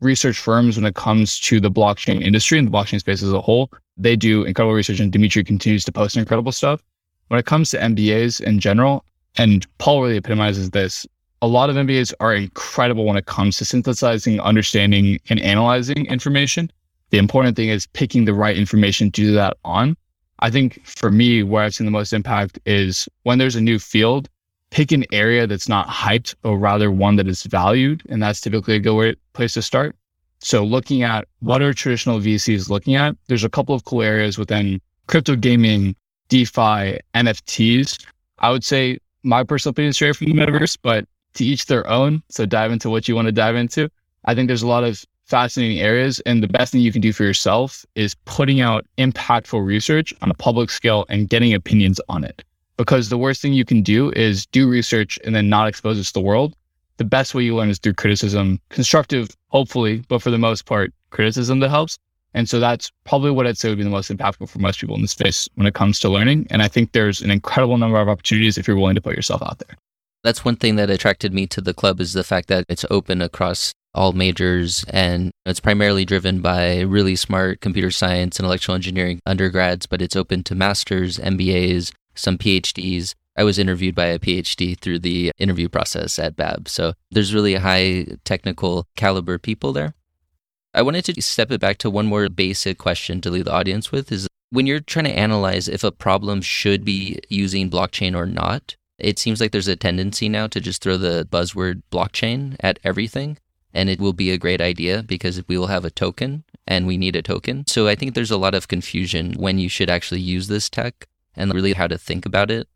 research 0.00 0.38
firms 0.38 0.76
when 0.76 0.84
it 0.84 0.94
comes 0.94 1.40
to 1.40 1.60
the 1.60 1.70
blockchain 1.70 2.22
industry 2.22 2.58
and 2.58 2.68
the 2.68 2.72
blockchain 2.72 3.00
space 3.00 3.22
as 3.22 3.32
a 3.32 3.40
whole. 3.40 3.70
They 3.96 4.16
do 4.16 4.44
incredible 4.44 4.74
research, 4.74 5.00
and 5.00 5.10
Dimitri 5.10 5.44
continues 5.44 5.84
to 5.84 5.92
post 5.92 6.16
incredible 6.16 6.52
stuff. 6.52 6.82
When 7.30 7.38
it 7.38 7.46
comes 7.46 7.70
to 7.70 7.78
MBAs 7.78 8.40
in 8.40 8.58
general, 8.58 9.04
and 9.36 9.64
Paul 9.78 10.02
really 10.02 10.16
epitomizes 10.16 10.70
this, 10.70 11.06
a 11.40 11.46
lot 11.46 11.70
of 11.70 11.76
MBAs 11.76 12.12
are 12.18 12.34
incredible 12.34 13.04
when 13.04 13.16
it 13.16 13.26
comes 13.26 13.56
to 13.58 13.64
synthesizing, 13.64 14.40
understanding, 14.40 15.20
and 15.28 15.38
analyzing 15.38 16.06
information. 16.06 16.72
The 17.10 17.18
important 17.18 17.54
thing 17.54 17.68
is 17.68 17.86
picking 17.86 18.24
the 18.24 18.34
right 18.34 18.56
information 18.56 19.12
to 19.12 19.22
do 19.22 19.32
that 19.34 19.56
on. 19.64 19.96
I 20.40 20.50
think 20.50 20.84
for 20.84 21.12
me, 21.12 21.44
where 21.44 21.62
I've 21.62 21.72
seen 21.72 21.84
the 21.84 21.92
most 21.92 22.12
impact 22.12 22.58
is 22.66 23.08
when 23.22 23.38
there's 23.38 23.54
a 23.54 23.60
new 23.60 23.78
field, 23.78 24.28
pick 24.70 24.90
an 24.90 25.04
area 25.12 25.46
that's 25.46 25.68
not 25.68 25.86
hyped, 25.86 26.34
or 26.42 26.58
rather 26.58 26.90
one 26.90 27.14
that 27.14 27.28
is 27.28 27.44
valued. 27.44 28.02
And 28.08 28.20
that's 28.20 28.40
typically 28.40 28.74
a 28.74 28.80
good 28.80 29.16
place 29.34 29.52
to 29.52 29.62
start. 29.62 29.94
So 30.40 30.64
looking 30.64 31.04
at 31.04 31.28
what 31.38 31.62
are 31.62 31.72
traditional 31.72 32.18
VCs 32.18 32.70
looking 32.70 32.96
at, 32.96 33.14
there's 33.28 33.44
a 33.44 33.48
couple 33.48 33.72
of 33.72 33.84
cool 33.84 34.02
areas 34.02 34.36
within 34.36 34.80
crypto 35.06 35.36
gaming, 35.36 35.94
DeFi, 36.30 36.98
NFTs. 37.14 38.06
I 38.38 38.50
would 38.50 38.64
say 38.64 38.98
my 39.22 39.44
personal 39.44 39.72
opinion 39.72 39.90
is 39.90 39.96
straight 39.96 40.16
from 40.16 40.28
the 40.28 40.32
metaverse, 40.32 40.78
but 40.80 41.04
to 41.34 41.44
each 41.44 41.66
their 41.66 41.86
own. 41.86 42.22
So 42.30 42.46
dive 42.46 42.72
into 42.72 42.88
what 42.88 43.06
you 43.06 43.14
want 43.14 43.26
to 43.26 43.32
dive 43.32 43.56
into. 43.56 43.90
I 44.24 44.34
think 44.34 44.48
there's 44.48 44.62
a 44.62 44.66
lot 44.66 44.84
of 44.84 45.04
fascinating 45.24 45.80
areas. 45.80 46.20
And 46.20 46.42
the 46.42 46.48
best 46.48 46.72
thing 46.72 46.80
you 46.80 46.92
can 46.92 47.00
do 47.00 47.12
for 47.12 47.24
yourself 47.24 47.84
is 47.94 48.14
putting 48.24 48.60
out 48.60 48.86
impactful 48.98 49.64
research 49.64 50.12
on 50.22 50.30
a 50.30 50.34
public 50.34 50.70
scale 50.70 51.04
and 51.08 51.28
getting 51.28 51.54
opinions 51.54 52.00
on 52.08 52.24
it. 52.24 52.42
Because 52.76 53.10
the 53.10 53.18
worst 53.18 53.42
thing 53.42 53.52
you 53.52 53.64
can 53.64 53.82
do 53.82 54.10
is 54.12 54.46
do 54.46 54.68
research 54.68 55.18
and 55.24 55.34
then 55.34 55.48
not 55.48 55.68
expose 55.68 55.98
it 55.98 56.04
to 56.04 56.12
the 56.12 56.20
world. 56.20 56.56
The 56.96 57.04
best 57.04 57.34
way 57.34 57.42
you 57.42 57.54
learn 57.54 57.70
is 57.70 57.78
through 57.78 57.94
criticism, 57.94 58.60
constructive, 58.70 59.30
hopefully, 59.48 60.02
but 60.08 60.20
for 60.20 60.30
the 60.30 60.38
most 60.38 60.66
part, 60.66 60.92
criticism 61.10 61.60
that 61.60 61.70
helps. 61.70 61.98
And 62.34 62.48
so 62.48 62.60
that's 62.60 62.90
probably 63.04 63.30
what 63.30 63.46
I'd 63.46 63.58
say 63.58 63.68
would 63.68 63.78
be 63.78 63.84
the 63.84 63.90
most 63.90 64.10
impactful 64.10 64.48
for 64.48 64.58
most 64.58 64.80
people 64.80 64.94
in 64.94 65.02
the 65.02 65.08
space 65.08 65.48
when 65.54 65.66
it 65.66 65.74
comes 65.74 65.98
to 66.00 66.08
learning. 66.08 66.46
And 66.50 66.62
I 66.62 66.68
think 66.68 66.92
there's 66.92 67.20
an 67.20 67.30
incredible 67.30 67.76
number 67.76 68.00
of 68.00 68.08
opportunities 68.08 68.56
if 68.56 68.68
you're 68.68 68.76
willing 68.76 68.94
to 68.94 69.00
put 69.00 69.16
yourself 69.16 69.42
out 69.42 69.58
there. 69.58 69.76
That's 70.22 70.44
one 70.44 70.56
thing 70.56 70.76
that 70.76 70.90
attracted 70.90 71.32
me 71.32 71.46
to 71.48 71.60
the 71.60 71.74
club 71.74 72.00
is 72.00 72.12
the 72.12 72.24
fact 72.24 72.48
that 72.48 72.64
it's 72.68 72.84
open 72.90 73.22
across 73.22 73.72
all 73.94 74.12
majors 74.12 74.84
and 74.90 75.32
it's 75.46 75.60
primarily 75.60 76.04
driven 76.04 76.40
by 76.40 76.80
really 76.80 77.16
smart 77.16 77.60
computer 77.60 77.90
science 77.90 78.38
and 78.38 78.46
electrical 78.46 78.74
engineering 78.74 79.20
undergrads 79.26 79.86
but 79.86 80.00
it's 80.00 80.14
open 80.14 80.44
to 80.44 80.54
masters 80.54 81.18
mbas 81.18 81.92
some 82.14 82.38
phds 82.38 83.14
i 83.36 83.42
was 83.42 83.58
interviewed 83.58 83.94
by 83.94 84.06
a 84.06 84.18
phd 84.18 84.78
through 84.78 84.98
the 84.98 85.32
interview 85.38 85.68
process 85.68 86.18
at 86.18 86.36
bab 86.36 86.68
so 86.68 86.92
there's 87.10 87.34
really 87.34 87.56
high 87.56 88.06
technical 88.24 88.86
caliber 88.96 89.38
people 89.38 89.72
there 89.72 89.92
i 90.74 90.82
wanted 90.82 91.04
to 91.04 91.22
step 91.22 91.50
it 91.50 91.60
back 91.60 91.78
to 91.78 91.90
one 91.90 92.06
more 92.06 92.28
basic 92.28 92.78
question 92.78 93.20
to 93.20 93.30
leave 93.30 93.44
the 93.44 93.52
audience 93.52 93.92
with 93.92 94.10
is 94.12 94.28
when 94.50 94.66
you're 94.66 94.80
trying 94.80 95.04
to 95.04 95.18
analyze 95.18 95.68
if 95.68 95.84
a 95.84 95.92
problem 95.92 96.40
should 96.40 96.84
be 96.84 97.18
using 97.28 97.70
blockchain 97.70 98.16
or 98.16 98.26
not 98.26 98.76
it 98.98 99.18
seems 99.18 99.40
like 99.40 99.50
there's 99.50 99.68
a 99.68 99.76
tendency 99.76 100.28
now 100.28 100.46
to 100.46 100.60
just 100.60 100.82
throw 100.82 100.96
the 100.96 101.26
buzzword 101.30 101.82
blockchain 101.90 102.56
at 102.60 102.78
everything 102.84 103.38
and 103.72 103.88
it 103.88 104.00
will 104.00 104.12
be 104.12 104.30
a 104.30 104.38
great 104.38 104.60
idea 104.60 105.02
because 105.02 105.46
we 105.48 105.56
will 105.56 105.68
have 105.68 105.84
a 105.84 105.90
token 105.90 106.44
and 106.66 106.86
we 106.86 106.96
need 106.96 107.16
a 107.16 107.22
token. 107.22 107.66
So 107.66 107.88
I 107.88 107.94
think 107.94 108.14
there's 108.14 108.30
a 108.30 108.36
lot 108.36 108.54
of 108.54 108.68
confusion 108.68 109.34
when 109.34 109.58
you 109.58 109.68
should 109.68 109.90
actually 109.90 110.20
use 110.20 110.48
this 110.48 110.68
tech 110.68 111.08
and 111.36 111.54
really 111.54 111.72
how 111.72 111.86
to 111.86 111.98
think 111.98 112.26
about 112.26 112.50
it. 112.50 112.68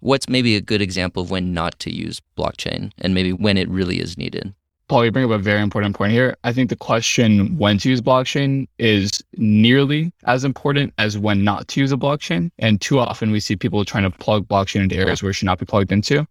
What's 0.00 0.28
maybe 0.28 0.56
a 0.56 0.60
good 0.60 0.82
example 0.82 1.22
of 1.22 1.30
when 1.30 1.52
not 1.52 1.78
to 1.80 1.94
use 1.94 2.20
blockchain 2.36 2.92
and 2.98 3.14
maybe 3.14 3.32
when 3.32 3.56
it 3.56 3.68
really 3.68 4.00
is 4.00 4.16
needed? 4.16 4.54
Paul, 4.88 5.04
you 5.04 5.10
bring 5.10 5.26
up 5.26 5.30
a 5.30 5.38
very 5.38 5.60
important 5.60 5.94
point 5.94 6.12
here. 6.12 6.34
I 6.44 6.52
think 6.52 6.70
the 6.70 6.76
question 6.76 7.58
when 7.58 7.76
to 7.78 7.90
use 7.90 8.00
blockchain 8.00 8.66
is 8.78 9.22
nearly 9.36 10.10
as 10.24 10.44
important 10.44 10.94
as 10.96 11.18
when 11.18 11.44
not 11.44 11.68
to 11.68 11.80
use 11.80 11.92
a 11.92 11.96
blockchain. 11.96 12.50
And 12.58 12.80
too 12.80 12.98
often 12.98 13.30
we 13.30 13.40
see 13.40 13.54
people 13.54 13.84
trying 13.84 14.04
to 14.04 14.10
plug 14.10 14.48
blockchain 14.48 14.80
into 14.80 14.96
areas 14.96 15.22
where 15.22 15.30
it 15.30 15.34
should 15.34 15.44
not 15.44 15.58
be 15.58 15.66
plugged 15.66 15.92
into. 15.92 16.26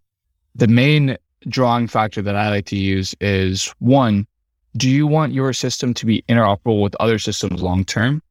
The 0.55 0.67
main 0.67 1.17
drawing 1.47 1.87
factor 1.87 2.23
that 2.23 2.35
I 2.35 2.49
like 2.49 2.65
to 2.67 2.75
use 2.75 3.13
is 3.21 3.71
one, 3.77 4.25
do 4.75 4.89
you 4.89 5.05
want 5.05 5.33
your 5.33 5.53
system 5.53 5.93
to 5.93 6.07
be 6.07 6.23
interoperable 6.27 6.81
with 6.81 6.95
other 6.99 7.19
systems 7.19 7.61
long 7.61 7.85
term? 7.85 8.23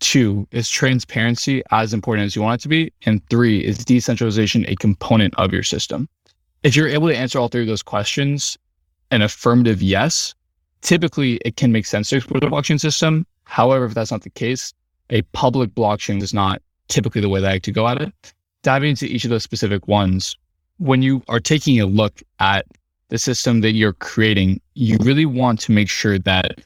Two, 0.00 0.48
is 0.50 0.70
transparency 0.70 1.62
as 1.70 1.92
important 1.92 2.24
as 2.24 2.34
you 2.34 2.40
want 2.40 2.60
it 2.60 2.62
to 2.62 2.68
be? 2.68 2.90
And 3.04 3.26
three, 3.28 3.58
is 3.58 3.84
decentralization 3.84 4.64
a 4.66 4.76
component 4.76 5.34
of 5.36 5.52
your 5.52 5.62
system? 5.62 6.08
If 6.62 6.74
you're 6.74 6.88
able 6.88 7.08
to 7.08 7.16
answer 7.16 7.38
all 7.38 7.48
three 7.48 7.60
of 7.60 7.66
those 7.66 7.82
questions, 7.82 8.56
an 9.10 9.22
affirmative 9.22 9.82
yes, 9.82 10.34
typically 10.82 11.36
it 11.44 11.56
can 11.56 11.72
make 11.72 11.86
sense 11.86 12.08
to 12.10 12.16
explore 12.16 12.40
the 12.40 12.46
blockchain 12.46 12.80
system. 12.80 13.26
However, 13.44 13.84
if 13.84 13.94
that's 13.94 14.10
not 14.10 14.22
the 14.22 14.30
case, 14.30 14.72
a 15.10 15.22
public 15.32 15.70
blockchain 15.74 16.22
is 16.22 16.34
not 16.34 16.62
typically 16.88 17.20
the 17.20 17.28
way 17.28 17.40
that 17.40 17.48
I 17.48 17.52
like 17.52 17.62
to 17.62 17.72
go 17.72 17.88
at 17.88 18.00
it. 18.00 18.12
Diving 18.62 18.90
into 18.90 19.06
each 19.06 19.24
of 19.24 19.30
those 19.30 19.42
specific 19.42 19.86
ones, 19.88 20.36
when 20.78 21.02
you 21.02 21.22
are 21.28 21.40
taking 21.40 21.80
a 21.80 21.86
look 21.86 22.22
at 22.40 22.66
the 23.08 23.18
system 23.18 23.60
that 23.60 23.72
you're 23.72 23.92
creating, 23.92 24.60
you 24.74 24.96
really 25.00 25.26
want 25.26 25.60
to 25.60 25.72
make 25.72 25.88
sure 25.88 26.18
that 26.18 26.60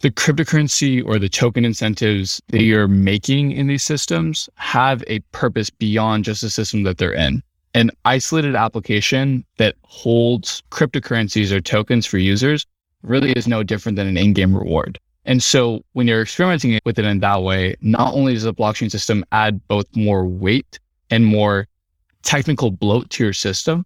the 0.00 0.10
cryptocurrency 0.10 1.04
or 1.04 1.18
the 1.18 1.28
token 1.28 1.64
incentives 1.64 2.42
that 2.48 2.62
you're 2.62 2.88
making 2.88 3.52
in 3.52 3.68
these 3.68 3.82
systems 3.82 4.48
have 4.56 5.04
a 5.06 5.20
purpose 5.32 5.70
beyond 5.70 6.24
just 6.24 6.42
the 6.42 6.50
system 6.50 6.82
that 6.82 6.98
they're 6.98 7.12
in. 7.12 7.42
An 7.74 7.90
isolated 8.04 8.54
application 8.54 9.44
that 9.56 9.74
holds 9.82 10.62
cryptocurrencies 10.70 11.50
or 11.50 11.60
tokens 11.60 12.06
for 12.06 12.18
users 12.18 12.66
really 13.02 13.32
is 13.32 13.48
no 13.48 13.64
different 13.64 13.96
than 13.96 14.06
an 14.06 14.16
in-game 14.16 14.56
reward. 14.56 14.98
And 15.24 15.42
so 15.42 15.82
when 15.92 16.06
you're 16.06 16.22
experimenting 16.22 16.78
with 16.84 16.98
it 16.98 17.04
in 17.04 17.18
that 17.20 17.42
way, 17.42 17.74
not 17.80 18.14
only 18.14 18.34
does 18.34 18.44
the 18.44 18.54
blockchain 18.54 18.90
system 18.90 19.24
add 19.32 19.66
both 19.66 19.86
more 19.96 20.24
weight 20.24 20.78
and 21.10 21.26
more 21.26 21.66
technical 22.22 22.70
bloat 22.70 23.10
to 23.10 23.24
your 23.24 23.32
system, 23.32 23.84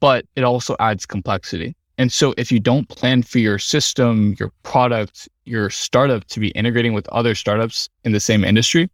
but 0.00 0.24
it 0.34 0.42
also 0.42 0.74
adds 0.80 1.04
complexity. 1.04 1.76
And 1.98 2.10
so 2.10 2.34
if 2.38 2.50
you 2.50 2.60
don't 2.60 2.88
plan 2.88 3.22
for 3.22 3.38
your 3.38 3.58
system, 3.58 4.34
your 4.38 4.50
product, 4.62 5.28
your 5.44 5.70
startup 5.70 6.24
to 6.28 6.40
be 6.40 6.48
integrating 6.48 6.94
with 6.94 7.08
other 7.08 7.34
startups 7.34 7.88
in 8.04 8.12
the 8.12 8.20
same 8.20 8.44
industry, 8.44 8.88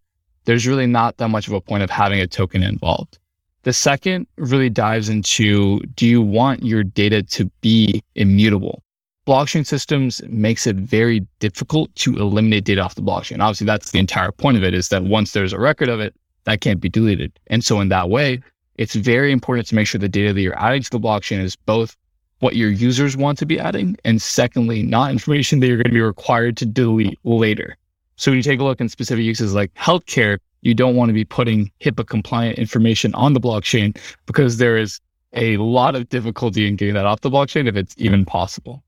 there's 0.47 0.67
really 0.67 0.87
not 0.87 1.17
that 1.19 1.29
much 1.29 1.47
of 1.47 1.53
a 1.53 1.61
point 1.61 1.83
of 1.83 1.91
having 1.91 2.21
a 2.21 2.27
token 2.27 2.63
involved. 2.63 3.19
The 3.65 3.73
second 3.73 4.27
really 4.37 4.71
dives 4.71 5.09
into 5.09 5.81
do 5.95 6.07
you 6.07 6.21
want 6.21 6.65
your 6.65 6.83
data 6.83 7.23
to 7.23 7.45
be 7.61 8.03
immutable? 8.17 8.83
Blockchain 9.25 9.65
systems 9.65 10.21
makes 10.29 10.67
it 10.67 10.75
very 10.75 11.25
difficult 11.39 11.95
to 11.95 12.17
eliminate 12.17 12.65
data 12.65 12.81
off 12.81 12.97
the 12.97 13.03
blockchain. 13.03 13.41
Obviously, 13.41 13.67
that's 13.67 13.93
the 13.93 14.01
entire 14.01 14.33
point 14.33 14.57
of 14.57 14.65
it 14.65 14.75
is 14.75 14.89
that 14.89 15.05
once 15.05 15.33
there's 15.33 15.53
a 15.53 15.61
record 15.61 15.89
of 15.89 16.01
it, 16.01 16.13
that 16.45 16.61
can't 16.61 16.81
be 16.81 16.89
deleted. 16.89 17.39
And 17.47 17.65
so 17.65 17.81
in 17.81 17.89
that 17.91 18.11
way, 18.11 18.43
it's 18.77 18.97
very 18.97 19.31
important 19.31 19.69
to 19.69 19.77
make 19.77 19.87
sure 19.87 20.01
the 20.01 20.09
data 20.09 20.33
that 20.33 20.41
you're 20.41 20.59
adding 20.59 20.83
to 20.83 20.91
the 20.91 20.99
blockchain 20.99 21.41
is 21.41 21.55
both 21.55 21.97
what 22.41 22.57
your 22.57 22.71
users 22.71 23.17
want 23.17 23.39
to 23.39 23.47
be 23.47 23.61
adding, 23.61 23.97
and 24.05 24.21
secondly, 24.21 24.83
not 24.83 25.13
information 25.13 25.61
that 25.61 25.69
you're 25.69 25.77
going 25.77 25.85
to 25.85 25.93
be 25.93 26.01
required 26.01 26.57
to 26.57 26.67
delete 26.67 27.17
later. 27.23 27.77
So 28.17 28.33
when 28.33 28.39
you 28.39 28.43
take 28.43 28.59
a 28.59 28.65
look 28.65 28.81
in 28.81 28.89
specific 28.89 29.25
uses 29.25 29.55
like 29.55 29.73
healthcare, 29.75 30.39
you 30.63 30.75
don't 30.75 30.97
want 30.97 31.09
to 31.09 31.13
be 31.13 31.25
putting 31.25 31.71
HIPAA 31.81 32.07
compliant 32.07 32.59
information 32.59 33.15
on 33.15 33.35
the 33.35 33.41
blockchain 33.41 33.97
because 34.27 34.57
there 34.57 34.77
is 34.77 35.01
a 35.35 35.57
lot 35.59 35.95
of 35.95 36.09
difficulty 36.09 36.67
in 36.67 36.77
getting 36.77 36.95
that 36.95 37.07
off 37.07 37.21
the 37.21 37.31
blockchain 37.31 37.69
if 37.69 37.77
it's 37.77 37.95
even 37.99 38.25
possible. 38.25 38.83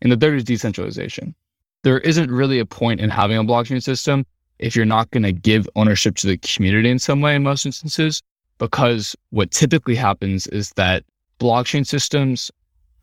And 0.00 0.12
the 0.12 0.16
third 0.16 0.36
is 0.36 0.44
decentralization. 0.44 1.34
There 1.82 1.98
isn't 2.00 2.30
really 2.30 2.58
a 2.58 2.66
point 2.66 3.00
in 3.00 3.10
having 3.10 3.36
a 3.36 3.44
blockchain 3.44 3.82
system 3.82 4.24
if 4.58 4.74
you're 4.74 4.84
not 4.84 5.10
going 5.10 5.22
to 5.22 5.32
give 5.32 5.68
ownership 5.76 6.16
to 6.16 6.26
the 6.26 6.38
community 6.38 6.88
in 6.90 6.98
some 6.98 7.20
way 7.20 7.34
in 7.34 7.42
most 7.42 7.66
instances, 7.66 8.22
because 8.58 9.14
what 9.30 9.50
typically 9.50 9.94
happens 9.94 10.46
is 10.48 10.70
that 10.76 11.04
blockchain 11.38 11.86
systems 11.86 12.50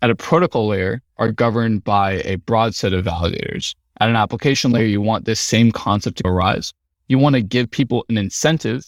at 0.02 0.10
a 0.10 0.16
protocol 0.16 0.68
layer 0.68 1.02
are 1.18 1.32
governed 1.32 1.84
by 1.84 2.22
a 2.26 2.36
broad 2.36 2.76
set 2.76 2.94
of 2.94 3.06
validators. 3.06 3.76
At 4.00 4.10
an 4.10 4.16
application 4.16 4.72
layer, 4.72 4.86
you 4.86 5.02
want 5.02 5.26
this 5.26 5.40
same 5.40 5.72
concept 5.72 6.18
to 6.18 6.28
arise. 6.28 6.74
You 7.08 7.20
want 7.20 7.36
to 7.36 7.42
give 7.42 7.70
people 7.70 8.06
an 8.10 8.18
incentive, 8.18 8.84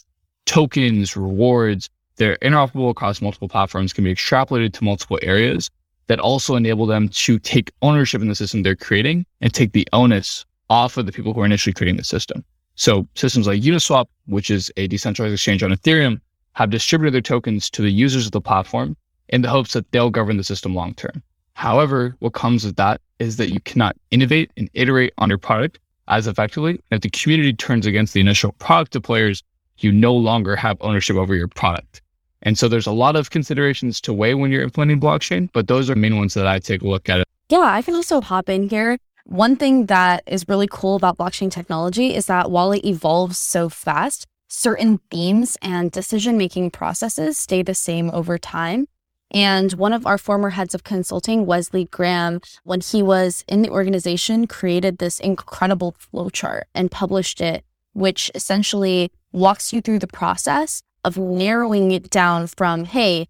tokens, 0.46 1.16
rewards. 1.16 1.90
They're 2.18 2.38
interoperable 2.38 2.90
across 2.90 3.22
multiple 3.22 3.50
platforms, 3.50 3.94
can 3.94 4.04
be 4.04 4.14
extrapolated 4.14 4.74
to 4.74 4.84
multiple 4.84 5.20
areas 5.22 5.70
that 6.08 6.20
also 6.20 6.56
enable 6.56 6.86
them 6.86 7.10
to 7.10 7.40
take 7.40 7.72
ownership 7.82 8.22
in 8.22 8.28
the 8.28 8.36
system 8.36 8.64
they're 8.64 8.76
creating 8.76 9.26
and 9.42 9.54
take 9.54 9.74
the 9.74 9.88
onus 9.92 10.46
off 10.70 10.98
of 10.98 11.06
the 11.06 11.12
people 11.12 11.34
who 11.34 11.42
are 11.42 11.46
initially 11.46 11.74
creating 11.74 11.98
the 11.98 12.04
system. 12.04 12.44
So 12.76 13.08
systems 13.16 13.48
like 13.48 13.62
Uniswap, 13.62 14.06
which 14.26 14.50
is 14.50 14.72
a 14.78 14.88
decentralized 14.88 15.34
exchange 15.34 15.64
on 15.64 15.72
Ethereum, 15.72 16.20
have 16.54 16.70
distributed 16.70 17.14
their 17.14 17.22
tokens 17.22 17.70
to 17.72 17.82
the 17.82 17.92
users 17.92 18.26
of 18.26 18.32
the 18.32 18.42
platform 18.42 18.96
in 19.30 19.42
the 19.42 19.50
hopes 19.50 19.74
that 19.74 19.92
they'll 19.92 20.10
govern 20.10 20.38
the 20.38 20.44
system 20.44 20.76
long 20.76 20.94
term. 20.94 21.24
However, 21.54 22.16
what 22.20 22.34
comes 22.34 22.66
with 22.66 22.76
that 22.76 23.02
is 23.20 23.38
that 23.38 23.50
you 23.50 23.60
cannot 23.62 23.96
innovate 24.12 24.52
and 24.58 24.70
iterate 24.74 25.14
on 25.18 25.30
your 25.30 25.38
product 25.38 25.80
as 26.08 26.28
effectively. 26.28 26.80
If 26.92 27.02
the 27.02 27.10
community 27.10 27.54
turns 27.54 27.86
against 27.86 28.14
the 28.14 28.22
initial 28.22 28.52
product 28.54 28.94
deployers, 28.94 29.44
you 29.78 29.92
no 29.92 30.14
longer 30.14 30.56
have 30.56 30.78
ownership 30.82 31.16
over 31.16 31.36
your 31.36 31.48
product. 31.48 32.02
And 32.42 32.58
so 32.58 32.68
there's 32.68 32.88
a 32.88 32.92
lot 32.92 33.16
of 33.16 33.32
considerations 33.32 34.00
to 34.02 34.14
weigh 34.14 34.36
when 34.36 34.52
you're 34.52 34.62
implementing 34.62 35.00
blockchain, 35.00 35.50
but 35.52 35.68
those 35.68 35.90
are 35.90 35.96
the 35.96 36.00
main 36.00 36.18
ones 36.18 36.36
that 36.36 36.48
I 36.48 36.60
take 36.60 36.82
a 36.82 36.88
look 36.88 37.10
at. 37.10 37.26
Yeah, 37.50 37.60
I 37.60 37.82
can 37.82 37.96
also 37.96 38.22
hop 38.22 38.50
in 38.50 38.70
here. 38.70 38.98
One 39.26 39.56
thing 39.56 39.88
that 39.88 40.24
is 40.28 40.48
really 40.48 40.68
cool 40.70 40.96
about 40.96 41.18
blockchain 41.18 41.50
technology 41.50 42.14
is 42.14 42.28
that 42.28 42.52
while 42.52 42.72
it 42.72 42.86
evolves 42.86 43.40
so 43.40 43.70
fast, 43.70 44.28
certain 44.48 45.00
themes 45.10 45.58
and 45.62 45.92
decision 45.92 46.38
making 46.38 46.70
processes 46.70 47.38
stay 47.38 47.64
the 47.64 47.74
same 47.74 48.12
over 48.12 48.38
time. 48.38 48.86
And 49.32 49.74
one 49.74 49.94
of 49.94 50.06
our 50.06 50.18
former 50.18 50.52
heads 50.52 50.76
of 50.76 50.84
consulting, 50.84 51.46
Wesley 51.46 51.86
Graham, 51.86 52.40
when 52.64 52.82
he 52.82 53.02
was 53.02 53.44
in 53.48 53.62
the 53.62 53.70
organization, 53.70 54.48
created 54.48 54.98
this 54.98 55.20
incredible 55.20 55.94
flowchart 55.94 56.64
and 56.74 56.92
published 56.92 57.42
it, 57.42 57.66
which 57.94 58.32
essentially 58.36 59.12
walks 59.32 59.74
you 59.74 59.82
through 59.82 60.00
the 60.00 60.08
process 60.08 60.82
of 61.04 61.18
narrowing 61.18 61.92
it 61.92 62.10
down 62.10 62.48
from, 62.48 62.86
hey, 62.86 63.28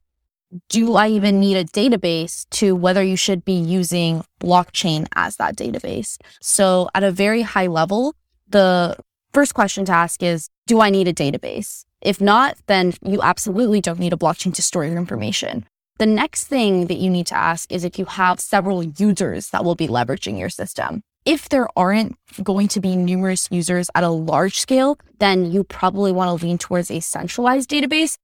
do 0.70 0.96
I 0.96 1.10
even 1.10 1.40
need 1.40 1.58
a 1.58 1.66
database 1.66 2.46
to 2.52 2.76
whether 2.76 3.04
you 3.04 3.18
should 3.18 3.44
be 3.44 3.54
using 3.54 4.24
blockchain 4.40 5.08
as 5.16 5.38
that 5.38 5.58
database? 5.58 6.18
So, 6.42 6.90
at 6.94 7.04
a 7.04 7.12
very 7.12 7.42
high 7.42 7.68
level, 7.68 8.16
the 8.48 8.96
first 9.34 9.54
question 9.54 9.86
to 9.86 9.92
ask 9.92 10.24
is 10.24 10.50
Do 10.68 10.82
I 10.82 10.90
need 10.90 11.08
a 11.08 11.14
database? 11.14 11.84
If 12.02 12.22
not, 12.22 12.58
then 12.68 12.94
you 13.04 13.22
absolutely 13.22 13.82
don't 13.82 14.00
need 14.00 14.14
a 14.14 14.18
blockchain 14.18 14.54
to 14.54 14.62
store 14.62 14.86
your 14.86 14.98
information. 14.98 15.66
The 15.98 16.06
next 16.06 16.48
thing 16.48 16.88
that 16.88 16.98
you 16.98 17.10
need 17.10 17.28
to 17.28 17.38
ask 17.38 17.72
is 17.72 17.86
if 17.86 17.98
you 17.98 18.04
have 18.04 18.42
several 18.42 18.84
users 18.84 19.50
that 19.52 19.64
will 19.64 19.76
be 19.76 19.88
leveraging 19.88 20.38
your 20.38 20.50
system. 20.50 21.04
If 21.24 21.48
there 21.48 21.70
aren't 21.78 22.18
going 22.44 22.68
to 22.70 22.82
be 22.82 22.98
numerous 22.98 23.48
users 23.50 23.90
at 23.96 24.04
a 24.04 24.10
large 24.10 24.60
scale, 24.60 25.00
then 25.20 25.50
you 25.50 25.64
probably 25.64 26.12
want 26.12 26.38
to 26.38 26.46
lean 26.46 26.58
towards 26.58 26.92
a 26.92 27.00
centralized 27.00 27.70
database. 27.70 28.18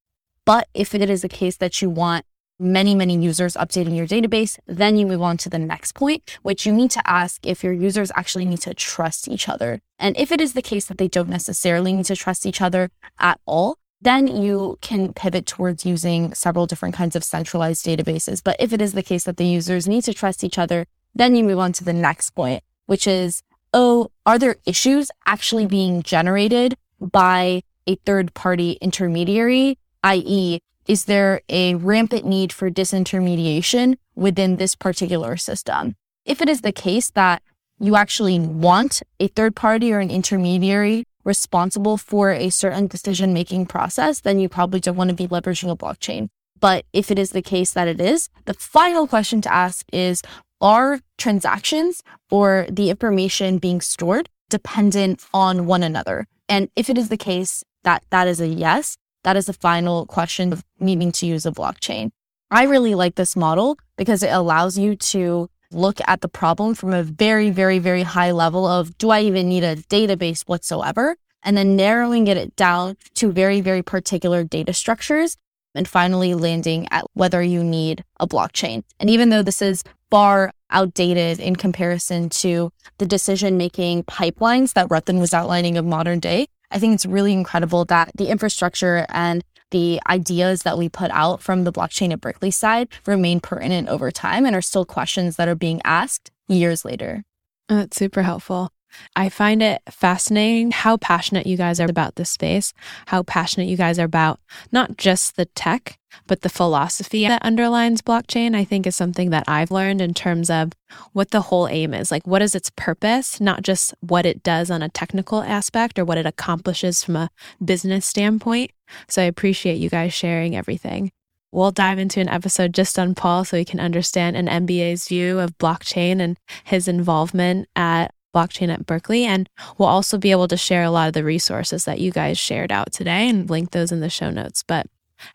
But 0.45 0.67
if 0.73 0.93
it 0.93 1.09
is 1.09 1.23
a 1.23 1.29
case 1.29 1.55
that 1.57 1.81
you 1.81 1.89
want 1.89 2.25
many, 2.59 2.93
many 2.93 3.17
users 3.17 3.53
updating 3.53 3.95
your 3.95 4.05
database, 4.05 4.59
then 4.67 4.97
you 4.97 5.07
move 5.07 5.21
on 5.21 5.37
to 5.37 5.49
the 5.49 5.57
next 5.57 5.95
point, 5.95 6.37
which 6.41 6.65
you 6.65 6.73
need 6.73 6.91
to 6.91 7.09
ask 7.09 7.39
if 7.47 7.63
your 7.63 7.73
users 7.73 8.11
actually 8.17 8.45
need 8.45 8.61
to 8.61 8.73
trust 8.73 9.29
each 9.29 9.47
other. 9.47 9.79
And 9.97 10.17
if 10.17 10.29
it 10.29 10.41
is 10.41 10.53
the 10.53 10.61
case 10.61 10.87
that 10.87 10.97
they 10.97 11.07
don't 11.07 11.29
necessarily 11.29 11.93
need 11.93 12.05
to 12.05 12.17
trust 12.17 12.45
each 12.45 12.59
other 12.59 12.91
at 13.17 13.39
all, 13.45 13.77
then 14.01 14.27
you 14.27 14.77
can 14.81 15.13
pivot 15.13 15.45
towards 15.45 15.85
using 15.85 16.33
several 16.33 16.65
different 16.65 16.95
kinds 16.95 17.15
of 17.15 17.23
centralized 17.23 17.85
databases. 17.85 18.41
But 18.43 18.55
if 18.59 18.73
it 18.73 18.81
is 18.81 18.93
the 18.93 19.03
case 19.03 19.25
that 19.25 19.37
the 19.37 19.45
users 19.45 19.87
need 19.87 20.03
to 20.05 20.13
trust 20.13 20.43
each 20.43 20.57
other, 20.57 20.87
then 21.13 21.35
you 21.35 21.43
move 21.43 21.59
on 21.59 21.73
to 21.73 21.83
the 21.83 21.93
next 21.93 22.31
point, 22.31 22.63
which 22.87 23.05
is, 23.05 23.43
oh, 23.73 24.09
are 24.25 24.39
there 24.39 24.55
issues 24.65 25.11
actually 25.25 25.67
being 25.67 26.01
generated 26.01 26.75
by 26.99 27.61
a 27.85 27.95
third 27.95 28.33
party 28.33 28.77
intermediary? 28.81 29.77
I.e., 30.03 30.59
is 30.87 31.05
there 31.05 31.41
a 31.47 31.75
rampant 31.75 32.25
need 32.25 32.51
for 32.51 32.71
disintermediation 32.71 33.97
within 34.15 34.57
this 34.57 34.75
particular 34.75 35.37
system? 35.37 35.95
If 36.25 36.41
it 36.41 36.49
is 36.49 36.61
the 36.61 36.71
case 36.71 37.11
that 37.11 37.43
you 37.79 37.95
actually 37.95 38.39
want 38.39 39.01
a 39.19 39.27
third 39.27 39.55
party 39.55 39.93
or 39.93 39.99
an 39.99 40.09
intermediary 40.09 41.05
responsible 41.23 41.97
for 41.97 42.31
a 42.31 42.49
certain 42.49 42.87
decision 42.87 43.33
making 43.33 43.65
process, 43.67 44.21
then 44.21 44.39
you 44.39 44.49
probably 44.49 44.79
don't 44.79 44.95
want 44.95 45.09
to 45.09 45.15
be 45.15 45.27
leveraging 45.27 45.71
a 45.71 45.75
blockchain. 45.75 46.29
But 46.59 46.85
if 46.93 47.11
it 47.11 47.19
is 47.19 47.31
the 47.31 47.41
case 47.41 47.71
that 47.71 47.87
it 47.87 47.99
is, 47.99 48.29
the 48.45 48.53
final 48.53 49.07
question 49.07 49.41
to 49.41 49.53
ask 49.53 49.85
is 49.91 50.21
Are 50.61 50.99
transactions 51.17 52.03
or 52.29 52.67
the 52.69 52.89
information 52.89 53.57
being 53.57 53.81
stored 53.81 54.29
dependent 54.49 55.25
on 55.33 55.65
one 55.65 55.83
another? 55.83 56.27
And 56.47 56.69
if 56.75 56.89
it 56.89 56.97
is 56.97 57.09
the 57.09 57.17
case 57.17 57.63
that 57.83 58.03
that 58.11 58.27
is 58.27 58.39
a 58.39 58.47
yes, 58.47 58.97
that 59.23 59.37
is 59.37 59.47
the 59.47 59.53
final 59.53 60.05
question 60.05 60.53
of 60.53 60.63
needing 60.79 61.11
to 61.13 61.25
use 61.25 61.45
a 61.45 61.51
blockchain. 61.51 62.11
I 62.49 62.63
really 62.63 62.95
like 62.95 63.15
this 63.15 63.35
model 63.35 63.77
because 63.97 64.23
it 64.23 64.31
allows 64.31 64.77
you 64.77 64.95
to 64.95 65.49
look 65.71 65.99
at 66.07 66.21
the 66.21 66.27
problem 66.27 66.75
from 66.75 66.93
a 66.93 67.03
very, 67.03 67.49
very, 67.49 67.79
very 67.79 68.03
high 68.03 68.31
level 68.31 68.65
of 68.65 68.97
do 68.97 69.09
I 69.09 69.21
even 69.21 69.49
need 69.49 69.63
a 69.63 69.75
database 69.75 70.43
whatsoever? 70.43 71.15
And 71.43 71.57
then 71.57 71.75
narrowing 71.75 72.27
it 72.27 72.55
down 72.55 72.97
to 73.15 73.31
very, 73.31 73.61
very 73.61 73.81
particular 73.81 74.43
data 74.43 74.73
structures 74.73 75.37
and 75.73 75.87
finally 75.87 76.33
landing 76.33 76.87
at 76.91 77.05
whether 77.13 77.41
you 77.41 77.63
need 77.63 78.03
a 78.19 78.27
blockchain. 78.27 78.83
And 78.99 79.09
even 79.09 79.29
though 79.29 79.41
this 79.41 79.61
is 79.61 79.83
far 80.09 80.51
outdated 80.69 81.39
in 81.39 81.55
comparison 81.55 82.29
to 82.29 82.71
the 82.97 83.05
decision 83.05 83.57
making 83.57 84.03
pipelines 84.03 84.73
that 84.73 84.87
Ratan 84.89 85.19
was 85.19 85.33
outlining 85.33 85.77
of 85.77 85.85
modern 85.85 86.19
day, 86.19 86.47
I 86.69 86.79
think 86.79 86.93
it's 86.93 87.05
really 87.05 87.33
incredible 87.33 87.85
that 87.85 88.11
the 88.15 88.29
infrastructure 88.29 89.05
and 89.09 89.43
the 89.71 89.99
ideas 90.07 90.63
that 90.63 90.77
we 90.77 90.87
put 90.87 91.11
out 91.11 91.41
from 91.41 91.63
the 91.63 91.73
blockchain 91.73 92.13
at 92.13 92.21
Berkeley 92.21 92.51
side 92.51 92.87
remain 93.05 93.39
pertinent 93.39 93.89
over 93.89 94.11
time 94.11 94.45
and 94.45 94.55
are 94.55 94.61
still 94.61 94.85
questions 94.85 95.35
that 95.37 95.47
are 95.47 95.55
being 95.55 95.81
asked 95.83 96.31
years 96.47 96.85
later. 96.85 97.23
Oh, 97.69 97.77
that's 97.77 97.97
super 97.97 98.21
helpful. 98.21 98.71
I 99.15 99.29
find 99.29 99.61
it 99.61 99.81
fascinating 99.89 100.71
how 100.71 100.97
passionate 100.97 101.45
you 101.47 101.57
guys 101.57 101.79
are 101.79 101.89
about 101.89 102.15
this 102.15 102.29
space, 102.29 102.73
how 103.07 103.23
passionate 103.23 103.67
you 103.67 103.77
guys 103.77 103.99
are 103.99 104.05
about 104.05 104.39
not 104.71 104.97
just 104.97 105.35
the 105.35 105.45
tech, 105.45 105.97
but 106.27 106.41
the 106.41 106.49
philosophy 106.49 107.27
that 107.27 107.43
underlines 107.43 108.01
blockchain. 108.01 108.55
I 108.55 108.63
think 108.63 108.85
is 108.85 108.95
something 108.95 109.29
that 109.29 109.45
I've 109.47 109.71
learned 109.71 110.01
in 110.01 110.13
terms 110.13 110.49
of 110.49 110.73
what 111.13 111.31
the 111.31 111.41
whole 111.41 111.67
aim 111.67 111.93
is. 111.93 112.11
Like, 112.11 112.27
what 112.27 112.41
is 112.41 112.55
its 112.55 112.69
purpose, 112.75 113.39
not 113.39 113.63
just 113.63 113.93
what 114.01 114.25
it 114.25 114.43
does 114.43 114.69
on 114.69 114.81
a 114.81 114.89
technical 114.89 115.41
aspect 115.41 115.97
or 115.97 116.05
what 116.05 116.17
it 116.17 116.25
accomplishes 116.25 117.03
from 117.03 117.15
a 117.15 117.29
business 117.63 118.05
standpoint. 118.05 118.71
So 119.07 119.21
I 119.21 119.25
appreciate 119.25 119.77
you 119.77 119.89
guys 119.89 120.13
sharing 120.13 120.55
everything. 120.55 121.11
We'll 121.53 121.71
dive 121.71 121.99
into 121.99 122.21
an 122.21 122.29
episode 122.29 122.73
just 122.73 122.97
on 122.97 123.13
Paul 123.13 123.43
so 123.43 123.57
we 123.57 123.65
can 123.65 123.79
understand 123.79 124.37
an 124.37 124.47
MBA's 124.47 125.07
view 125.07 125.39
of 125.39 125.57
blockchain 125.57 126.21
and 126.21 126.37
his 126.63 126.87
involvement 126.87 127.67
at 127.75 128.13
blockchain 128.33 128.71
at 128.71 128.85
Berkeley. 128.85 129.25
And 129.25 129.49
we'll 129.77 129.89
also 129.89 130.17
be 130.17 130.31
able 130.31 130.47
to 130.47 130.57
share 130.57 130.83
a 130.83 130.91
lot 130.91 131.07
of 131.07 131.13
the 131.13 131.23
resources 131.23 131.85
that 131.85 131.99
you 131.99 132.11
guys 132.11 132.37
shared 132.37 132.71
out 132.71 132.91
today 132.91 133.29
and 133.29 133.49
link 133.49 133.71
those 133.71 133.91
in 133.91 133.99
the 133.99 134.09
show 134.09 134.29
notes. 134.29 134.63
But 134.63 134.87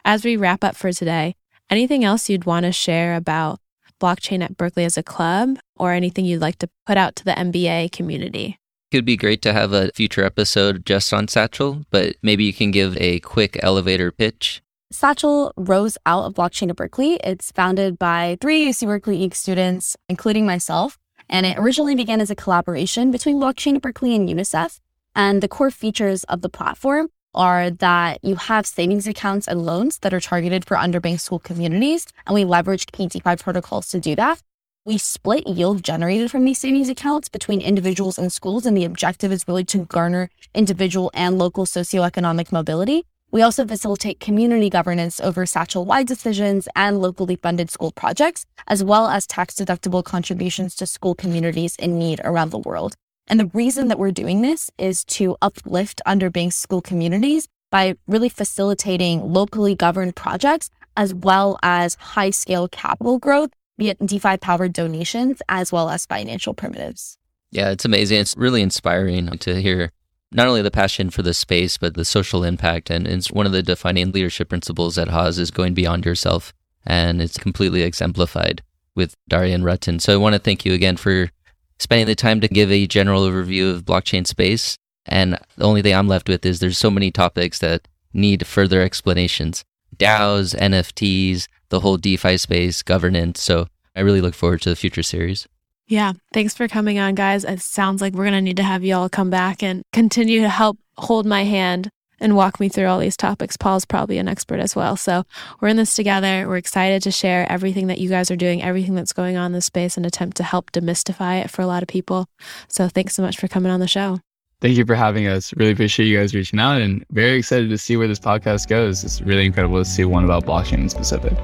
as 0.04 0.24
we 0.24 0.36
wrap 0.36 0.64
up 0.64 0.76
for 0.76 0.92
today, 0.92 1.36
anything 1.70 2.04
else 2.04 2.28
you'd 2.28 2.46
want 2.46 2.64
to 2.64 2.72
share 2.72 3.16
about 3.16 3.60
blockchain 4.00 4.42
at 4.42 4.56
Berkeley 4.56 4.84
as 4.84 4.96
a 4.96 5.02
club 5.02 5.58
or 5.76 5.92
anything 5.92 6.24
you'd 6.24 6.40
like 6.40 6.58
to 6.58 6.68
put 6.86 6.96
out 6.96 7.16
to 7.16 7.24
the 7.24 7.32
MBA 7.32 7.92
community? 7.92 8.58
It 8.90 8.98
would 8.98 9.04
be 9.04 9.16
great 9.16 9.42
to 9.42 9.52
have 9.52 9.72
a 9.72 9.90
future 9.94 10.24
episode 10.24 10.86
just 10.86 11.12
on 11.12 11.28
Satchel, 11.28 11.84
but 11.90 12.16
maybe 12.22 12.44
you 12.44 12.52
can 12.52 12.70
give 12.70 12.96
a 12.98 13.20
quick 13.20 13.58
elevator 13.62 14.12
pitch. 14.12 14.62
Satchel 14.92 15.52
rose 15.56 15.98
out 16.06 16.24
of 16.24 16.34
blockchain 16.34 16.70
at 16.70 16.76
Berkeley. 16.76 17.14
It's 17.24 17.50
founded 17.50 17.98
by 17.98 18.38
three 18.40 18.68
UC 18.68 18.86
Berkeley 18.86 19.28
EECS 19.28 19.34
students, 19.34 19.96
including 20.08 20.46
myself. 20.46 20.98
And 21.28 21.46
it 21.46 21.58
originally 21.58 21.94
began 21.94 22.20
as 22.20 22.30
a 22.30 22.36
collaboration 22.36 23.10
between 23.10 23.36
Blockchain 23.36 23.80
Berkeley 23.80 24.14
and 24.14 24.28
UNICEF. 24.28 24.80
And 25.14 25.42
the 25.42 25.48
core 25.48 25.70
features 25.70 26.24
of 26.24 26.42
the 26.42 26.48
platform 26.48 27.08
are 27.34 27.70
that 27.70 28.18
you 28.22 28.36
have 28.36 28.66
savings 28.66 29.06
accounts 29.06 29.46
and 29.46 29.64
loans 29.64 29.98
that 29.98 30.14
are 30.14 30.20
targeted 30.20 30.64
for 30.64 30.76
underbanked 30.76 31.20
school 31.20 31.38
communities. 31.38 32.06
And 32.26 32.34
we 32.34 32.44
leveraged 32.44 32.90
DeFi 32.92 33.36
protocols 33.36 33.88
to 33.90 34.00
do 34.00 34.16
that. 34.16 34.42
We 34.84 34.98
split 34.98 35.46
yield 35.46 35.82
generated 35.82 36.30
from 36.30 36.44
these 36.44 36.58
savings 36.58 36.88
accounts 36.88 37.28
between 37.28 37.60
individuals 37.60 38.18
and 38.18 38.32
schools. 38.32 38.64
And 38.66 38.76
the 38.76 38.84
objective 38.84 39.32
is 39.32 39.46
really 39.48 39.64
to 39.64 39.84
garner 39.86 40.30
individual 40.54 41.10
and 41.12 41.38
local 41.38 41.66
socioeconomic 41.66 42.52
mobility. 42.52 43.04
We 43.32 43.42
also 43.42 43.66
facilitate 43.66 44.20
community 44.20 44.70
governance 44.70 45.20
over 45.20 45.46
satchel 45.46 45.84
wide 45.84 46.06
decisions 46.06 46.68
and 46.76 47.00
locally 47.00 47.36
funded 47.36 47.70
school 47.70 47.90
projects, 47.90 48.46
as 48.68 48.84
well 48.84 49.08
as 49.08 49.26
tax 49.26 49.54
deductible 49.54 50.04
contributions 50.04 50.74
to 50.76 50.86
school 50.86 51.14
communities 51.14 51.76
in 51.76 51.98
need 51.98 52.20
around 52.24 52.50
the 52.50 52.58
world. 52.58 52.94
And 53.26 53.40
the 53.40 53.50
reason 53.52 53.88
that 53.88 53.98
we're 53.98 54.12
doing 54.12 54.42
this 54.42 54.70
is 54.78 55.04
to 55.06 55.36
uplift 55.42 56.00
underbanked 56.06 56.52
school 56.52 56.80
communities 56.80 57.48
by 57.70 57.96
really 58.06 58.28
facilitating 58.28 59.20
locally 59.32 59.74
governed 59.74 60.14
projects 60.14 60.70
as 60.96 61.12
well 61.12 61.58
as 61.62 61.96
high 61.96 62.30
scale 62.30 62.68
capital 62.68 63.18
growth 63.18 63.50
via 63.78 63.94
DeFi 63.94 64.36
powered 64.38 64.72
donations 64.72 65.42
as 65.48 65.72
well 65.72 65.90
as 65.90 66.06
financial 66.06 66.54
primitives. 66.54 67.18
Yeah, 67.50 67.70
it's 67.70 67.84
amazing. 67.84 68.20
It's 68.20 68.36
really 68.36 68.62
inspiring 68.62 69.26
to 69.38 69.60
hear 69.60 69.90
not 70.32 70.48
only 70.48 70.62
the 70.62 70.70
passion 70.70 71.10
for 71.10 71.22
the 71.22 71.34
space, 71.34 71.76
but 71.78 71.94
the 71.94 72.04
social 72.04 72.44
impact. 72.44 72.90
And 72.90 73.06
it's 73.06 73.30
one 73.30 73.46
of 73.46 73.52
the 73.52 73.62
defining 73.62 74.12
leadership 74.12 74.48
principles 74.48 74.98
at 74.98 75.08
Haas 75.08 75.38
is 75.38 75.50
going 75.50 75.74
beyond 75.74 76.04
yourself. 76.04 76.52
And 76.84 77.20
it's 77.20 77.38
completely 77.38 77.82
exemplified 77.82 78.62
with 78.94 79.14
Darian 79.28 79.64
Ratan. 79.64 79.98
So 79.98 80.12
I 80.12 80.16
want 80.16 80.34
to 80.34 80.38
thank 80.38 80.64
you 80.64 80.72
again 80.72 80.96
for 80.96 81.30
spending 81.78 82.06
the 82.06 82.14
time 82.14 82.40
to 82.40 82.48
give 82.48 82.70
a 82.70 82.86
general 82.86 83.22
overview 83.22 83.74
of 83.74 83.84
blockchain 83.84 84.26
space. 84.26 84.76
And 85.04 85.38
the 85.56 85.64
only 85.64 85.82
thing 85.82 85.94
I'm 85.94 86.08
left 86.08 86.28
with 86.28 86.44
is 86.44 86.58
there's 86.58 86.78
so 86.78 86.90
many 86.90 87.10
topics 87.10 87.58
that 87.60 87.86
need 88.12 88.46
further 88.46 88.80
explanations. 88.80 89.64
DAOs, 89.96 90.54
NFTs, 90.58 91.46
the 91.68 91.80
whole 91.80 91.96
DeFi 91.96 92.36
space, 92.38 92.82
governance. 92.82 93.42
So 93.42 93.68
I 93.94 94.00
really 94.00 94.20
look 94.20 94.34
forward 94.34 94.62
to 94.62 94.70
the 94.70 94.76
future 94.76 95.02
series. 95.02 95.46
Yeah. 95.88 96.14
Thanks 96.32 96.54
for 96.54 96.66
coming 96.66 96.98
on, 96.98 97.14
guys. 97.14 97.44
It 97.44 97.60
sounds 97.60 98.00
like 98.00 98.14
we're 98.14 98.24
going 98.24 98.34
to 98.34 98.40
need 98.40 98.56
to 98.56 98.62
have 98.62 98.82
you 98.82 98.94
all 98.94 99.08
come 99.08 99.30
back 99.30 99.62
and 99.62 99.82
continue 99.92 100.40
to 100.40 100.48
help 100.48 100.78
hold 100.96 101.26
my 101.26 101.44
hand 101.44 101.90
and 102.18 102.34
walk 102.34 102.58
me 102.58 102.68
through 102.68 102.86
all 102.86 102.98
these 102.98 103.16
topics. 103.16 103.56
Paul's 103.56 103.84
probably 103.84 104.18
an 104.18 104.28
expert 104.28 104.58
as 104.58 104.74
well. 104.74 104.96
So 104.96 105.24
we're 105.60 105.68
in 105.68 105.76
this 105.76 105.94
together. 105.94 106.48
We're 106.48 106.56
excited 106.56 107.02
to 107.02 107.10
share 107.10 107.50
everything 107.50 107.88
that 107.88 107.98
you 107.98 108.08
guys 108.08 108.30
are 108.30 108.36
doing, 108.36 108.62
everything 108.62 108.94
that's 108.94 109.12
going 109.12 109.36
on 109.36 109.46
in 109.46 109.52
this 109.52 109.66
space, 109.66 109.96
and 109.96 110.06
attempt 110.06 110.36
to 110.38 110.42
help 110.42 110.72
demystify 110.72 111.44
it 111.44 111.50
for 111.50 111.62
a 111.62 111.66
lot 111.66 111.82
of 111.82 111.88
people. 111.88 112.26
So 112.68 112.88
thanks 112.88 113.14
so 113.14 113.22
much 113.22 113.36
for 113.36 113.48
coming 113.48 113.70
on 113.70 113.80
the 113.80 113.88
show. 113.88 114.20
Thank 114.62 114.78
you 114.78 114.86
for 114.86 114.94
having 114.94 115.26
us. 115.26 115.54
Really 115.56 115.72
appreciate 115.72 116.06
you 116.06 116.18
guys 116.18 116.34
reaching 116.34 116.58
out 116.58 116.80
and 116.80 117.04
very 117.10 117.38
excited 117.38 117.68
to 117.68 117.76
see 117.76 117.98
where 117.98 118.08
this 118.08 118.18
podcast 118.18 118.68
goes. 118.68 119.04
It's 119.04 119.20
really 119.20 119.44
incredible 119.44 119.78
to 119.78 119.84
see 119.84 120.06
one 120.06 120.24
about 120.24 120.46
blockchain 120.46 120.78
in 120.78 120.88
specific. 120.88 121.36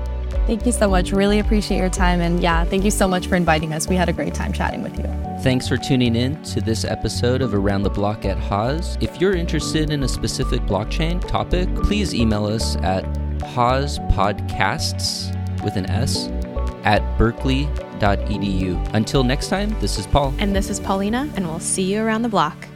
Thank 0.47 0.67
you 0.67 0.73
so 0.73 0.89
much. 0.89 1.13
Really 1.13 1.39
appreciate 1.39 1.79
your 1.79 1.89
time. 1.89 2.21
And 2.21 2.43
yeah, 2.43 2.65
thank 2.65 2.85
you 2.85 2.91
so 2.91 3.07
much 3.07 3.29
for 3.29 3.37
inviting 3.37 3.73
us. 3.73 3.89
We 3.89 3.95
had 3.95 4.09
a 4.09 4.13
great 4.13 4.35
time 4.35 4.53
chatting 4.53 4.83
with 4.83 4.99
you. 4.99 5.05
Thanks 5.43 5.69
for 5.69 5.77
tuning 5.77 6.17
in 6.17 6.43
to 6.45 6.61
this 6.61 6.85
episode 6.85 7.43
of 7.43 7.55
Around 7.55 7.83
the 7.83 7.91
Block 7.91 8.25
at 8.25 8.39
Haas. 8.39 8.97
If 9.01 9.21
you're 9.21 9.35
interested 9.35 9.91
in 9.91 10.03
a 10.03 10.09
specific 10.09 10.61
blockchain 10.63 11.27
topic, 11.27 11.73
please 11.77 12.15
email 12.15 12.47
us 12.47 12.77
at 12.77 13.05
haaspodcasts 13.55 15.33
with 15.65 15.77
an 15.77 15.87
S 15.87 16.29
at 16.85 17.03
berkeley.edu. 17.19 18.95
Until 18.95 19.25
next 19.25 19.49
time, 19.49 19.79
this 19.81 19.99
is 19.99 20.07
Paul. 20.09 20.35
And 20.39 20.55
this 20.55 20.71
is 20.71 20.81
Paulina, 20.81 21.31
and 21.37 21.47
we'll 21.47 21.61
see 21.61 21.83
you 21.83 22.03
around 22.03 22.23
the 22.23 22.29
block. 22.29 22.69